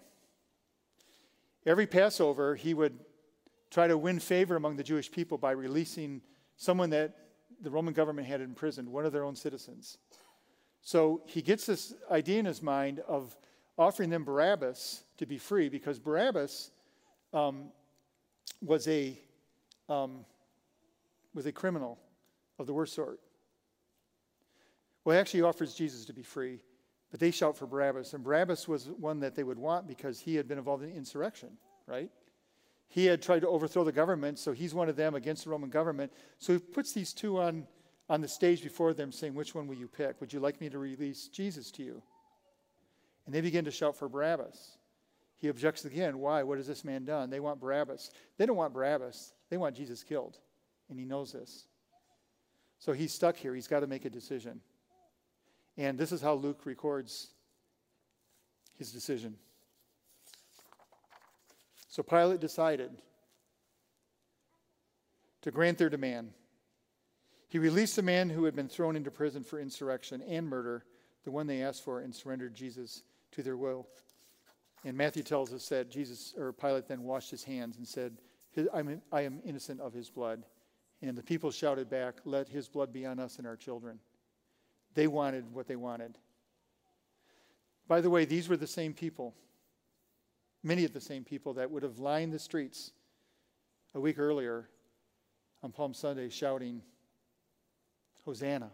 Every 1.66 1.88
Passover, 1.88 2.56
he 2.56 2.74
would 2.74 3.00
try 3.72 3.88
to 3.88 3.98
win 3.98 4.20
favor 4.20 4.56
among 4.56 4.78
the 4.78 4.84
Jewish 4.84 5.12
people 5.12 5.38
by 5.38 5.52
releasing 5.52 6.22
someone 6.56 6.90
that 6.92 7.16
the 7.62 7.70
Roman 7.70 7.94
government 7.94 8.28
had 8.28 8.42
imprisoned, 8.42 8.88
one 8.90 9.06
of 9.06 9.12
their 9.12 9.24
own 9.24 9.36
citizens. 9.36 9.98
So 10.82 11.22
he 11.26 11.42
gets 11.42 11.66
this 11.66 11.94
idea 12.10 12.40
in 12.40 12.46
his 12.46 12.62
mind 12.62 13.00
of 13.08 13.36
offering 13.78 14.10
them 14.10 14.24
Barabbas 14.24 15.04
to 15.18 15.26
be 15.26 15.38
free 15.38 15.70
because 15.70 16.00
Barabbas 16.00 16.72
um, 17.34 17.72
was 18.62 18.88
a 18.88 19.18
um, 19.90 20.26
was 21.34 21.46
a 21.46 21.52
criminal 21.52 22.00
of 22.60 22.68
the 22.68 22.74
worst 22.74 22.94
sort. 22.94 23.20
Well, 25.06 25.16
he 25.16 25.20
actually 25.20 25.44
offers 25.44 25.74
Jesus 25.74 26.06
to 26.06 26.14
be 26.14 26.24
free, 26.24 26.60
but 27.12 27.20
they 27.20 27.32
shout 27.32 27.56
for 27.56 27.66
Barabbas, 27.66 28.14
and 28.14 28.24
Barabbas 28.24 28.68
was 28.68 28.90
one 28.90 29.20
that 29.22 29.36
they 29.36 29.44
would 29.44 29.60
want 29.60 29.88
because 29.88 30.20
he 30.20 30.36
had 30.36 30.48
been 30.48 30.58
involved 30.58 30.84
in 30.84 30.92
insurrection, 30.92 31.58
right? 31.86 32.10
He 32.88 33.06
had 33.06 33.22
tried 33.22 33.42
to 33.42 33.48
overthrow 33.48 33.84
the 33.84 33.92
government, 33.92 34.40
so 34.40 34.54
he's 34.54 34.74
one 34.74 34.90
of 34.90 34.96
them 34.96 35.16
against 35.16 35.44
the 35.44 35.50
Roman 35.50 35.70
government. 35.70 36.12
So 36.40 36.54
he 36.54 36.60
puts 36.60 36.94
these 36.94 37.14
two 37.14 37.40
on, 37.40 37.68
on 38.10 38.22
the 38.22 38.28
stage 38.28 38.64
before 38.64 38.94
them, 38.94 39.12
saying, 39.12 39.34
Which 39.34 39.54
one 39.54 39.68
will 39.68 39.76
you 39.76 39.88
pick? 39.88 40.20
Would 40.22 40.32
you 40.32 40.40
like 40.40 40.62
me 40.62 40.70
to 40.70 40.80
release 40.80 41.28
Jesus 41.28 41.70
to 41.72 41.84
you? 41.84 42.02
And 43.26 43.36
they 43.36 43.42
begin 43.42 43.66
to 43.66 43.72
shout 43.72 43.98
for 43.98 44.08
Barabbas. 44.08 44.78
He 45.36 45.50
objects 45.50 45.86
again. 45.86 46.18
Why? 46.18 46.44
What 46.44 46.58
has 46.58 46.68
this 46.68 46.84
man 46.84 47.06
done? 47.06 47.30
They 47.30 47.42
want 47.42 47.60
Barabbas. 47.60 48.12
They 48.38 48.46
don't 48.46 48.56
want 48.56 48.74
Barabbas, 48.74 49.34
they 49.50 49.58
want 49.58 49.76
Jesus 49.76 50.04
killed. 50.04 50.38
And 50.90 50.98
he 50.98 51.06
knows 51.06 51.34
this. 51.34 51.68
So 52.80 52.94
he's 52.94 53.14
stuck 53.14 53.36
here. 53.36 53.54
He's 53.54 53.68
got 53.68 53.82
to 53.82 53.88
make 53.88 54.06
a 54.06 54.10
decision. 54.10 54.62
And 55.78 55.98
this 55.98 56.12
is 56.12 56.22
how 56.22 56.34
Luke 56.34 56.62
records 56.66 57.28
his 58.78 58.92
decision. 58.92 59.36
So 61.98 62.04
Pilate 62.04 62.40
decided 62.40 62.92
to 65.42 65.50
grant 65.50 65.80
their 65.80 65.90
demand. 65.90 66.30
He 67.48 67.58
released 67.58 67.96
the 67.96 68.04
man 68.04 68.30
who 68.30 68.44
had 68.44 68.56
been 68.56 68.68
thrown 68.68 68.96
into 68.96 69.10
prison 69.10 69.44
for 69.44 69.60
insurrection 69.60 70.22
and 70.22 70.48
murder, 70.48 70.86
the 71.24 71.32
one 71.32 71.48
they 71.48 71.64
asked 71.64 71.84
for, 71.84 72.02
and 72.02 72.14
surrendered 72.14 72.54
Jesus 72.54 73.02
to 73.32 73.42
their 73.42 73.58
will. 73.58 73.88
And 74.86 74.96
Matthew 74.96 75.24
tells 75.24 75.52
us 75.52 75.68
that 75.70 75.90
Jesus 75.90 76.36
or 76.38 76.54
Pilate 76.54 76.88
then 76.88 77.02
washed 77.02 77.32
his 77.32 77.44
hands 77.44 77.78
and 77.78 77.88
said, 77.88 78.16
I'm, 78.72 79.42
innocent 79.44 79.82
of 79.82 79.92
his 79.92 80.12
blood. 80.12 80.44
And 81.02 81.18
the 81.18 81.24
people 81.24 81.50
shouted 81.50 81.90
back, 81.90 82.20
Let 82.26 82.48
his 82.48 82.68
blood 82.68 82.94
be 82.94 83.08
on 83.08 83.18
us 83.18 83.40
and 83.40 83.48
our 83.48 83.56
children. 83.56 83.98
They 84.94 85.08
wanted 85.08 85.52
what 85.52 85.68
they 85.68 85.78
wanted. 85.78 86.20
By 87.88 88.02
the 88.02 88.12
way, 88.12 88.26
these 88.26 88.48
were 88.48 88.58
the 88.58 88.68
same 88.68 88.94
people 88.94 89.34
many 90.68 90.84
of 90.84 90.92
the 90.92 91.02
same 91.02 91.24
people 91.24 91.54
that 91.54 91.72
would 91.72 91.82
have 91.82 91.98
lined 91.98 92.34
the 92.34 92.40
streets 92.40 92.92
a 93.96 94.00
week 94.00 94.20
earlier 94.20 94.70
on 95.64 95.72
Palm 95.72 95.94
Sunday 95.94 96.28
shouting, 96.28 96.82
Hosanna. 98.26 98.70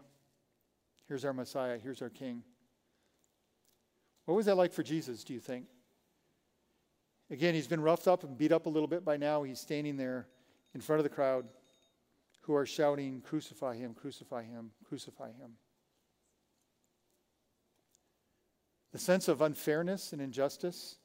Here's 1.06 1.24
our 1.24 1.32
Messiah. 1.32 1.78
Here's 1.78 2.02
our 2.02 2.10
King. 2.10 2.42
What 4.24 4.34
was 4.34 4.46
that 4.46 4.56
like 4.56 4.72
for 4.72 4.82
Jesus, 4.82 5.22
do 5.22 5.34
you 5.34 5.40
think? 5.40 5.66
Again, 7.30 7.54
he's 7.54 7.68
been 7.68 7.80
roughed 7.80 8.08
up 8.08 8.24
and 8.24 8.36
beat 8.36 8.52
up 8.52 8.66
a 8.66 8.68
little 8.68 8.88
bit 8.88 9.04
by 9.04 9.16
now. 9.16 9.44
He's 9.44 9.60
standing 9.60 9.96
there 9.96 10.26
in 10.74 10.80
front 10.80 10.98
of 10.98 11.04
the 11.04 11.10
crowd 11.10 11.46
who 12.40 12.54
are 12.54 12.66
shouting, 12.66 13.22
Crucify 13.24 13.76
him, 13.76 13.94
crucify 13.94 14.42
him, 14.42 14.72
crucify 14.84 15.28
him. 15.28 15.52
The 18.92 18.98
sense 18.98 19.28
of 19.28 19.42
unfairness 19.42 20.12
and 20.12 20.20
injustice 20.20 20.96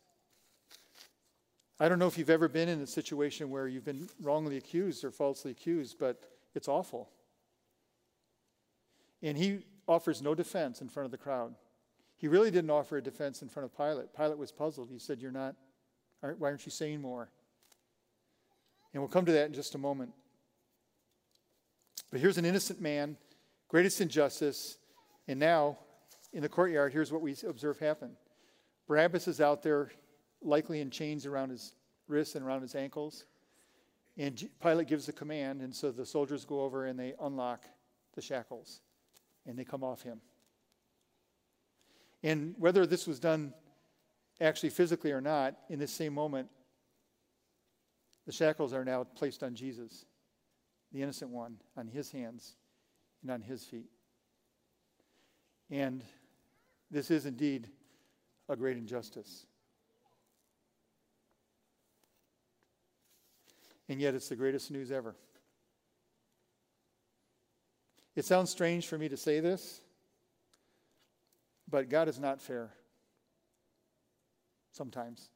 I 1.80 1.88
don't 1.88 2.00
know 2.00 2.08
if 2.08 2.18
you've 2.18 2.30
ever 2.30 2.50
been 2.50 2.68
in 2.68 2.82
a 2.82 2.88
situation 2.88 3.50
where 3.50 3.68
you've 3.68 3.86
been 3.86 4.10
wrongly 4.22 4.58
accused 4.58 5.04
or 5.06 5.12
falsely 5.12 5.52
accused, 5.52 5.98
but 5.98 6.22
it's 6.54 6.68
awful. 6.68 7.10
And 9.22 9.38
he 9.38 9.60
offers 9.88 10.22
no 10.22 10.36
defense 10.36 10.82
in 10.82 10.90
front 10.90 11.06
of 11.06 11.12
the 11.12 11.18
crowd. 11.18 11.56
He 12.18 12.28
really 12.28 12.52
didn't 12.52 12.70
offer 12.70 12.98
a 12.98 13.02
defense 13.02 13.42
in 13.42 13.48
front 13.48 13.66
of 13.66 13.78
Pilate. 13.78 14.14
Pilate 14.14 14.38
was 14.38 14.52
puzzled. 14.52 14.90
He 14.92 15.00
said, 15.00 15.22
You're 15.22 15.32
not, 15.32 15.56
why 16.22 16.50
aren't 16.50 16.66
you 16.66 16.72
saying 16.72 17.02
more? 17.02 17.30
And 18.94 19.02
we'll 19.02 19.10
come 19.10 19.26
to 19.26 19.32
that 19.32 19.46
in 19.46 19.54
just 19.54 19.76
a 19.76 19.78
moment. 19.78 20.12
But 22.12 22.20
here's 22.20 22.38
an 22.38 22.46
innocent 22.46 22.82
man, 22.82 23.16
greatest 23.70 24.02
injustice, 24.02 24.78
and 25.28 25.40
now 25.40 25.78
in 26.34 26.42
the 26.42 26.50
courtyard, 26.50 26.92
here's 26.92 27.12
what 27.12 27.22
we 27.22 27.36
observe 27.48 27.80
happen 27.80 28.18
Barabbas 28.88 29.28
is 29.30 29.40
out 29.40 29.64
there 29.64 29.92
likely 30.42 30.82
in 30.82 30.90
chains 30.90 31.26
around 31.26 31.50
his 31.50 31.74
wrists 32.08 32.36
and 32.36 32.46
around 32.46 32.62
his 32.62 32.76
ankles. 32.76 33.26
And 34.18 34.50
Pilate 34.62 34.88
gives 34.88 35.06
the 35.06 35.14
command, 35.14 35.62
and 35.62 35.74
so 35.74 35.92
the 35.92 36.06
soldiers 36.06 36.44
go 36.46 36.62
over 36.62 36.86
and 36.86 37.00
they 37.00 37.14
unlock 37.22 37.66
the 38.16 38.22
shackles 38.22 38.82
and 39.46 39.58
they 39.58 39.64
come 39.64 39.84
off 39.84 40.02
him. 40.02 40.20
And 42.22 42.54
whether 42.58 42.86
this 42.86 43.08
was 43.08 43.20
done 43.20 43.54
actually 44.42 44.70
physically 44.70 45.12
or 45.12 45.22
not, 45.22 45.56
in 45.70 45.80
this 45.80 45.92
same 45.92 46.14
moment, 46.14 46.50
the 48.26 48.32
shackles 48.32 48.74
are 48.74 48.86
now 48.86 49.04
placed 49.04 49.42
on 49.42 49.56
Jesus, 49.56 50.06
the 50.92 51.02
innocent 51.02 51.32
one, 51.32 51.58
on 51.78 51.88
his 51.88 52.12
hands 52.12 52.56
and 53.22 53.32
on 53.32 53.42
his 53.42 53.64
feet. 53.64 53.90
And 55.72 56.04
this 56.92 57.10
is 57.10 57.26
indeed 57.26 57.70
a 58.50 58.56
great 58.56 58.78
injustice. 58.78 59.46
And 63.90 64.00
yet 64.00 64.14
it's 64.14 64.30
the 64.30 64.36
greatest 64.36 64.72
news 64.72 64.92
ever. 64.92 65.16
It 68.16 68.24
sounds 68.24 68.52
strange 68.52 68.88
for 68.88 68.98
me 68.98 69.10
to 69.10 69.18
say 69.18 69.40
this, 69.40 69.82
but 71.68 71.90
God 71.90 72.08
is 72.08 72.20
not 72.20 72.42
fair 72.42 72.72
sometimes. 74.72 75.30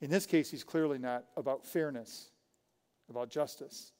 In 0.00 0.10
this 0.10 0.26
case, 0.26 0.50
he's 0.50 0.64
clearly 0.64 0.98
not 0.98 1.24
about 1.36 1.64
fairness, 1.64 2.28
about 3.08 3.30
justice. 3.30 3.92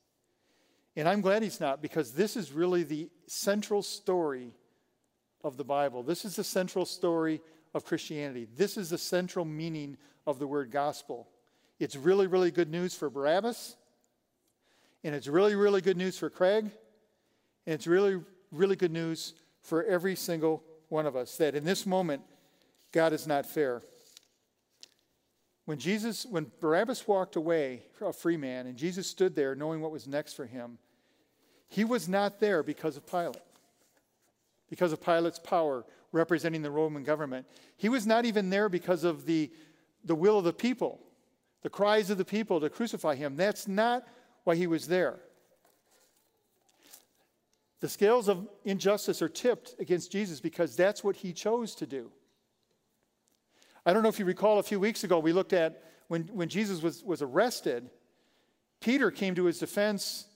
And 0.96 1.09
I'm 1.09 1.22
glad 1.22 1.42
he's 1.42 1.61
not 1.61 1.81
because 1.81 2.12
this 2.12 2.37
is 2.37 2.53
really 2.53 2.83
the 2.83 3.11
central 3.27 3.83
story 3.83 4.55
of 5.42 5.57
the 5.57 5.64
Bible. 5.64 6.03
This 6.03 6.24
is 6.24 6.37
the 6.37 6.44
central 6.44 6.85
story 6.85 7.40
of 7.72 7.85
Christianity. 7.85 8.46
This 8.57 8.77
is 8.77 8.90
the 8.90 8.98
central 8.98 9.44
meaning 9.44 9.96
of 10.27 10.38
the 10.38 10.46
word 10.46 10.70
gospel. 10.70 11.29
It's 11.78 11.96
really, 11.96 12.26
really 12.26 12.50
good 12.50 12.70
news 12.70 12.94
for 12.94 13.10
Barabbas. 13.10 13.76
And 15.02 15.14
it's 15.14 15.28
really, 15.28 15.54
really 15.54 15.80
good 15.80 15.96
news 15.96 16.18
for 16.18 16.30
Craig. 16.30 16.70
And 17.66 17.74
it's 17.74 17.87
really, 17.87 18.20
really 18.52 18.76
good 18.76 18.92
news 18.92 19.34
for 19.60 19.84
every 19.84 20.14
single 20.14 20.62
one 20.88 21.06
of 21.06 21.16
us 21.16 21.37
that 21.38 21.54
in 21.54 21.64
this 21.64 21.87
moment, 21.87 22.22
God 22.92 23.12
is 23.12 23.26
not 23.26 23.46
fair. 23.46 23.82
When 25.64 25.78
Jesus, 25.78 26.26
when 26.26 26.50
Barabbas 26.60 27.08
walked 27.08 27.37
away, 27.37 27.82
a 28.00 28.12
free 28.12 28.37
man, 28.37 28.66
and 28.66 28.76
Jesus 28.76 29.06
stood 29.06 29.34
there 29.34 29.54
knowing 29.54 29.80
what 29.80 29.90
was 29.90 30.06
next 30.06 30.34
for 30.34 30.44
him, 30.44 30.78
he 31.68 31.84
was 31.84 32.08
not 32.08 32.38
there 32.38 32.62
because 32.62 32.96
of 32.96 33.06
Pilate, 33.06 33.38
because 34.68 34.92
of 34.92 35.02
Pilate's 35.02 35.38
power 35.38 35.84
representing 36.12 36.62
the 36.62 36.70
Roman 36.70 37.02
government. 37.02 37.46
He 37.76 37.88
was 37.88 38.06
not 38.06 38.26
even 38.26 38.50
there 38.50 38.68
because 38.68 39.02
of 39.02 39.26
the, 39.26 39.50
the 40.04 40.14
will 40.14 40.38
of 40.38 40.44
the 40.44 40.52
people 40.52 41.00
the 41.64 41.70
cries 41.70 42.11
of 42.11 42.18
the 42.18 42.24
people 42.24 42.61
to 42.61 42.68
crucify 42.68 43.16
him. 43.16 43.37
That's 43.37 43.66
not 43.66 44.07
why 44.44 44.55
he 44.55 44.68
was 44.68 44.87
there. 44.87 45.18
The 47.81 47.88
scales 47.88 48.29
of 48.29 48.46
injustice 48.64 49.22
are 49.22 49.31
tipped 49.31 49.74
against 49.81 50.12
Jesus 50.12 50.40
because 50.40 50.77
that's 50.77 51.03
what 51.03 51.16
he 51.16 51.33
chose 51.33 51.74
to 51.77 51.87
do. 51.87 52.12
I 53.87 53.92
don't 53.94 54.03
know 54.03 54.11
if 54.11 54.18
you 54.18 54.27
recall 54.27 54.59
a 54.59 54.62
few 54.62 54.79
weeks 54.79 55.05
ago, 55.05 55.18
we 55.18 55.33
looked 55.33 55.55
at 55.55 55.83
when, 56.09 56.24
when 56.33 56.50
Jesus 56.50 56.83
was, 56.83 57.03
was 57.03 57.22
arrested, 57.22 57.88
Peter 58.81 59.11
came 59.11 59.35
to 59.35 59.46
his 59.46 59.59
defense 59.59 60.27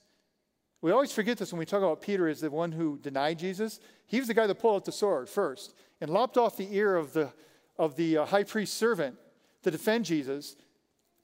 We 0.81 0.91
always 0.91 1.11
forget 1.11 1.37
this 1.37 1.51
when 1.51 1.59
we 1.59 1.65
talk 1.65 1.83
about 1.83 2.01
Peter 2.01 2.27
as 2.27 2.41
the 2.41 2.49
one 2.49 2.71
who 2.71 2.97
denied 2.97 3.37
Jesus. 3.37 3.79
He 4.07 4.17
was 4.17 4.27
the 4.27 4.33
guy 4.33 4.47
that 4.47 4.55
pulled 4.55 4.77
out 4.77 4.85
the 4.85 4.91
sword 4.91 5.29
first 5.29 5.75
and 6.01 6.09
lopped 6.09 6.37
off 6.37 6.57
the 6.57 6.73
ear 6.75 6.95
of 6.95 7.13
the, 7.13 7.31
of 7.77 7.95
the 7.95 8.17
uh, 8.17 8.25
high 8.25 8.45
priest's 8.45 8.75
servant 8.75 9.15
to 9.61 9.69
defend 9.69 10.05
Jesus. 10.05 10.55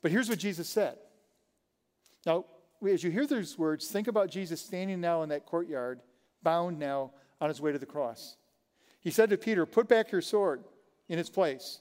But 0.01 0.11
here's 0.11 0.29
what 0.29 0.39
Jesus 0.39 0.69
said. 0.69 0.97
Now, 2.25 2.45
as 2.87 3.03
you 3.03 3.11
hear 3.11 3.25
these 3.25 3.57
words, 3.57 3.87
think 3.87 4.07
about 4.07 4.29
Jesus 4.29 4.61
standing 4.61 5.01
now 5.01 5.23
in 5.23 5.29
that 5.29 5.45
courtyard, 5.45 6.01
bound 6.43 6.79
now 6.79 7.11
on 7.41 7.49
his 7.49 7.61
way 7.61 7.71
to 7.71 7.79
the 7.79 7.85
cross. 7.85 8.37
He 9.01 9.11
said 9.11 9.29
to 9.29 9.37
Peter, 9.37 9.65
Put 9.65 9.87
back 9.87 10.11
your 10.11 10.21
sword 10.21 10.63
in 11.07 11.19
its 11.19 11.29
place. 11.29 11.79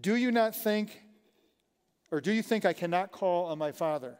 Do 0.00 0.16
you 0.16 0.30
not 0.30 0.54
think, 0.54 1.02
or 2.10 2.20
do 2.20 2.32
you 2.32 2.42
think 2.42 2.64
I 2.64 2.72
cannot 2.72 3.12
call 3.12 3.46
on 3.46 3.58
my 3.58 3.72
Father? 3.72 4.18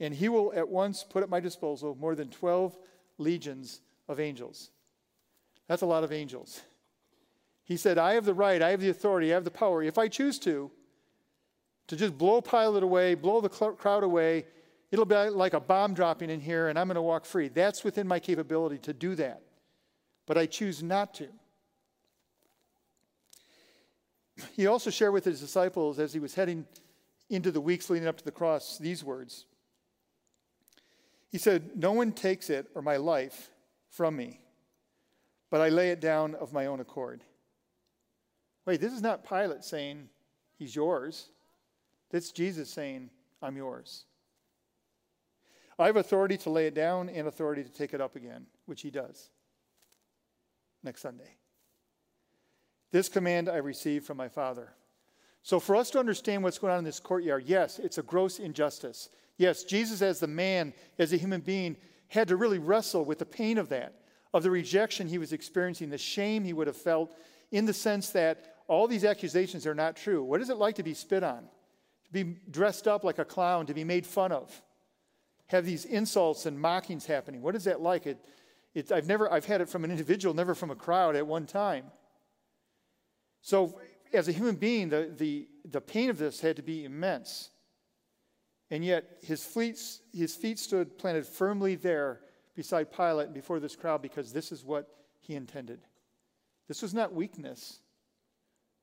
And 0.00 0.14
he 0.14 0.28
will 0.28 0.52
at 0.54 0.68
once 0.68 1.04
put 1.04 1.22
at 1.22 1.30
my 1.30 1.40
disposal 1.40 1.96
more 1.98 2.14
than 2.14 2.28
12 2.28 2.76
legions 3.18 3.80
of 4.08 4.20
angels. 4.20 4.70
That's 5.68 5.82
a 5.82 5.86
lot 5.86 6.04
of 6.04 6.12
angels. 6.12 6.60
He 7.64 7.76
said, 7.76 7.98
I 7.98 8.14
have 8.14 8.24
the 8.24 8.34
right, 8.34 8.62
I 8.62 8.70
have 8.70 8.80
the 8.80 8.90
authority, 8.90 9.32
I 9.32 9.34
have 9.34 9.44
the 9.44 9.50
power, 9.50 9.82
if 9.82 9.98
I 9.98 10.08
choose 10.08 10.38
to, 10.40 10.70
to 11.88 11.96
just 11.96 12.16
blow 12.16 12.40
Pilate 12.40 12.82
away, 12.82 13.14
blow 13.14 13.40
the 13.40 13.48
crowd 13.48 14.02
away. 14.02 14.46
It'll 14.90 15.04
be 15.04 15.14
like 15.14 15.54
a 15.54 15.60
bomb 15.60 15.94
dropping 15.94 16.30
in 16.30 16.40
here, 16.40 16.68
and 16.68 16.78
I'm 16.78 16.88
going 16.88 16.96
to 16.96 17.02
walk 17.02 17.24
free. 17.24 17.48
That's 17.48 17.84
within 17.84 18.06
my 18.06 18.18
capability 18.18 18.78
to 18.78 18.92
do 18.92 19.14
that. 19.16 19.42
But 20.26 20.38
I 20.38 20.46
choose 20.46 20.82
not 20.82 21.14
to. 21.14 21.28
He 24.52 24.66
also 24.66 24.90
shared 24.90 25.12
with 25.12 25.24
his 25.24 25.40
disciples 25.40 25.98
as 25.98 26.12
he 26.12 26.20
was 26.20 26.34
heading 26.34 26.66
into 27.30 27.50
the 27.50 27.60
weeks 27.60 27.88
leading 27.90 28.08
up 28.08 28.18
to 28.18 28.24
the 28.24 28.32
cross 28.32 28.78
these 28.78 29.02
words. 29.02 29.46
He 31.30 31.38
said, 31.38 31.70
No 31.74 31.92
one 31.92 32.12
takes 32.12 32.50
it 32.50 32.66
or 32.74 32.82
my 32.82 32.96
life 32.96 33.50
from 33.90 34.16
me, 34.16 34.40
but 35.50 35.60
I 35.60 35.70
lay 35.70 35.90
it 35.90 36.00
down 36.00 36.34
of 36.34 36.52
my 36.52 36.66
own 36.66 36.80
accord. 36.80 37.22
Wait, 38.66 38.80
this 38.80 38.92
is 38.92 39.00
not 39.00 39.26
Pilate 39.28 39.64
saying 39.64 40.08
he's 40.58 40.74
yours. 40.74 41.30
That's 42.10 42.30
Jesus 42.30 42.70
saying, 42.70 43.10
I'm 43.42 43.56
yours. 43.56 44.04
I 45.78 45.86
have 45.86 45.96
authority 45.96 46.36
to 46.38 46.50
lay 46.50 46.66
it 46.66 46.74
down 46.74 47.08
and 47.08 47.28
authority 47.28 47.62
to 47.62 47.68
take 47.68 47.92
it 47.92 48.00
up 48.00 48.16
again, 48.16 48.46
which 48.64 48.82
he 48.82 48.90
does 48.90 49.28
next 50.82 51.02
Sunday. 51.02 51.36
This 52.92 53.08
command 53.08 53.48
I 53.48 53.56
received 53.56 54.06
from 54.06 54.16
my 54.16 54.28
Father. 54.28 54.72
So, 55.42 55.60
for 55.60 55.76
us 55.76 55.90
to 55.90 55.98
understand 55.98 56.42
what's 56.42 56.58
going 56.58 56.72
on 56.72 56.80
in 56.80 56.84
this 56.84 56.98
courtyard, 56.98 57.44
yes, 57.46 57.78
it's 57.78 57.98
a 57.98 58.02
gross 58.02 58.38
injustice. 58.38 59.10
Yes, 59.36 59.64
Jesus, 59.64 60.02
as 60.02 60.18
the 60.18 60.26
man, 60.26 60.72
as 60.98 61.12
a 61.12 61.18
human 61.18 61.40
being, 61.40 61.76
had 62.08 62.28
to 62.28 62.36
really 62.36 62.58
wrestle 62.58 63.04
with 63.04 63.18
the 63.18 63.26
pain 63.26 63.58
of 63.58 63.68
that, 63.68 64.00
of 64.32 64.42
the 64.42 64.50
rejection 64.50 65.08
he 65.08 65.18
was 65.18 65.32
experiencing, 65.32 65.90
the 65.90 65.98
shame 65.98 66.42
he 66.42 66.52
would 66.52 66.66
have 66.66 66.76
felt, 66.76 67.14
in 67.52 67.66
the 67.66 67.72
sense 67.72 68.10
that 68.10 68.56
all 68.66 68.88
these 68.88 69.04
accusations 69.04 69.66
are 69.66 69.74
not 69.74 69.96
true. 69.96 70.24
What 70.24 70.40
is 70.40 70.50
it 70.50 70.56
like 70.56 70.76
to 70.76 70.82
be 70.82 70.94
spit 70.94 71.22
on? 71.22 71.48
To 72.06 72.12
be 72.12 72.36
dressed 72.50 72.86
up 72.86 73.04
like 73.04 73.18
a 73.18 73.24
clown, 73.24 73.66
to 73.66 73.74
be 73.74 73.84
made 73.84 74.06
fun 74.06 74.32
of? 74.32 74.62
Have 75.48 75.64
these 75.64 75.84
insults 75.84 76.46
and 76.46 76.60
mockings 76.60 77.06
happening? 77.06 77.42
What 77.42 77.54
is 77.54 77.64
that 77.64 77.80
like? 77.80 78.06
It, 78.06 78.18
it, 78.74 78.92
I've, 78.92 79.06
never, 79.06 79.32
I've 79.32 79.44
had 79.44 79.60
it 79.60 79.68
from 79.68 79.84
an 79.84 79.90
individual, 79.90 80.34
never 80.34 80.54
from 80.54 80.70
a 80.70 80.74
crowd 80.74 81.16
at 81.16 81.26
one 81.26 81.46
time. 81.46 81.86
So, 83.42 83.80
as 84.12 84.28
a 84.28 84.32
human 84.32 84.56
being, 84.56 84.88
the, 84.88 85.12
the, 85.16 85.48
the 85.64 85.80
pain 85.80 86.10
of 86.10 86.18
this 86.18 86.40
had 86.40 86.56
to 86.56 86.62
be 86.62 86.84
immense. 86.84 87.50
And 88.70 88.84
yet, 88.84 89.18
his 89.22 89.44
feet, 89.44 89.80
his 90.12 90.34
feet 90.34 90.58
stood 90.58 90.98
planted 90.98 91.26
firmly 91.26 91.76
there 91.76 92.20
beside 92.54 92.90
Pilate 92.90 93.26
and 93.26 93.34
before 93.34 93.60
this 93.60 93.76
crowd 93.76 94.02
because 94.02 94.32
this 94.32 94.50
is 94.50 94.64
what 94.64 94.88
he 95.20 95.34
intended. 95.34 95.80
This 96.66 96.82
was 96.82 96.94
not 96.94 97.14
weakness. 97.14 97.80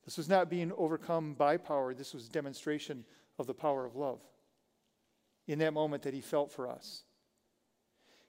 This 0.05 0.17
was 0.17 0.29
not 0.29 0.49
being 0.49 0.71
overcome 0.77 1.33
by 1.33 1.57
power. 1.57 1.93
This 1.93 2.13
was 2.13 2.27
demonstration 2.27 3.05
of 3.39 3.47
the 3.47 3.53
power 3.53 3.85
of 3.85 3.95
love 3.95 4.19
in 5.47 5.59
that 5.59 5.73
moment 5.73 6.03
that 6.03 6.13
he 6.13 6.21
felt 6.21 6.51
for 6.51 6.67
us. 6.67 7.03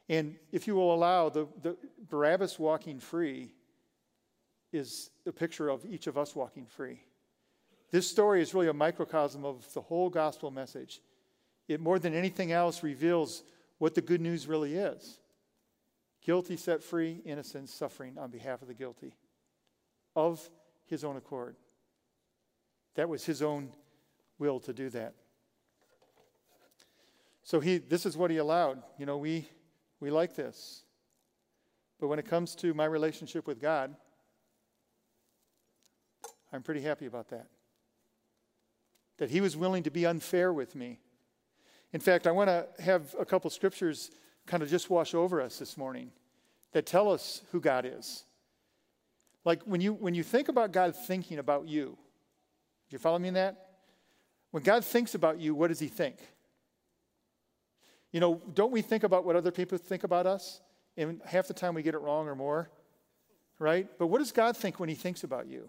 And 0.08 0.36
if 0.52 0.66
you 0.66 0.74
will 0.74 0.94
allow, 0.94 1.28
the, 1.28 1.46
the 1.62 1.76
Barabbas 2.08 2.58
walking 2.58 2.98
free 2.98 3.54
is 4.72 5.10
a 5.26 5.32
picture 5.32 5.68
of 5.68 5.84
each 5.86 6.06
of 6.06 6.18
us 6.18 6.34
walking 6.34 6.66
free. 6.66 7.00
This 7.90 8.08
story 8.08 8.42
is 8.42 8.52
really 8.52 8.68
a 8.68 8.74
microcosm 8.74 9.44
of 9.44 9.72
the 9.72 9.80
whole 9.80 10.10
gospel 10.10 10.50
message. 10.50 11.00
It 11.68 11.80
more 11.80 11.98
than 11.98 12.14
anything 12.14 12.52
else 12.52 12.82
reveals 12.82 13.44
what 13.78 13.94
the 13.94 14.02
good 14.02 14.20
news 14.20 14.46
really 14.46 14.74
is 14.74 15.18
guilty 16.22 16.56
set 16.56 16.82
free, 16.82 17.20
innocent 17.26 17.68
suffering 17.68 18.16
on 18.18 18.30
behalf 18.30 18.62
of 18.62 18.68
the 18.68 18.74
guilty 18.74 19.12
of 20.16 20.48
his 20.86 21.04
own 21.04 21.16
accord. 21.16 21.54
That 22.94 23.08
was 23.08 23.24
his 23.24 23.42
own 23.42 23.72
will 24.38 24.60
to 24.60 24.72
do 24.72 24.90
that. 24.90 25.14
So 27.42 27.60
he 27.60 27.78
this 27.78 28.06
is 28.06 28.16
what 28.16 28.30
he 28.30 28.38
allowed. 28.38 28.82
You 28.98 29.06
know, 29.06 29.18
we 29.18 29.48
we 30.00 30.10
like 30.10 30.34
this. 30.34 30.82
But 32.00 32.08
when 32.08 32.18
it 32.18 32.26
comes 32.26 32.54
to 32.56 32.74
my 32.74 32.84
relationship 32.84 33.46
with 33.46 33.60
God, 33.60 33.94
I'm 36.52 36.62
pretty 36.62 36.82
happy 36.82 37.06
about 37.06 37.28
that. 37.30 37.46
That 39.18 39.30
he 39.30 39.40
was 39.40 39.56
willing 39.56 39.84
to 39.84 39.90
be 39.90 40.06
unfair 40.06 40.52
with 40.52 40.74
me. 40.74 41.00
In 41.92 42.00
fact, 42.00 42.26
I 42.26 42.32
want 42.32 42.48
to 42.48 42.66
have 42.82 43.14
a 43.18 43.24
couple 43.24 43.48
scriptures 43.50 44.10
kind 44.46 44.62
of 44.62 44.68
just 44.68 44.90
wash 44.90 45.14
over 45.14 45.40
us 45.40 45.58
this 45.58 45.76
morning 45.76 46.10
that 46.72 46.86
tell 46.86 47.10
us 47.10 47.42
who 47.52 47.60
God 47.60 47.86
is. 47.86 48.24
Like 49.44 49.62
when 49.64 49.80
you 49.80 49.92
when 49.94 50.14
you 50.14 50.22
think 50.22 50.48
about 50.48 50.72
God 50.72 50.94
thinking 50.96 51.38
about 51.38 51.68
you, 51.68 51.98
do 52.88 52.94
you 52.94 52.98
follow 52.98 53.18
me 53.18 53.28
in 53.28 53.34
that? 53.34 53.70
When 54.50 54.62
God 54.62 54.84
thinks 54.84 55.14
about 55.14 55.40
you, 55.40 55.54
what 55.54 55.68
does 55.68 55.80
he 55.80 55.88
think? 55.88 56.16
You 58.12 58.20
know, 58.20 58.40
don't 58.54 58.70
we 58.70 58.82
think 58.82 59.02
about 59.02 59.24
what 59.24 59.34
other 59.34 59.50
people 59.50 59.78
think 59.78 60.04
about 60.04 60.26
us? 60.26 60.60
And 60.96 61.20
half 61.24 61.48
the 61.48 61.54
time 61.54 61.74
we 61.74 61.82
get 61.82 61.94
it 61.94 61.98
wrong 61.98 62.28
or 62.28 62.36
more, 62.36 62.70
right? 63.58 63.88
But 63.98 64.06
what 64.06 64.18
does 64.18 64.30
God 64.30 64.56
think 64.56 64.78
when 64.78 64.88
he 64.88 64.94
thinks 64.94 65.24
about 65.24 65.48
you? 65.48 65.68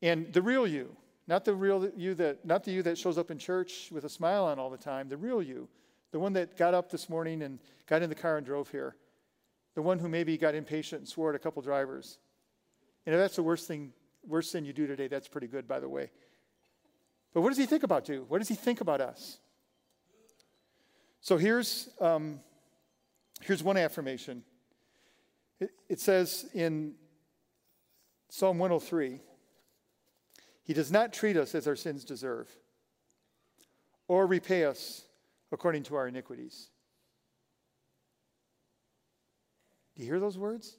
And 0.00 0.32
the 0.32 0.40
real 0.40 0.66
you, 0.66 0.96
not 1.26 1.44
the 1.44 1.54
real 1.54 1.90
you 1.96 2.14
that 2.14 2.44
not 2.44 2.64
the 2.64 2.72
you 2.72 2.82
that 2.82 2.96
shows 2.96 3.18
up 3.18 3.30
in 3.30 3.38
church 3.38 3.88
with 3.92 4.04
a 4.04 4.08
smile 4.08 4.44
on 4.44 4.58
all 4.58 4.70
the 4.70 4.78
time, 4.78 5.08
the 5.08 5.16
real 5.16 5.42
you, 5.42 5.68
the 6.12 6.18
one 6.18 6.32
that 6.34 6.56
got 6.56 6.74
up 6.74 6.90
this 6.90 7.08
morning 7.08 7.42
and 7.42 7.58
got 7.86 8.02
in 8.02 8.08
the 8.08 8.14
car 8.14 8.36
and 8.36 8.46
drove 8.46 8.70
here. 8.70 8.96
The 9.74 9.82
one 9.82 9.98
who 9.98 10.08
maybe 10.08 10.38
got 10.38 10.54
impatient 10.54 11.00
and 11.00 11.08
swore 11.08 11.30
at 11.30 11.34
a 11.34 11.38
couple 11.38 11.60
drivers. 11.60 12.18
And 13.04 13.14
if 13.14 13.20
that's 13.20 13.36
the 13.36 13.42
worst 13.42 13.66
thing, 13.66 13.92
worst 14.26 14.50
sin 14.50 14.64
you 14.64 14.72
do 14.72 14.86
today, 14.86 15.08
that's 15.08 15.28
pretty 15.28 15.46
good, 15.46 15.66
by 15.66 15.80
the 15.80 15.88
way. 15.88 16.10
But 17.32 17.40
what 17.40 17.48
does 17.48 17.58
he 17.58 17.66
think 17.66 17.82
about 17.82 18.08
you? 18.08 18.24
What 18.28 18.38
does 18.38 18.48
he 18.48 18.54
think 18.54 18.80
about 18.80 19.00
us? 19.00 19.38
So 21.20 21.36
here's, 21.36 21.88
um, 22.00 22.40
here's 23.40 23.62
one 23.62 23.76
affirmation. 23.76 24.44
It, 25.58 25.70
it 25.88 26.00
says 26.00 26.46
in 26.54 26.94
Psalm 28.28 28.58
103 28.58 29.20
He 30.62 30.74
does 30.74 30.92
not 30.92 31.12
treat 31.12 31.36
us 31.36 31.54
as 31.54 31.66
our 31.66 31.76
sins 31.76 32.04
deserve 32.04 32.48
or 34.06 34.26
repay 34.26 34.64
us 34.64 35.06
according 35.50 35.84
to 35.84 35.94
our 35.94 36.08
iniquities. 36.08 36.68
Do 39.96 40.02
you 40.02 40.08
hear 40.08 40.20
those 40.20 40.36
words? 40.36 40.76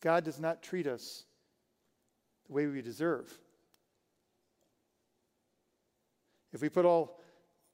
God 0.00 0.24
does 0.24 0.38
not 0.38 0.62
treat 0.62 0.86
us 0.86 1.24
the 2.46 2.52
way 2.52 2.66
we 2.66 2.82
deserve. 2.82 3.36
If 6.52 6.62
we 6.62 6.68
put 6.68 6.84
all, 6.84 7.20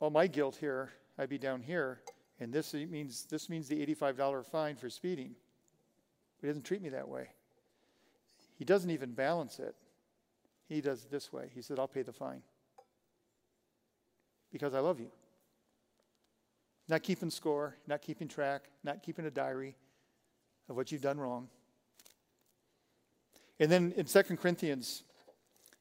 all 0.01 0.11
my 0.11 0.27
guilt 0.27 0.57
here, 0.57 0.91
I'd 1.19 1.29
be 1.29 1.39
down 1.39 1.63
here, 1.63 2.01
and 2.41 2.53
this 2.53 2.75
means, 2.75 3.25
this 3.25 3.49
means 3.49 3.69
the 3.69 3.87
$85 3.87 4.45
fine 4.47 4.77
for 4.77 4.91
speeding. 4.91 5.35
He 6.41 6.47
doesn't 6.47 6.65
treat 6.65 6.83
me 6.83 6.89
that 6.89 7.09
way. 7.09 7.29
He 8.57 8.65
doesn't 8.65 8.91
even 8.91 9.13
balance 9.13 9.59
it. 9.59 9.77
He 10.69 10.81
does 10.81 11.05
it 11.05 11.11
this 11.11 11.33
way. 11.33 11.51
He 11.55 11.63
said, 11.63 11.79
I'll 11.79 11.89
pay 11.89 12.03
the 12.03 12.13
fine 12.13 12.43
because 14.53 14.75
I 14.75 14.81
love 14.81 15.01
you. 15.01 15.11
Not 16.89 17.03
keeping 17.03 17.31
score, 17.31 17.77
not 17.87 18.03
keeping 18.03 18.29
track, 18.29 18.65
not 18.85 19.03
keeping 19.03 19.25
a 19.25 19.31
diary 19.31 19.77
of 20.69 20.77
what 20.77 20.93
you've 20.93 21.03
done 21.03 21.19
wrong. 21.19 21.49
And 23.61 23.71
then 23.71 23.93
in 23.97 24.07
2 24.07 24.23
Corinthians 24.37 25.05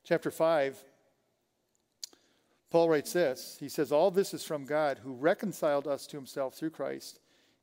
chapter 0.04 0.32
5, 0.32 0.78
Paul 2.70 2.90
writes 2.90 3.14
this 3.14 3.58
He 3.60 3.70
says, 3.70 3.92
All 3.92 4.12
this 4.12 4.34
is 4.34 4.44
from 4.44 4.66
God 4.66 5.00
who 5.04 5.14
reconciled 5.14 5.88
us 5.88 6.08
to 6.08 6.18
himself 6.18 6.56
through 6.56 6.72
Christ 6.72 7.20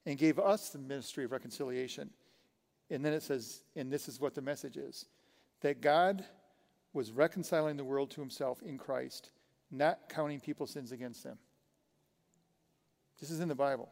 and 0.06 0.18
gave 0.18 0.38
us 0.38 0.70
the 0.70 0.78
ministry 0.78 1.24
of 1.24 1.32
reconciliation. 1.32 2.10
And 2.90 3.04
then 3.04 3.12
it 3.12 3.22
says, 3.22 3.62
and 3.76 3.92
this 3.92 4.08
is 4.08 4.20
what 4.20 4.34
the 4.34 4.40
message 4.42 4.76
is 4.76 5.06
that 5.60 5.80
God 5.80 6.24
was 6.92 7.10
reconciling 7.10 7.76
the 7.76 7.84
world 7.84 8.10
to 8.12 8.20
himself 8.20 8.62
in 8.62 8.78
Christ, 8.78 9.30
not 9.70 10.08
counting 10.08 10.40
people's 10.40 10.70
sins 10.70 10.92
against 10.92 11.24
them. 11.24 11.36
This 13.20 13.30
is 13.30 13.40
in 13.40 13.48
the 13.48 13.54
Bible. 13.54 13.90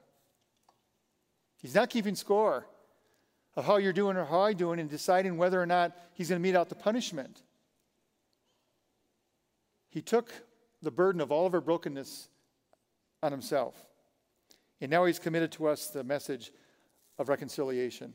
He's 1.60 1.74
not 1.74 1.90
keeping 1.90 2.14
score 2.14 2.66
of 3.56 3.64
how 3.64 3.78
you're 3.78 3.92
doing 3.92 4.16
or 4.16 4.24
how 4.24 4.42
I'm 4.42 4.56
doing 4.56 4.78
and 4.78 4.88
deciding 4.88 5.36
whether 5.38 5.60
or 5.60 5.66
not 5.66 5.96
he's 6.12 6.28
going 6.28 6.40
to 6.40 6.42
mete 6.42 6.56
out 6.56 6.68
the 6.68 6.74
punishment. 6.74 7.42
He 9.88 10.02
took 10.02 10.30
the 10.82 10.90
burden 10.90 11.20
of 11.20 11.32
all 11.32 11.46
of 11.46 11.54
our 11.54 11.60
brokenness 11.60 12.28
on 13.22 13.32
himself. 13.32 13.74
And 14.80 14.90
now 14.90 15.06
he's 15.06 15.18
committed 15.18 15.52
to 15.52 15.68
us 15.68 15.88
the 15.88 16.04
message 16.04 16.52
of 17.18 17.30
reconciliation. 17.30 18.12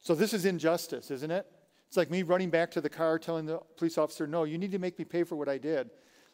So 0.00 0.16
this 0.16 0.34
is 0.34 0.44
injustice, 0.44 1.12
isn't 1.12 1.30
it? 1.30 1.46
It's 1.86 1.96
like 1.96 2.10
me 2.10 2.24
running 2.24 2.50
back 2.50 2.72
to 2.72 2.80
the 2.80 2.88
car 2.88 3.20
telling 3.20 3.46
the 3.46 3.60
police 3.76 3.98
officer, 3.98 4.26
no, 4.26 4.42
you 4.44 4.58
need 4.58 4.72
to 4.72 4.80
make 4.80 4.98
me 4.98 5.04
pay 5.04 5.22
for 5.22 5.36
what 5.36 5.48
I 5.48 5.58
did. 5.58 5.90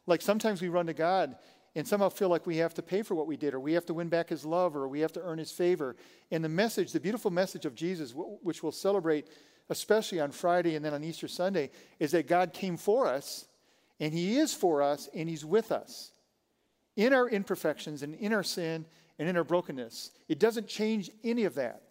Like 0.07 0.23
sometimes 0.23 0.63
we 0.63 0.69
run 0.69 0.87
to 0.87 0.95
God 0.95 1.37
and 1.75 1.87
somehow 1.87 2.09
feel 2.09 2.29
like 2.29 2.47
we 2.47 2.57
have 2.57 2.75
to 2.75 2.83
pay 2.83 3.03
for 3.03 3.15
what 3.15 3.27
we 3.27 3.37
did, 3.37 3.55
or 3.55 3.61
we 3.61 3.73
have 3.75 3.87
to 3.87 3.95
win 3.95 4.09
back 4.09 4.29
his 4.29 4.45
love, 4.45 4.75
or 4.75 4.89
we 4.89 5.01
have 5.01 5.13
to 5.13 5.23
earn 5.23 5.39
his 5.39 5.53
favor. 5.53 5.97
And 6.31 6.43
the 6.45 6.49
message, 6.49 6.93
the 6.93 7.01
beautiful 7.01 7.31
message 7.31 7.67
of 7.67 7.75
Jesus, 7.75 8.13
which 8.15 8.63
we'll 8.63 8.73
celebrate 8.73 9.29
especially 9.71 10.19
on 10.19 10.31
Friday 10.31 10.77
and 10.77 10.85
then 10.85 10.95
on 10.95 11.05
Easter 11.05 11.29
Sunday, 11.29 11.71
is 11.99 12.13
that 12.13 12.27
God 12.27 12.53
came 12.53 12.77
for 12.77 13.07
us, 13.07 13.47
and 14.01 14.15
he 14.15 14.39
is 14.39 14.55
for 14.55 14.83
us, 14.83 15.09
and 15.15 15.29
he's 15.29 15.45
with 15.45 15.71
us 15.73 16.13
in 16.97 17.13
our 17.13 17.29
imperfections 17.29 18.03
and 18.03 18.15
in 18.15 18.33
our 18.33 18.43
sin 18.43 18.87
and 19.19 19.29
in 19.29 19.37
our 19.37 19.45
brokenness. 19.45 20.11
It 20.29 20.39
doesn't 20.39 20.69
change 20.69 21.11
any 21.23 21.45
of 21.45 21.55
that. 21.57 21.83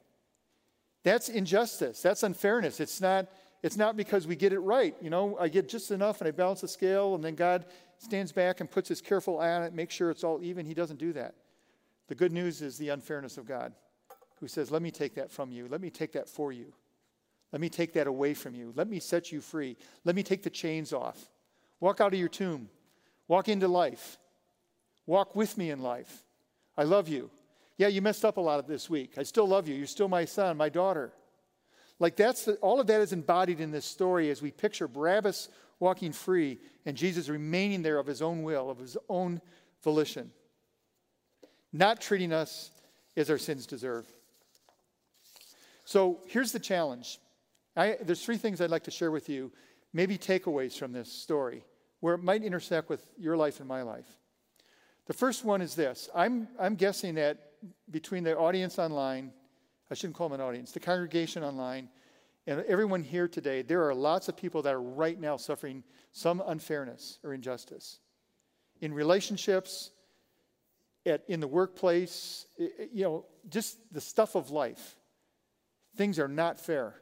That's 1.04 1.30
injustice. 1.30 2.02
That's 2.02 2.24
unfairness. 2.24 2.80
It's 2.80 3.00
not, 3.00 3.28
it's 3.64 3.78
not 3.78 3.98
because 3.98 4.28
we 4.28 4.36
get 4.36 4.54
it 4.54 4.60
right. 4.60 4.96
You 5.02 5.10
know, 5.10 5.38
I 5.40 5.48
get 5.48 5.68
just 5.68 5.92
enough 5.92 6.22
and 6.22 6.28
I 6.28 6.32
balance 6.32 6.62
the 6.62 6.68
scale, 6.68 7.16
and 7.16 7.24
then 7.24 7.36
God 7.36 7.66
stands 7.98 8.32
back 8.32 8.60
and 8.60 8.70
puts 8.70 8.90
his 8.90 9.02
careful 9.02 9.40
eye 9.40 9.52
on 9.52 9.64
it, 9.64 9.74
makes 9.74 9.96
sure 9.96 10.12
it's 10.12 10.24
all 10.24 10.40
even. 10.44 10.66
He 10.66 10.74
doesn't 10.74 11.00
do 11.00 11.14
that. 11.14 11.36
The 12.08 12.16
good 12.16 12.32
news 12.32 12.62
is 12.62 12.78
the 12.78 12.90
unfairness 12.90 13.38
of 13.38 13.48
God, 13.48 13.74
who 14.40 14.48
says, 14.48 14.72
Let 14.72 14.82
me 14.82 14.92
take 14.92 15.16
that 15.16 15.32
from 15.32 15.52
you. 15.52 15.68
Let 15.68 15.82
me 15.82 15.90
take 15.90 16.14
that 16.14 16.30
for 16.30 16.52
you. 16.52 16.74
Let 17.52 17.62
me 17.62 17.70
take 17.70 17.94
that 17.94 18.08
away 18.08 18.34
from 18.34 18.56
you. 18.56 18.74
Let 18.76 18.90
me 18.90 19.00
set 19.00 19.32
you 19.32 19.42
free. 19.42 19.78
Let 20.04 20.16
me 20.16 20.24
take 20.24 20.44
the 20.44 20.50
chains 20.50 20.94
off. 20.94 21.18
Walk 21.80 22.02
out 22.02 22.14
of 22.14 22.20
your 22.20 22.30
tomb. 22.30 22.70
Walk 23.28 23.50
into 23.50 23.68
life. 23.68 24.18
Walk 25.06 25.36
with 25.36 25.58
me 25.58 25.72
in 25.72 25.82
life. 25.82 26.24
I 26.78 26.84
love 26.84 27.08
you. 27.08 27.30
Yeah, 27.78 27.88
you 27.88 28.02
messed 28.02 28.26
up 28.26 28.38
a 28.38 28.42
lot 28.42 28.68
this 28.68 28.90
week. 28.90 29.14
I 29.18 29.24
still 29.24 29.48
love 29.48 29.68
you. 29.68 29.76
You're 29.76 29.88
still 29.88 30.08
my 30.08 30.26
son, 30.26 30.58
my 30.58 30.70
daughter. 30.70 31.14
Like 32.00 32.16
that's 32.16 32.46
the, 32.46 32.56
all 32.56 32.80
of 32.80 32.88
that 32.88 33.02
is 33.02 33.14
embodied 33.14 33.60
in 33.60 33.72
this 33.72 33.86
story 33.86 34.30
as 34.30 34.42
we 34.42 34.52
picture 34.52 34.88
Barabbas 34.88 35.50
walking 35.80 36.12
free 36.12 36.60
and 36.86 36.96
Jesus 36.96 37.30
remaining 37.30 37.82
there 37.82 38.00
of 38.00 38.08
his 38.08 38.22
own 38.22 38.44
will, 38.44 38.70
of 38.70 38.78
his 38.78 38.98
own 39.10 39.42
volition, 39.84 40.32
not 41.74 42.02
treating 42.02 42.34
us 42.34 42.72
as 43.16 43.30
our 43.30 43.38
sins 43.38 43.66
deserve. 43.66 44.06
So 45.86 46.20
here's 46.28 46.52
the 46.52 46.60
challenge. 46.60 47.20
I, 47.76 47.98
there's 48.02 48.24
three 48.24 48.38
things 48.38 48.60
I'd 48.60 48.70
like 48.70 48.84
to 48.84 48.92
share 48.92 49.12
with 49.12 49.30
you, 49.30 49.52
maybe 49.94 50.18
takeaways 50.18 50.78
from 50.78 50.92
this 50.92 51.12
story, 51.12 51.64
where 52.00 52.16
it 52.16 52.24
might 52.24 52.44
intersect 52.44 52.90
with 52.90 53.06
your 53.18 53.38
life 53.38 53.60
and 53.60 53.68
my 53.68 53.82
life. 53.84 54.08
The 55.06 55.14
first 55.14 55.46
one 55.46 55.62
is 55.62 55.76
this 55.76 56.10
I'm, 56.14 56.48
I'm 56.60 56.76
guessing 56.76 57.16
that 57.16 57.52
between 57.90 58.24
the 58.24 58.38
audience 58.38 58.78
online, 58.78 59.32
I 59.90 59.94
shouldn't 59.94 60.16
call 60.16 60.30
them 60.30 60.40
an 60.40 60.46
audience, 60.46 60.72
the 60.72 60.80
congregation 60.80 61.44
online, 61.44 61.90
and 62.46 62.64
everyone 62.68 63.04
here 63.04 63.28
today, 63.28 63.62
there 63.62 63.88
are 63.88 63.94
lots 63.94 64.30
of 64.30 64.38
people 64.38 64.62
that 64.62 64.74
are 64.74 64.82
right 64.82 65.20
now 65.20 65.38
suffering 65.38 65.84
some 66.14 66.42
unfairness 66.46 67.20
or 67.24 67.34
injustice 67.34 68.00
in 68.80 68.94
relationships, 68.94 69.92
at, 71.06 71.24
in 71.28 71.40
the 71.40 71.48
workplace, 71.48 72.46
you 72.58 73.04
know, 73.04 73.26
just 73.50 73.78
the 73.94 74.02
stuff 74.02 74.36
of 74.36 74.50
life. 74.50 74.96
Things 75.96 76.20
are 76.20 76.28
not 76.28 76.60
fair. 76.60 76.96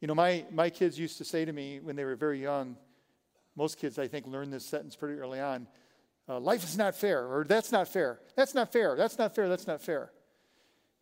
You 0.00 0.08
know, 0.08 0.14
my, 0.14 0.44
my 0.50 0.68
kids 0.68 0.98
used 0.98 1.18
to 1.18 1.24
say 1.24 1.44
to 1.44 1.52
me 1.52 1.80
when 1.80 1.96
they 1.96 2.04
were 2.04 2.16
very 2.16 2.40
young, 2.42 2.76
most 3.56 3.78
kids, 3.78 3.98
I 3.98 4.08
think, 4.08 4.26
learn 4.26 4.50
this 4.50 4.64
sentence 4.64 4.96
pretty 4.96 5.18
early 5.18 5.40
on 5.40 5.66
uh, 6.28 6.38
life 6.38 6.64
is 6.64 6.76
not 6.76 6.94
fair, 6.94 7.26
or 7.26 7.44
that's 7.44 7.72
not 7.72 7.88
fair, 7.88 8.20
that's 8.36 8.54
not 8.54 8.72
fair, 8.72 8.96
that's 8.96 9.18
not 9.18 9.34
fair, 9.34 9.48
that's 9.48 9.66
not 9.66 9.80
fair. 9.80 10.12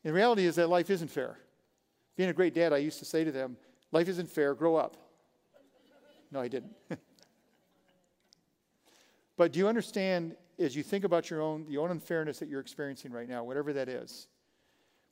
The 0.02 0.12
reality 0.12 0.46
is 0.46 0.56
that 0.56 0.68
life 0.68 0.90
isn't 0.90 1.08
fair. 1.08 1.38
Being 2.16 2.30
a 2.30 2.34
great 2.34 2.54
dad, 2.54 2.72
I 2.72 2.78
used 2.78 2.98
to 3.00 3.04
say 3.04 3.24
to 3.24 3.32
them, 3.32 3.56
life 3.92 4.08
isn't 4.08 4.30
fair, 4.30 4.54
grow 4.54 4.76
up. 4.76 4.96
No, 6.30 6.40
I 6.40 6.48
didn't. 6.48 6.72
but 9.36 9.52
do 9.52 9.58
you 9.58 9.68
understand, 9.68 10.36
as 10.58 10.76
you 10.76 10.82
think 10.82 11.04
about 11.04 11.28
your 11.28 11.42
own, 11.42 11.66
the 11.68 11.78
own 11.78 11.90
unfairness 11.90 12.38
that 12.38 12.48
you're 12.48 12.60
experiencing 12.60 13.12
right 13.12 13.28
now, 13.28 13.42
whatever 13.44 13.72
that 13.72 13.88
is? 13.88 14.28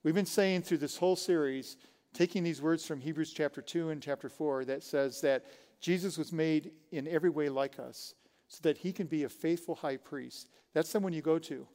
We've 0.04 0.14
been 0.14 0.26
saying 0.26 0.62
through 0.62 0.78
this 0.78 0.96
whole 0.96 1.16
series, 1.16 1.76
taking 2.14 2.44
these 2.44 2.62
words 2.62 2.86
from 2.86 3.00
Hebrews 3.00 3.32
chapter 3.32 3.60
2 3.60 3.90
and 3.90 4.02
chapter 4.02 4.28
4, 4.28 4.64
that 4.66 4.82
says 4.82 5.20
that 5.22 5.44
Jesus 5.80 6.16
was 6.16 6.32
made 6.32 6.70
in 6.92 7.06
every 7.08 7.30
way 7.30 7.48
like 7.48 7.78
us 7.78 8.14
so 8.48 8.60
that 8.62 8.78
he 8.78 8.92
can 8.92 9.06
be 9.06 9.24
a 9.24 9.28
faithful 9.28 9.74
high 9.74 9.96
priest. 9.96 10.48
That's 10.72 10.88
someone 10.88 11.12
you 11.12 11.22
go 11.22 11.38
to, 11.40 11.66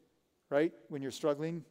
right? 0.49 0.73
When 0.89 1.01
you're 1.01 1.11
struggling. 1.11 1.63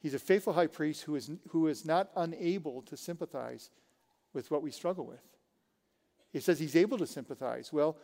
He's 0.00 0.14
a 0.14 0.18
faithful 0.18 0.54
high 0.54 0.66
priest 0.66 1.02
who 1.04 1.14
is, 1.14 1.30
who 1.50 1.68
is 1.68 1.84
not 1.84 2.10
unable 2.16 2.82
to 2.82 2.96
sympathize 2.96 3.70
with 4.32 4.50
what 4.50 4.62
we 4.62 4.70
struggle 4.70 5.06
with. 5.06 5.22
He 6.32 6.40
says 6.40 6.58
he's 6.58 6.76
able 6.76 6.98
to 6.98 7.06
sympathize. 7.06 7.72
Well, 7.72 7.96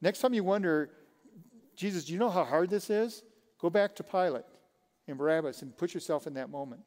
next 0.00 0.20
time 0.20 0.34
you 0.34 0.44
wonder, 0.44 0.90
Jesus, 1.76 2.04
do 2.04 2.12
you 2.12 2.18
know 2.18 2.30
how 2.30 2.44
hard 2.44 2.70
this 2.70 2.88
is? 2.88 3.22
Go 3.60 3.68
back 3.68 3.94
to 3.96 4.02
Pilate 4.02 4.44
and 5.08 5.18
Barabbas 5.18 5.62
and 5.62 5.76
put 5.76 5.92
yourself 5.92 6.26
in 6.26 6.34
that 6.34 6.48
moment. 6.48 6.82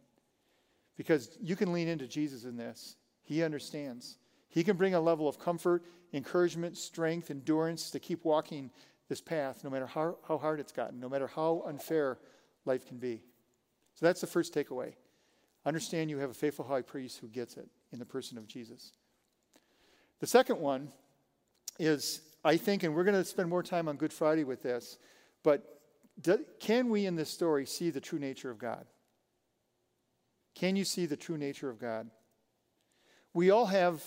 Because 0.97 1.37
you 1.41 1.55
can 1.55 1.73
lean 1.73 1.87
into 1.87 2.07
Jesus 2.07 2.45
in 2.45 2.55
this. 2.55 2.95
He 3.23 3.43
understands. 3.43 4.17
He 4.49 4.63
can 4.63 4.77
bring 4.77 4.95
a 4.95 4.99
level 4.99 5.27
of 5.27 5.37
comfort, 5.37 5.83
encouragement, 6.13 6.77
strength, 6.77 7.29
endurance 7.29 7.91
to 7.91 7.99
keep 7.99 8.23
walking 8.23 8.71
this 9.09 9.21
path, 9.21 9.63
no 9.63 9.69
matter 9.69 9.85
how, 9.85 10.17
how 10.27 10.37
hard 10.37 10.59
it's 10.59 10.71
gotten, 10.71 10.99
no 10.99 11.09
matter 11.09 11.27
how 11.27 11.63
unfair 11.67 12.17
life 12.65 12.87
can 12.87 12.97
be. 12.97 13.21
So 13.95 14.05
that's 14.05 14.21
the 14.21 14.27
first 14.27 14.53
takeaway. 14.53 14.93
Understand 15.65 16.09
you 16.09 16.19
have 16.19 16.29
a 16.29 16.35
faithful 16.35 16.65
high 16.65 16.81
priest 16.81 17.19
who 17.19 17.27
gets 17.27 17.57
it 17.57 17.67
in 17.91 17.99
the 17.99 18.05
person 18.05 18.37
of 18.37 18.47
Jesus. 18.47 18.91
The 20.19 20.27
second 20.27 20.59
one 20.59 20.91
is, 21.79 22.21
I 22.43 22.57
think, 22.57 22.83
and 22.83 22.93
we're 22.93 23.03
going 23.03 23.15
to 23.15 23.25
spend 23.25 23.49
more 23.49 23.63
time 23.63 23.87
on 23.87 23.97
Good 23.97 24.13
Friday 24.13 24.43
with 24.43 24.61
this, 24.61 24.97
but 25.43 25.81
do, 26.21 26.39
can 26.59 26.89
we 26.89 27.05
in 27.05 27.15
this 27.15 27.29
story 27.29 27.65
see 27.65 27.89
the 27.89 27.99
true 27.99 28.19
nature 28.19 28.49
of 28.49 28.57
God? 28.57 28.85
Can 30.53 30.75
you 30.75 30.85
see 30.85 31.05
the 31.05 31.17
true 31.17 31.37
nature 31.37 31.69
of 31.69 31.79
God? 31.79 32.09
We 33.33 33.49
all 33.49 33.65
have 33.65 34.01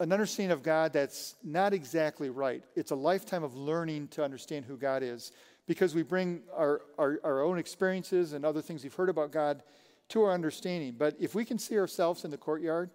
an 0.00 0.12
understanding 0.12 0.52
of 0.52 0.64
God 0.64 0.92
that's 0.92 1.36
not 1.44 1.72
exactly 1.72 2.30
right. 2.30 2.64
It's 2.74 2.90
a 2.90 2.96
lifetime 2.96 3.44
of 3.44 3.54
learning 3.54 4.08
to 4.08 4.24
understand 4.24 4.64
who 4.64 4.76
God 4.76 5.04
is 5.04 5.30
because 5.66 5.94
we 5.94 6.02
bring 6.02 6.42
our, 6.54 6.82
our, 6.98 7.20
our, 7.24 7.42
own 7.42 7.58
experiences 7.58 8.32
and 8.32 8.44
other 8.44 8.60
things 8.60 8.82
we've 8.82 8.94
heard 8.94 9.08
about 9.08 9.32
God 9.32 9.62
to 10.10 10.22
our 10.22 10.32
understanding. 10.32 10.94
But 10.98 11.16
if 11.18 11.34
we 11.34 11.44
can 11.44 11.58
see 11.58 11.78
ourselves 11.78 12.24
in 12.24 12.30
the 12.30 12.36
courtyard, 12.36 12.90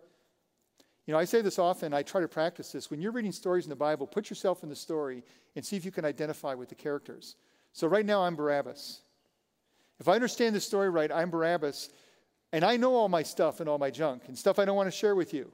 you 1.05 1.13
know, 1.13 1.19
I 1.19 1.25
say 1.25 1.41
this 1.41 1.57
often, 1.57 1.93
I 1.93 2.03
try 2.03 2.21
to 2.21 2.27
practice 2.27 2.71
this. 2.71 2.91
When 2.91 3.01
you're 3.01 3.11
reading 3.11 3.31
stories 3.31 3.65
in 3.65 3.69
the 3.71 3.75
Bible, 3.75 4.05
put 4.05 4.29
yourself 4.29 4.61
in 4.61 4.69
the 4.69 4.75
story 4.75 5.23
and 5.55 5.65
see 5.65 5.75
if 5.75 5.83
you 5.83 5.91
can 5.91 6.05
identify 6.05 6.53
with 6.53 6.69
the 6.69 6.75
characters. 6.75 7.35
So 7.73 7.87
right 7.87 8.05
now, 8.05 8.21
I'm 8.21 8.35
Barabbas. 8.35 9.01
If 9.99 10.07
I 10.07 10.13
understand 10.13 10.55
the 10.55 10.61
story 10.61 10.89
right, 10.89 11.11
I'm 11.11 11.31
Barabbas, 11.31 11.89
and 12.53 12.63
I 12.63 12.77
know 12.77 12.93
all 12.95 13.09
my 13.09 13.23
stuff 13.23 13.59
and 13.59 13.67
all 13.67 13.79
my 13.79 13.89
junk 13.89 14.23
and 14.27 14.37
stuff 14.37 14.59
I 14.59 14.65
don't 14.65 14.75
want 14.75 14.87
to 14.87 14.95
share 14.95 15.15
with 15.15 15.33
you 15.33 15.51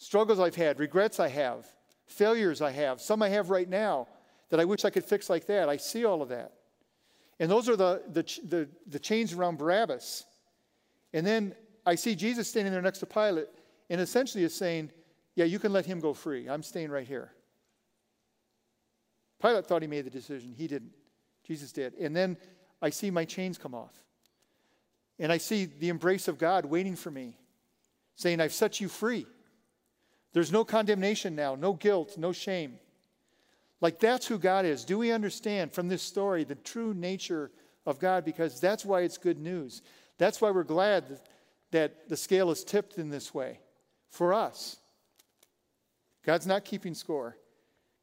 struggles 0.00 0.40
I've 0.40 0.56
had, 0.56 0.80
regrets 0.80 1.20
I 1.20 1.28
have, 1.28 1.66
failures 2.06 2.62
I 2.62 2.70
have, 2.70 3.02
some 3.02 3.22
I 3.22 3.28
have 3.28 3.50
right 3.50 3.68
now 3.68 4.08
that 4.50 4.60
I 4.60 4.64
wish 4.64 4.84
I 4.84 4.90
could 4.90 5.04
fix 5.04 5.30
like 5.30 5.46
that. 5.46 5.68
I 5.68 5.76
see 5.76 6.04
all 6.04 6.22
of 6.22 6.28
that. 6.28 6.52
And 7.38 7.50
those 7.50 7.68
are 7.68 7.76
the, 7.76 8.02
the, 8.12 8.22
the, 8.44 8.68
the 8.86 8.98
chains 8.98 9.32
around 9.32 9.56
Barabbas. 9.56 10.24
And 11.12 11.26
then 11.26 11.54
I 11.86 11.94
see 11.94 12.14
Jesus 12.14 12.48
standing 12.48 12.72
there 12.72 12.82
next 12.82 12.98
to 12.98 13.06
Pilate 13.06 13.48
and 13.88 14.00
essentially 14.00 14.44
is 14.44 14.54
saying, 14.54 14.90
Yeah, 15.34 15.46
you 15.46 15.58
can 15.58 15.72
let 15.72 15.86
him 15.86 16.00
go 16.00 16.12
free. 16.12 16.48
I'm 16.48 16.62
staying 16.62 16.90
right 16.90 17.06
here. 17.06 17.32
Pilate 19.40 19.66
thought 19.66 19.82
he 19.82 19.88
made 19.88 20.04
the 20.04 20.10
decision. 20.10 20.52
He 20.56 20.66
didn't. 20.66 20.92
Jesus 21.44 21.72
did. 21.72 21.94
And 21.94 22.14
then 22.14 22.36
I 22.82 22.90
see 22.90 23.10
my 23.10 23.24
chains 23.24 23.56
come 23.56 23.74
off. 23.74 23.94
And 25.18 25.32
I 25.32 25.38
see 25.38 25.64
the 25.64 25.88
embrace 25.88 26.28
of 26.28 26.38
God 26.38 26.64
waiting 26.64 26.96
for 26.96 27.10
me, 27.10 27.36
saying, 28.16 28.40
I've 28.40 28.52
set 28.52 28.80
you 28.80 28.88
free. 28.88 29.26
There's 30.32 30.52
no 30.52 30.64
condemnation 30.64 31.34
now, 31.34 31.54
no 31.54 31.72
guilt, 31.72 32.16
no 32.16 32.32
shame. 32.32 32.78
Like 33.80 33.98
that's 33.98 34.26
who 34.26 34.38
God 34.38 34.64
is. 34.64 34.84
Do 34.84 34.98
we 34.98 35.10
understand 35.10 35.72
from 35.72 35.88
this 35.88 36.02
story 36.02 36.44
the 36.44 36.54
true 36.54 36.92
nature 36.94 37.50
of 37.86 37.98
God? 37.98 38.24
Because 38.24 38.60
that's 38.60 38.84
why 38.84 39.02
it's 39.02 39.16
good 39.18 39.38
news. 39.38 39.82
That's 40.18 40.40
why 40.40 40.50
we're 40.50 40.64
glad 40.64 41.08
that, 41.08 41.26
that 41.70 42.08
the 42.08 42.16
scale 42.16 42.50
is 42.50 42.62
tipped 42.62 42.98
in 42.98 43.08
this 43.08 43.32
way 43.32 43.60
for 44.10 44.34
us. 44.34 44.76
God's 46.24 46.46
not 46.46 46.64
keeping 46.64 46.94
score. 46.94 47.36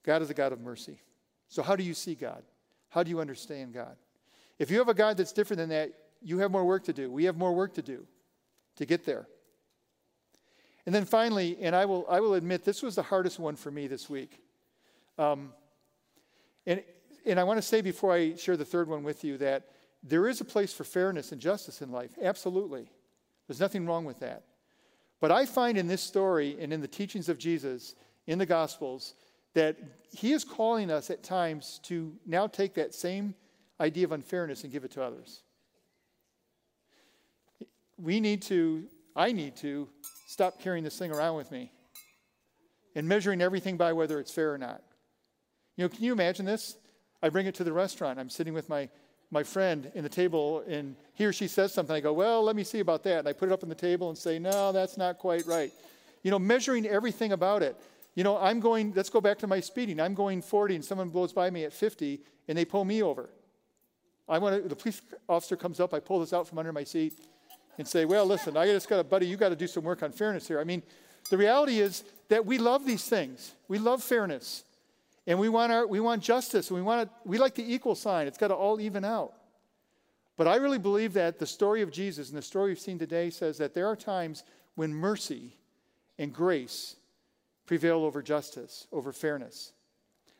God 0.03 0.21
is 0.21 0.29
a 0.29 0.33
God 0.33 0.51
of 0.51 0.59
mercy. 0.59 1.01
So, 1.49 1.61
how 1.61 1.75
do 1.75 1.83
you 1.83 1.93
see 1.93 2.15
God? 2.15 2.43
How 2.89 3.03
do 3.03 3.09
you 3.09 3.19
understand 3.19 3.73
God? 3.73 3.95
If 4.57 4.71
you 4.71 4.79
have 4.79 4.89
a 4.89 4.93
God 4.93 5.17
that's 5.17 5.31
different 5.31 5.59
than 5.59 5.69
that, 5.69 5.91
you 6.21 6.39
have 6.39 6.49
more 6.49 6.65
work 6.65 6.85
to 6.85 6.93
do. 6.93 7.11
We 7.11 7.25
have 7.25 7.37
more 7.37 7.53
work 7.53 7.75
to 7.75 7.81
do 7.81 8.07
to 8.77 8.85
get 8.85 9.05
there. 9.05 9.27
And 10.85 10.95
then 10.95 11.05
finally, 11.05 11.57
and 11.61 11.75
I 11.75 11.85
will, 11.85 12.05
I 12.09 12.21
will 12.21 12.33
admit 12.33 12.63
this 12.63 12.81
was 12.81 12.95
the 12.95 13.03
hardest 13.03 13.39
one 13.39 13.55
for 13.55 13.69
me 13.69 13.87
this 13.87 14.09
week. 14.09 14.39
Um, 15.17 15.51
and, 16.67 16.83
and 17.25 17.39
I 17.39 17.43
want 17.43 17.57
to 17.57 17.63
say 17.63 17.81
before 17.81 18.13
I 18.13 18.35
share 18.35 18.57
the 18.57 18.65
third 18.65 18.87
one 18.87 19.01
with 19.01 19.23
you 19.23 19.37
that 19.39 19.69
there 20.03 20.27
is 20.27 20.41
a 20.41 20.45
place 20.45 20.73
for 20.73 20.83
fairness 20.83 21.31
and 21.31 21.41
justice 21.41 21.81
in 21.81 21.91
life. 21.91 22.11
Absolutely. 22.21 22.91
There's 23.47 23.59
nothing 23.59 23.87
wrong 23.87 24.05
with 24.05 24.19
that. 24.19 24.43
But 25.19 25.31
I 25.31 25.45
find 25.45 25.77
in 25.77 25.87
this 25.87 26.03
story 26.03 26.57
and 26.59 26.71
in 26.71 26.81
the 26.81 26.87
teachings 26.87 27.29
of 27.29 27.39
Jesus 27.39 27.95
in 28.27 28.37
the 28.37 28.45
Gospels 28.45 29.15
that 29.53 29.77
he 30.11 30.33
is 30.33 30.43
calling 30.43 30.91
us 30.91 31.09
at 31.09 31.23
times 31.23 31.79
to 31.83 32.13
now 32.25 32.45
take 32.45 32.75
that 32.75 32.93
same 32.93 33.33
idea 33.79 34.05
of 34.05 34.11
unfairness 34.11 34.63
and 34.63 34.71
give 34.71 34.83
it 34.83 34.91
to 34.91 35.01
others. 35.01 35.41
We 37.97 38.19
need 38.19 38.43
to, 38.43 38.85
I 39.15 39.31
need 39.31 39.55
to, 39.57 39.89
stop 40.27 40.59
carrying 40.59 40.83
this 40.83 40.99
thing 40.99 41.11
around 41.11 41.37
with 41.37 41.51
me 41.51 41.71
and 42.93 43.07
measuring 43.07 43.41
everything 43.41 43.77
by 43.77 43.93
whether 43.93 44.19
it's 44.19 44.31
fair 44.31 44.53
or 44.53 44.57
not. 44.57 44.83
You 45.77 45.83
know, 45.85 45.89
can 45.89 46.03
you 46.03 46.11
imagine 46.11 46.45
this? 46.45 46.75
I 47.21 47.29
bring 47.29 47.45
it 47.45 47.55
to 47.55 47.63
the 47.63 47.71
restaurant. 47.71 48.19
I'm 48.19 48.29
sitting 48.29 48.53
with 48.53 48.67
my, 48.67 48.89
my 49.31 49.43
friend 49.43 49.91
in 49.95 50.03
the 50.03 50.09
table, 50.09 50.63
and 50.67 50.95
he 51.13 51.25
or 51.25 51.31
she 51.31 51.47
says 51.47 51.73
something. 51.73 51.95
I 51.95 51.99
go, 51.99 52.13
Well, 52.13 52.43
let 52.43 52.55
me 52.55 52.63
see 52.63 52.79
about 52.79 53.03
that. 53.03 53.19
And 53.19 53.27
I 53.27 53.33
put 53.33 53.49
it 53.49 53.51
up 53.51 53.63
on 53.63 53.69
the 53.69 53.75
table 53.75 54.09
and 54.09 54.17
say, 54.17 54.39
No, 54.39 54.71
that's 54.71 54.97
not 54.97 55.19
quite 55.19 55.45
right. 55.45 55.71
You 56.23 56.31
know, 56.31 56.39
measuring 56.39 56.85
everything 56.85 57.31
about 57.31 57.63
it. 57.63 57.75
You 58.15 58.23
know, 58.23 58.37
I'm 58.37 58.59
going, 58.59 58.93
let's 58.95 59.11
go 59.11 59.21
back 59.21 59.37
to 59.39 59.47
my 59.47 59.59
speeding. 59.59 60.01
I'm 60.01 60.15
going 60.15 60.41
40, 60.41 60.75
and 60.75 60.83
someone 60.83 61.09
blows 61.09 61.31
by 61.31 61.51
me 61.51 61.63
at 61.63 61.73
50, 61.73 62.19
and 62.47 62.57
they 62.57 62.65
pull 62.65 62.83
me 62.83 63.03
over. 63.03 63.29
I 64.27 64.39
want 64.39 64.63
to, 64.63 64.67
the 64.67 64.75
police 64.75 65.01
officer 65.29 65.55
comes 65.55 65.79
up, 65.79 65.93
I 65.93 65.99
pull 65.99 66.19
this 66.19 66.33
out 66.33 66.47
from 66.47 66.57
under 66.57 66.73
my 66.73 66.83
seat 66.83 67.13
and 67.77 67.87
say, 67.87 68.05
Well, 68.05 68.25
listen, 68.25 68.57
I 68.57 68.65
just 68.65 68.89
got 68.89 68.99
a 68.99 69.03
buddy, 69.03 69.27
you 69.27 69.37
got 69.37 69.49
to 69.49 69.55
do 69.55 69.67
some 69.67 69.83
work 69.83 70.01
on 70.01 70.11
fairness 70.11 70.47
here. 70.47 70.59
I 70.59 70.63
mean, 70.63 70.81
the 71.29 71.37
reality 71.37 71.79
is 71.79 72.03
that 72.29 72.45
we 72.45 72.57
love 72.57 72.85
these 72.85 73.05
things. 73.05 73.53
We 73.67 73.77
love 73.77 74.01
fairness. 74.01 74.63
And 75.27 75.37
we 75.37 75.49
want, 75.49 75.73
our, 75.73 75.85
we 75.85 75.99
want 75.99 76.23
justice, 76.23 76.69
and 76.69 76.77
we, 76.77 76.81
want 76.81 77.01
it, 77.01 77.09
we 77.25 77.37
like 77.37 77.53
the 77.53 77.73
equal 77.73 77.95
sign. 77.95 78.27
It's 78.27 78.37
got 78.37 78.47
to 78.47 78.55
all 78.55 78.79
even 78.79 79.03
out. 79.03 79.33
But 80.37 80.47
I 80.47 80.55
really 80.55 80.77
believe 80.77 81.13
that 81.13 81.37
the 81.37 81.45
story 81.45 81.81
of 81.81 81.91
Jesus 81.91 82.29
and 82.29 82.37
the 82.37 82.41
story 82.41 82.69
we've 82.69 82.79
seen 82.79 82.97
today 82.97 83.29
says 83.29 83.57
that 83.57 83.73
there 83.73 83.87
are 83.87 83.95
times 83.95 84.43
when 84.75 84.93
mercy 84.93 85.57
and 86.17 86.33
grace 86.33 86.95
prevail 87.65 88.05
over 88.05 88.21
justice, 88.21 88.87
over 88.93 89.11
fairness. 89.11 89.73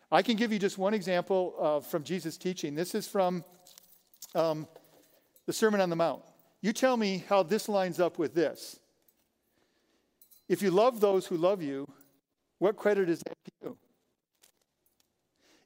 I 0.09 0.21
can 0.21 0.38
give 0.38 0.53
you 0.53 0.59
just 0.59 0.77
one 0.77 0.93
example 0.93 1.55
uh, 1.59 1.79
from 1.81 2.03
Jesus' 2.03 2.38
teaching. 2.38 2.73
This 2.73 2.95
is 2.95 3.07
from 3.07 3.43
um, 4.35 4.67
the 5.45 5.53
Sermon 5.53 5.81
on 5.81 5.89
the 5.89 5.97
Mount. 5.97 6.21
You 6.61 6.71
tell 6.71 6.95
me 6.95 7.25
how 7.27 7.43
this 7.43 7.67
lines 7.67 7.99
up 7.99 8.17
with 8.17 8.33
this. 8.33 8.79
If 10.47 10.61
you 10.61 10.71
love 10.71 11.01
those 11.01 11.25
who 11.25 11.35
love 11.35 11.61
you, 11.61 11.91
what 12.59 12.77
credit 12.77 13.09
is 13.09 13.19
that 13.19 13.38
to 13.43 13.51
you? 13.61 13.77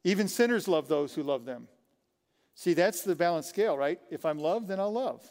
Even 0.04 0.28
sinners 0.28 0.66
love 0.66 0.88
those 0.88 1.14
who 1.14 1.22
love 1.22 1.44
them. 1.44 1.68
See, 2.54 2.74
that's 2.74 3.02
the 3.02 3.14
balanced 3.14 3.48
scale, 3.48 3.76
right? 3.76 3.98
If 4.10 4.24
I'm 4.24 4.38
loved, 4.38 4.68
then 4.68 4.80
I'll 4.80 4.92
love. 4.92 5.24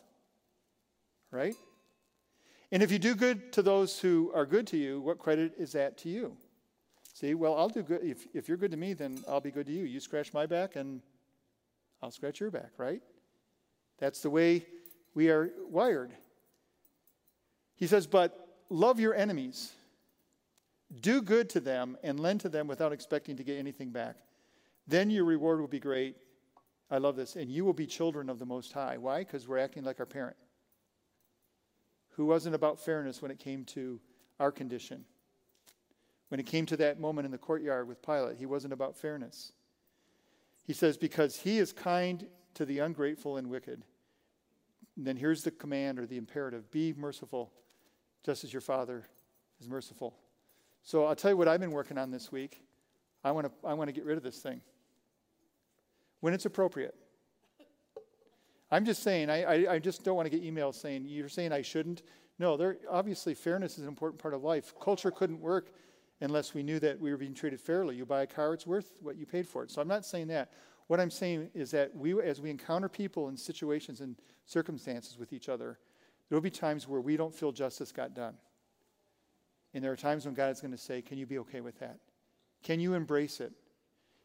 Right? 1.30 1.56
And 2.72 2.82
if 2.82 2.92
you 2.92 3.00
do 3.00 3.16
good 3.16 3.52
to 3.54 3.62
those 3.62 4.00
who 4.00 4.32
are 4.34 4.46
good 4.46 4.68
to 4.68 4.78
you, 4.78 5.02
what 5.02 5.20
credit 5.20 5.54
is 5.58 5.74
that 5.74 5.98
to 6.00 6.10
you? 6.10 6.38
See, 7.14 7.34
well, 7.34 7.58
I'll 7.58 7.70
do 7.70 7.84
good. 7.84 8.02
If, 8.04 8.26
if 8.34 8.48
you're 8.48 8.58
good 8.58 8.72
to 8.72 8.78
me, 8.78 8.94
then 8.94 9.24
I'll 9.28 9.42
be 9.42 9.52
good 9.52 9.66
to 9.66 9.72
you. 9.74 9.84
You 9.84 10.00
scratch 10.00 10.34
my 10.34 10.46
back, 10.46 10.78
and 10.78 11.02
I'll 12.02 12.12
scratch 12.12 12.40
your 12.40 12.50
back, 12.50 12.72
right? 12.78 13.02
That's 14.00 14.22
the 14.22 14.30
way 14.30 14.66
we 15.14 15.30
are 15.30 15.52
wired. 15.68 16.14
He 17.76 17.88
says, 17.88 18.08
but 18.08 18.38
love 18.70 19.00
your 19.00 19.14
enemies, 19.14 19.74
do 21.02 21.22
good 21.22 21.50
to 21.50 21.60
them, 21.60 21.98
and 22.04 22.20
lend 22.20 22.42
to 22.42 22.50
them 22.50 22.68
without 22.68 22.94
expecting 22.94 23.36
to 23.38 23.44
get 23.44 23.58
anything 23.58 23.92
back. 23.92 24.16
Then 24.88 25.10
your 25.10 25.26
reward 25.26 25.60
will 25.60 25.68
be 25.68 25.80
great. 25.80 26.18
I 26.90 26.98
love 26.98 27.16
this. 27.16 27.36
And 27.36 27.50
you 27.50 27.64
will 27.64 27.74
be 27.74 27.88
children 27.88 28.30
of 28.30 28.40
the 28.40 28.46
Most 28.46 28.74
High. 28.74 28.98
Why? 28.98 29.20
Because 29.20 29.48
we're 29.48 29.58
acting 29.58 29.84
like 29.84 30.00
our 30.00 30.06
parent, 30.06 30.36
who 32.10 32.26
wasn't 32.26 32.56
about 32.56 32.80
fairness 32.80 33.22
when 33.22 33.32
it 33.32 33.40
came 33.40 33.64
to 33.66 34.00
our 34.40 34.52
condition. 34.52 35.06
When 36.30 36.40
it 36.40 36.46
came 36.46 36.66
to 36.68 36.78
that 36.78 37.00
moment 37.00 37.26
in 37.26 37.32
the 37.32 37.38
courtyard 37.38 37.88
with 37.88 38.02
Pilate, 38.02 38.38
he 38.38 38.46
wasn't 38.46 38.74
about 38.74 38.96
fairness. 38.96 39.54
He 40.64 40.74
says, 40.74 40.98
Because 40.98 41.38
he 41.38 41.58
is 41.58 41.74
kind 41.74 42.26
to 42.54 42.66
the 42.66 42.80
ungrateful 42.80 43.38
and 43.38 43.50
wicked. 43.50 43.84
And 44.98 45.08
then 45.08 45.16
here's 45.16 45.44
the 45.44 45.52
command 45.52 46.00
or 46.00 46.06
the 46.06 46.18
imperative 46.18 46.70
be 46.72 46.94
merciful, 46.94 47.52
just 48.26 48.44
as 48.44 48.52
your 48.52 48.62
Father 48.62 49.04
is 49.60 49.70
merciful. 49.70 50.16
So 50.84 51.06
I'll 51.06 51.16
tell 51.16 51.32
you 51.32 51.38
what 51.38 51.48
I've 51.48 51.60
been 51.60 51.72
working 51.72 51.98
on 51.98 52.12
this 52.12 52.32
week. 52.32 52.64
I 53.24 53.32
want 53.32 53.48
to 53.48 53.68
I 53.68 53.74
want 53.74 53.88
to 53.88 53.94
get 53.94 54.04
rid 54.04 54.18
of 54.18 54.24
this 54.24 54.40
thing 54.40 54.62
when 56.22 56.34
it's 56.34 56.46
appropriate. 56.46 56.96
I'm 58.72 58.86
just 58.86 59.04
saying, 59.04 59.30
I, 59.30 59.44
I, 59.44 59.74
I, 59.74 59.80
just 59.80 60.06
don't 60.06 60.16
want 60.16 60.32
to 60.32 60.38
get 60.38 60.42
emails 60.42 60.76
saying, 60.76 61.06
you're 61.06 61.28
saying 61.28 61.52
I 61.52 61.62
shouldn't. 61.62 62.04
No, 62.40 62.56
there, 62.56 62.78
obviously, 62.90 63.34
fairness 63.34 63.74
is 63.74 63.84
an 63.84 63.90
important 63.90 64.22
part 64.22 64.34
of 64.34 64.44
life. 64.44 64.74
Culture 64.80 65.12
couldn't 65.12 65.42
work 65.42 65.74
unless 66.22 66.54
we 66.54 66.64
knew 66.64 66.80
that 66.80 67.00
we 67.00 67.12
were 67.12 67.18
being 67.18 67.34
treated 67.34 67.60
fairly. 67.60 67.98
You 67.98 68.06
buy 68.06 68.22
a 68.22 68.28
car, 68.28 68.54
it's 68.54 68.66
worth 68.66 68.94
what 69.02 69.18
you 69.18 69.26
paid 69.26 69.46
for 69.46 69.64
it. 69.64 69.72
So 69.72 69.82
I'm 69.82 69.90
not 69.90 70.06
saying 70.06 70.28
that. 70.28 70.52
What 70.88 71.00
I'm 71.00 71.12
saying 71.12 71.50
is 71.54 71.72
that 71.72 71.96
we, 71.96 72.20
as 72.22 72.40
we 72.40 72.50
encounter 72.50 72.88
people 72.88 73.28
in 73.28 73.36
situations 73.36 74.00
and 74.00 74.16
circumstances 74.46 75.18
with 75.18 75.34
each 75.34 75.50
other, 75.50 75.80
there 76.30 76.36
will 76.36 76.42
be 76.42 76.50
times 76.50 76.88
where 76.88 77.02
we 77.02 77.18
don't 77.18 77.34
feel 77.34 77.52
justice 77.52 77.92
got 77.92 78.14
done. 78.14 78.36
And 79.74 79.84
there 79.84 79.92
are 79.92 79.98
times 79.98 80.26
when 80.26 80.34
God 80.34 80.52
is 80.52 80.62
going 80.62 80.72
to 80.72 80.78
say, 80.78 81.02
Can 81.02 81.18
you 81.18 81.26
be 81.26 81.40
okay 81.40 81.62
with 81.62 81.80
that? 81.80 81.98
Can 82.64 82.80
you 82.80 82.94
embrace 82.94 83.40
it? 83.40 83.52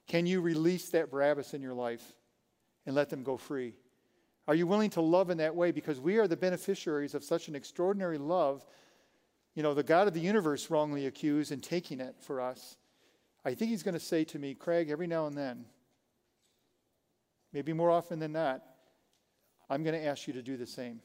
Can 0.07 0.27
you 0.27 0.41
release 0.41 0.91
that 0.91 1.11
Barabbas 1.11 1.55
in 1.55 1.63
your 1.63 1.75
life 1.75 2.15
and 2.85 2.95
let 2.95 3.11
them 3.11 3.23
go 3.23 3.37
free? 3.37 3.75
Are 4.49 4.55
you 4.55 4.67
willing 4.67 4.91
to 4.91 5.01
love 5.01 5.31
in 5.31 5.39
that 5.39 5.57
way? 5.57 5.73
Because 5.73 6.01
we 6.01 6.19
are 6.19 6.29
the 6.29 6.37
beneficiaries 6.37 7.15
of 7.15 7.25
such 7.25 7.49
an 7.49 7.57
extraordinary 7.57 8.19
love. 8.19 8.65
You 9.55 9.63
know, 9.63 9.75
the 9.75 9.83
God 9.83 10.07
of 10.07 10.15
the 10.15 10.21
universe 10.21 10.71
wrongly 10.71 11.07
accused 11.07 11.51
and 11.51 11.63
taking 11.63 12.01
it 12.01 12.15
for 12.21 12.41
us. 12.41 12.77
I 13.45 13.55
think 13.55 13.71
he's 13.71 13.83
going 13.83 13.95
to 13.95 14.01
say 14.01 14.25
to 14.25 14.39
me, 14.39 14.55
Craig, 14.55 14.91
every 14.91 15.07
now 15.07 15.27
and 15.27 15.37
then, 15.37 15.65
maybe 17.53 17.73
more 17.73 17.91
often 17.91 18.19
than 18.19 18.33
not, 18.33 18.63
I'm 19.69 19.83
going 19.83 20.01
to 20.01 20.07
ask 20.07 20.29
you 20.29 20.33
to 20.35 20.43
do 20.43 20.57
the 20.57 20.67
same. 20.67 21.01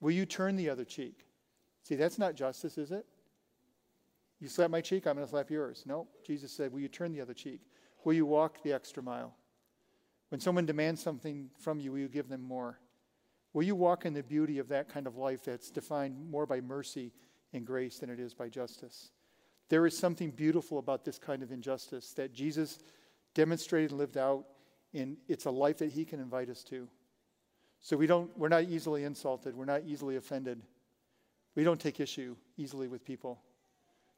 Will 0.00 0.10
you 0.10 0.26
turn 0.26 0.56
the 0.56 0.68
other 0.68 0.84
cheek? 0.84 1.26
See, 1.82 1.94
that's 1.94 2.18
not 2.18 2.34
justice, 2.34 2.76
is 2.76 2.92
it? 2.92 3.06
You 4.42 4.48
slap 4.48 4.72
my 4.72 4.80
cheek, 4.80 5.06
I'm 5.06 5.14
going 5.14 5.24
to 5.24 5.30
slap 5.30 5.52
yours. 5.52 5.84
No, 5.86 6.08
Jesus 6.26 6.50
said, 6.50 6.72
Will 6.72 6.80
you 6.80 6.88
turn 6.88 7.12
the 7.12 7.20
other 7.20 7.32
cheek? 7.32 7.60
Will 8.02 8.14
you 8.14 8.26
walk 8.26 8.60
the 8.64 8.72
extra 8.72 9.00
mile? 9.00 9.36
When 10.30 10.40
someone 10.40 10.66
demands 10.66 11.00
something 11.00 11.48
from 11.60 11.78
you, 11.78 11.92
will 11.92 12.00
you 12.00 12.08
give 12.08 12.28
them 12.28 12.42
more? 12.42 12.80
Will 13.52 13.62
you 13.62 13.76
walk 13.76 14.04
in 14.04 14.14
the 14.14 14.22
beauty 14.24 14.58
of 14.58 14.66
that 14.66 14.88
kind 14.88 15.06
of 15.06 15.16
life 15.16 15.44
that's 15.44 15.70
defined 15.70 16.28
more 16.28 16.44
by 16.44 16.60
mercy 16.60 17.12
and 17.52 17.64
grace 17.64 18.00
than 18.00 18.10
it 18.10 18.18
is 18.18 18.34
by 18.34 18.48
justice? 18.48 19.12
There 19.68 19.86
is 19.86 19.96
something 19.96 20.32
beautiful 20.32 20.80
about 20.80 21.04
this 21.04 21.20
kind 21.20 21.44
of 21.44 21.52
injustice 21.52 22.12
that 22.14 22.32
Jesus 22.32 22.80
demonstrated 23.34 23.90
and 23.90 24.00
lived 24.00 24.16
out, 24.16 24.44
and 24.92 25.18
it's 25.28 25.44
a 25.44 25.52
life 25.52 25.78
that 25.78 25.92
he 25.92 26.04
can 26.04 26.18
invite 26.18 26.48
us 26.48 26.64
to. 26.64 26.88
So 27.78 27.96
we 27.96 28.08
don't, 28.08 28.36
we're 28.36 28.48
not 28.48 28.64
easily 28.64 29.04
insulted, 29.04 29.54
we're 29.54 29.66
not 29.66 29.82
easily 29.86 30.16
offended. 30.16 30.62
We 31.54 31.62
don't 31.62 31.80
take 31.80 32.00
issue 32.00 32.34
easily 32.56 32.88
with 32.88 33.04
people. 33.04 33.38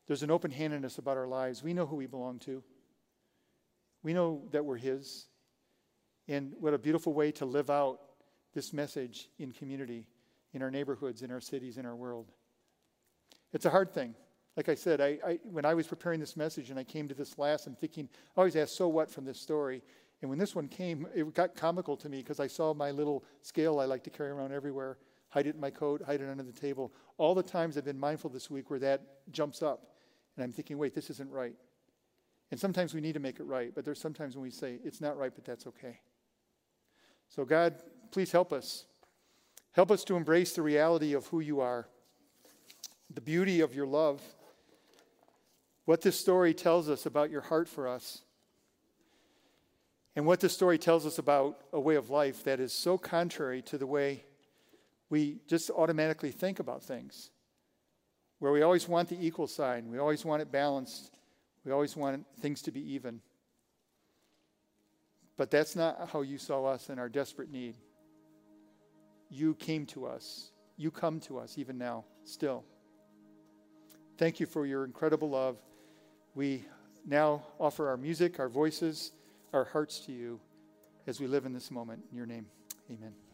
There's 0.07 0.22
an 0.22 0.30
open 0.30 0.50
handedness 0.50 0.98
about 0.98 1.16
our 1.16 1.26
lives. 1.26 1.62
We 1.62 1.72
know 1.72 1.86
who 1.86 1.96
we 1.96 2.07
belong 2.07 2.38
to, 2.40 2.62
we 4.02 4.12
know 4.12 4.42
that 4.52 4.64
we're 4.64 4.76
His. 4.76 5.26
And 6.26 6.55
what 6.59 6.72
a 6.72 6.78
beautiful 6.78 7.12
way 7.12 7.32
to 7.32 7.44
live 7.44 7.68
out 7.68 8.00
this 8.55 8.72
message 8.72 9.28
in 9.38 9.52
community, 9.52 10.07
in 10.55 10.62
our 10.62 10.70
neighborhoods, 10.70 11.22
in 11.22 11.30
our 11.30 11.40
cities, 11.40 11.76
in 11.76 11.84
our 11.84 11.94
world. 11.94 12.32
It's 13.52 13.66
a 13.66 13.70
hard 13.70 13.92
thing. 13.92 14.14
Like 14.57 14.68
I 14.68 14.74
said, 14.74 15.00
I, 15.00 15.18
I, 15.26 15.38
when 15.42 15.64
I 15.64 15.74
was 15.74 15.86
preparing 15.86 16.20
this 16.20 16.36
message 16.36 16.70
and 16.70 16.78
I 16.78 16.84
came 16.84 17.09
to 17.09 17.14
this 17.14 17.38
last, 17.38 17.66
I'm 17.66 17.74
thinking, 17.74 18.09
I 18.36 18.40
always 18.40 18.57
ask, 18.57 18.74
so 18.74 18.88
what 18.88 19.11
from 19.11 19.24
this 19.24 19.40
story? 19.40 19.82
And 20.22 20.30
when 20.30 20.38
this 20.38 20.55
one 20.55 20.68
came, 20.68 21.07
it 21.14 21.34
got 21.34 21.57
comical 21.57 21.96
to 21.98 22.09
me 22.09 22.18
because 22.18 22.40
I 22.40 22.46
saw 22.46 22.72
my 22.72 22.90
little 22.90 23.24
scale 23.42 23.80
I 23.80 23.84
like 23.84 24.05
to 24.05 24.11
carry 24.11 24.30
around 24.30 24.52
everywhere, 24.52 24.96
hide 25.28 25.46
it 25.46 25.57
in 25.57 25.61
my 25.61 25.70
coat, 25.70 26.02
hide 26.07 26.20
it 26.20 26.30
under 26.30 26.44
the 26.44 26.52
table. 26.52 26.92
All 27.18 27.34
the 27.34 27.42
times 27.42 27.76
I've 27.76 27.84
been 27.84 27.98
mindful 27.98 28.30
this 28.30 28.48
week 28.48 28.70
where 28.70 28.78
that 28.78 29.02
jumps 29.32 29.61
up. 29.61 29.93
And 30.37 30.45
I'm 30.45 30.53
thinking, 30.53 30.78
wait, 30.78 30.95
this 30.95 31.11
isn't 31.11 31.30
right. 31.30 31.55
And 32.51 32.61
sometimes 32.61 32.95
we 32.95 33.01
need 33.01 33.14
to 33.14 33.20
make 33.20 33.41
it 33.41 33.45
right, 33.45 33.72
but 33.74 33.85
there's 33.85 34.01
sometimes 34.01 34.37
when 34.37 34.43
we 34.43 34.51
say, 34.51 34.78
it's 34.85 35.01
not 35.01 35.16
right, 35.16 35.32
but 35.35 35.45
that's 35.45 35.66
okay. 35.66 36.01
So, 37.28 37.45
God, 37.45 37.74
please 38.11 38.30
help 38.30 38.53
us. 38.53 38.85
Help 39.72 39.91
us 39.91 40.05
to 40.05 40.16
embrace 40.16 40.55
the 40.55 40.62
reality 40.62 41.14
of 41.14 41.26
who 41.26 41.41
you 41.41 41.61
are, 41.61 41.89
the 43.12 43.20
beauty 43.20 43.61
of 43.61 43.74
your 43.74 43.87
love, 43.87 44.22
what 45.85 46.01
this 46.01 46.18
story 46.18 46.55
tells 46.55 46.89
us 46.89 47.07
about 47.07 47.30
your 47.30 47.41
heart 47.41 47.68
for 47.68 47.89
us. 47.89 48.22
And 50.16 50.26
what 50.26 50.41
this 50.41 50.55
story 50.55 50.78
tells 50.78 51.07
us 51.07 51.18
about 51.18 51.61
a 51.72 51.80
way 51.80 51.97
of 51.97 52.09
life 52.09 52.45
that 52.45 52.61
is 52.61 52.72
so 52.72 52.97
contrary 52.97 53.62
to 53.62 53.78
the 53.78 53.87
way 53.87 54.24
we 55.11 55.39
just 55.49 55.70
automatically 55.70 56.30
think 56.30 56.61
about 56.61 56.82
things, 56.82 57.30
where 58.39 58.53
we 58.53 58.62
always 58.62 58.89
want 58.89 59.09
the 59.09 59.26
equal 59.26 59.47
sign, 59.47 59.91
we 59.91 59.99
always 59.99 60.24
want 60.24 60.43
it 60.43 60.51
balanced, 60.53 61.16
we 61.64 61.72
always 61.72 61.97
want 61.97 62.24
things 62.41 62.62
to 62.62 62.70
be 62.70 62.95
even. 62.95 63.20
But 65.37 65.51
that's 65.51 65.74
not 65.74 66.11
how 66.12 66.22
you 66.22 66.39
saw 66.39 66.64
us 66.66 66.91
in 66.91 66.99
our 66.99 67.09
desperate 67.09 67.51
need. 67.51 67.76
You 69.30 69.55
came 69.55 69.87
to 69.87 70.07
us. 70.07 70.51
You 70.76 70.91
come 70.91 71.20
to 71.20 71.39
us 71.39 71.59
even 71.59 71.78
now, 71.78 72.05
still. 72.24 72.64
Thank 74.16 74.39
you 74.39 74.47
for 74.47 74.66
your 74.66 74.85
incredible 74.85 75.30
love. 75.30 75.57
We 76.35 76.64
now 77.07 77.45
offer 77.59 77.89
our 77.89 77.97
music, 77.97 78.39
our 78.39 78.49
voices, 78.49 79.12
our 79.53 79.64
hearts 79.64 80.01
to 80.07 80.12
you 80.12 80.41
as 81.07 81.20
we 81.20 81.26
live 81.26 81.47
in 81.47 81.53
this 81.53 81.70
moment. 81.70 82.03
In 82.11 82.16
your 82.16 82.26
name, 82.26 82.47
amen. 82.91 83.34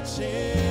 righteous. 0.00 0.69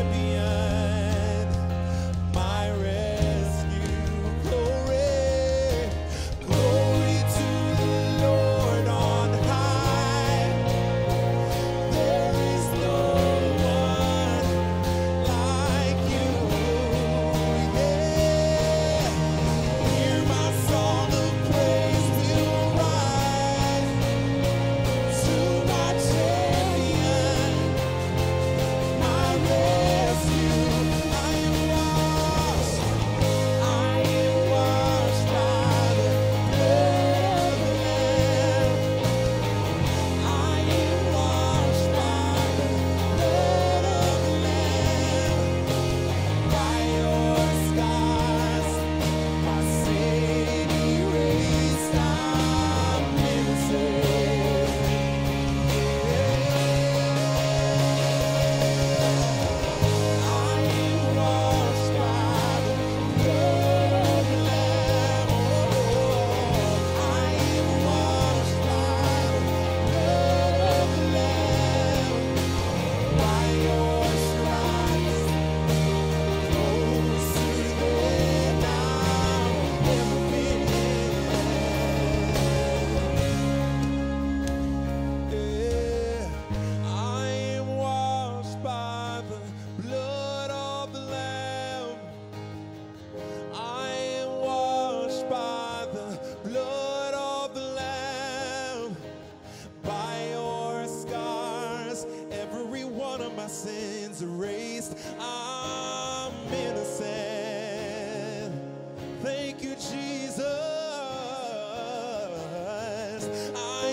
past. 113.19 113.51
I 113.55 113.88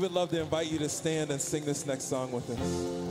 We 0.00 0.04
would 0.04 0.12
love 0.12 0.30
to 0.30 0.40
invite 0.40 0.72
you 0.72 0.78
to 0.78 0.88
stand 0.88 1.30
and 1.30 1.38
sing 1.38 1.66
this 1.66 1.84
next 1.84 2.04
song 2.04 2.32
with 2.32 2.48
us. 2.48 3.09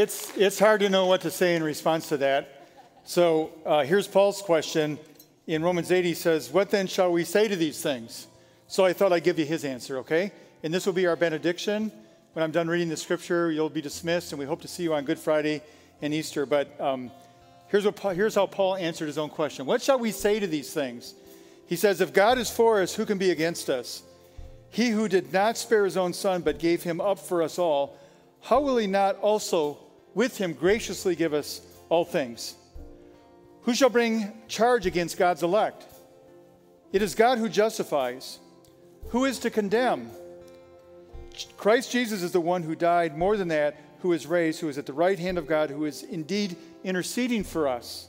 It's, 0.00 0.34
it's 0.34 0.58
hard 0.58 0.80
to 0.80 0.88
know 0.88 1.04
what 1.04 1.20
to 1.20 1.30
say 1.30 1.54
in 1.54 1.62
response 1.62 2.08
to 2.08 2.16
that. 2.16 2.66
So 3.04 3.52
uh, 3.66 3.84
here's 3.84 4.08
Paul's 4.08 4.40
question. 4.40 4.98
In 5.46 5.62
Romans 5.62 5.92
8, 5.92 6.06
he 6.06 6.14
says, 6.14 6.50
What 6.50 6.70
then 6.70 6.86
shall 6.86 7.12
we 7.12 7.22
say 7.22 7.48
to 7.48 7.54
these 7.54 7.82
things? 7.82 8.26
So 8.66 8.86
I 8.86 8.94
thought 8.94 9.12
I'd 9.12 9.24
give 9.24 9.38
you 9.38 9.44
his 9.44 9.62
answer, 9.62 9.98
okay? 9.98 10.32
And 10.62 10.72
this 10.72 10.86
will 10.86 10.94
be 10.94 11.06
our 11.06 11.16
benediction. 11.16 11.92
When 12.32 12.42
I'm 12.42 12.50
done 12.50 12.66
reading 12.68 12.88
the 12.88 12.96
scripture, 12.96 13.50
you'll 13.50 13.68
be 13.68 13.82
dismissed, 13.82 14.32
and 14.32 14.38
we 14.38 14.46
hope 14.46 14.62
to 14.62 14.68
see 14.68 14.84
you 14.84 14.94
on 14.94 15.04
Good 15.04 15.18
Friday 15.18 15.62
and 16.00 16.14
Easter. 16.14 16.46
But 16.46 16.80
um, 16.80 17.10
here's, 17.68 17.84
what 17.84 17.96
Paul, 17.96 18.12
here's 18.12 18.34
how 18.34 18.46
Paul 18.46 18.76
answered 18.76 19.06
his 19.06 19.18
own 19.18 19.28
question 19.28 19.66
What 19.66 19.82
shall 19.82 19.98
we 19.98 20.12
say 20.12 20.40
to 20.40 20.46
these 20.46 20.72
things? 20.72 21.12
He 21.66 21.76
says, 21.76 22.00
If 22.00 22.14
God 22.14 22.38
is 22.38 22.48
for 22.48 22.80
us, 22.80 22.94
who 22.94 23.04
can 23.04 23.18
be 23.18 23.32
against 23.32 23.68
us? 23.68 24.02
He 24.70 24.88
who 24.88 25.08
did 25.08 25.30
not 25.30 25.58
spare 25.58 25.84
his 25.84 25.98
own 25.98 26.14
son, 26.14 26.40
but 26.40 26.58
gave 26.58 26.84
him 26.84 27.02
up 27.02 27.18
for 27.18 27.42
us 27.42 27.58
all, 27.58 27.98
how 28.40 28.60
will 28.60 28.78
he 28.78 28.86
not 28.86 29.16
also 29.16 29.76
with 30.14 30.36
him 30.38 30.52
graciously 30.52 31.14
give 31.14 31.34
us 31.34 31.60
all 31.88 32.04
things? 32.04 32.54
Who 33.62 33.74
shall 33.74 33.90
bring 33.90 34.32
charge 34.48 34.86
against 34.86 35.18
God's 35.18 35.42
elect? 35.42 35.86
It 36.92 37.02
is 37.02 37.14
God 37.14 37.38
who 37.38 37.48
justifies. 37.48 38.38
Who 39.08 39.24
is 39.24 39.38
to 39.40 39.50
condemn? 39.50 40.10
Christ 41.56 41.92
Jesus 41.92 42.22
is 42.22 42.32
the 42.32 42.40
one 42.40 42.62
who 42.62 42.74
died, 42.74 43.16
more 43.16 43.36
than 43.36 43.48
that, 43.48 43.76
who 44.00 44.12
is 44.12 44.26
raised, 44.26 44.60
who 44.60 44.68
is 44.68 44.78
at 44.78 44.86
the 44.86 44.92
right 44.92 45.18
hand 45.18 45.38
of 45.38 45.46
God, 45.46 45.70
who 45.70 45.84
is 45.84 46.02
indeed 46.02 46.56
interceding 46.84 47.44
for 47.44 47.68
us. 47.68 48.08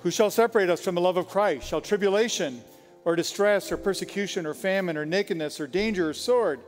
Who 0.00 0.10
shall 0.10 0.30
separate 0.30 0.68
us 0.68 0.82
from 0.82 0.94
the 0.94 1.00
love 1.00 1.16
of 1.16 1.28
Christ? 1.28 1.66
Shall 1.66 1.80
tribulation, 1.80 2.62
or 3.04 3.16
distress, 3.16 3.72
or 3.72 3.76
persecution, 3.76 4.46
or 4.46 4.54
famine, 4.54 4.96
or 4.96 5.06
nakedness, 5.06 5.58
or 5.60 5.66
danger, 5.66 6.10
or 6.10 6.14
sword? 6.14 6.60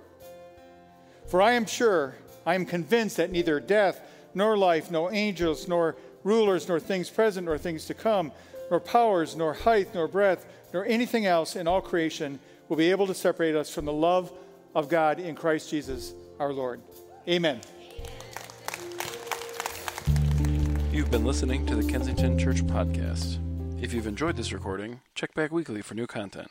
For 1.27 1.43
I 1.43 1.53
am 1.53 1.67
sure, 1.67 2.15
I 2.47 2.55
am 2.55 2.65
convinced 2.65 3.17
that 3.17 3.33
neither 3.33 3.59
death, 3.59 4.01
nor 4.33 4.57
life, 4.57 4.91
nor 4.91 5.13
angels, 5.13 5.67
nor 5.67 5.97
rulers, 6.23 6.69
nor 6.69 6.79
things 6.79 7.11
present, 7.11 7.47
nor 7.47 7.59
things 7.59 7.87
to 7.87 7.95
come, 7.95 8.33
nor 8.71 8.81
powers, 8.81 9.35
nor 9.37 9.53
height, 9.53 9.95
nor 9.95 10.07
breadth, 10.07 10.47
nor 10.73 10.87
anything 10.87 11.27
else 11.27 11.57
in 11.57 11.67
all 11.67 11.81
creation 11.81 12.39
will 12.69 12.77
be 12.77 12.91
able 12.91 13.07
to 13.09 13.15
separate 13.15 13.57
us 13.57 13.69
from 13.69 13.85
the 13.85 13.93
love 13.93 14.33
of 14.75 14.89
God 14.89 15.19
in 15.19 15.35
Christ 15.35 15.71
Jesus 15.71 16.15
our 16.39 16.53
Lord. 16.53 16.81
Amen. 17.29 17.61
You've 20.93 21.11
been 21.11 21.25
listening 21.25 21.67
to 21.67 21.77
the 21.77 21.91
Kensington 21.91 22.39
Church 22.39 22.65
Podcast. 22.65 23.39
If 23.83 23.93
you've 23.93 24.07
enjoyed 24.07 24.37
this 24.37 24.53
recording, 24.53 25.01
check 25.15 25.35
back 25.35 25.51
weekly 25.51 25.83
for 25.83 25.95
new 25.95 26.07
content. 26.07 26.51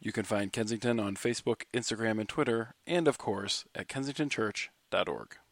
You 0.00 0.12
can 0.12 0.24
find 0.24 0.52
Kensington 0.52 1.00
on 1.00 1.16
Facebook, 1.16 1.62
Instagram, 1.74 2.20
and 2.20 2.28
Twitter, 2.28 2.74
and 2.86 3.08
of 3.08 3.18
course 3.18 3.64
at 3.74 3.88
kensingtonchurch.org. 4.90 5.47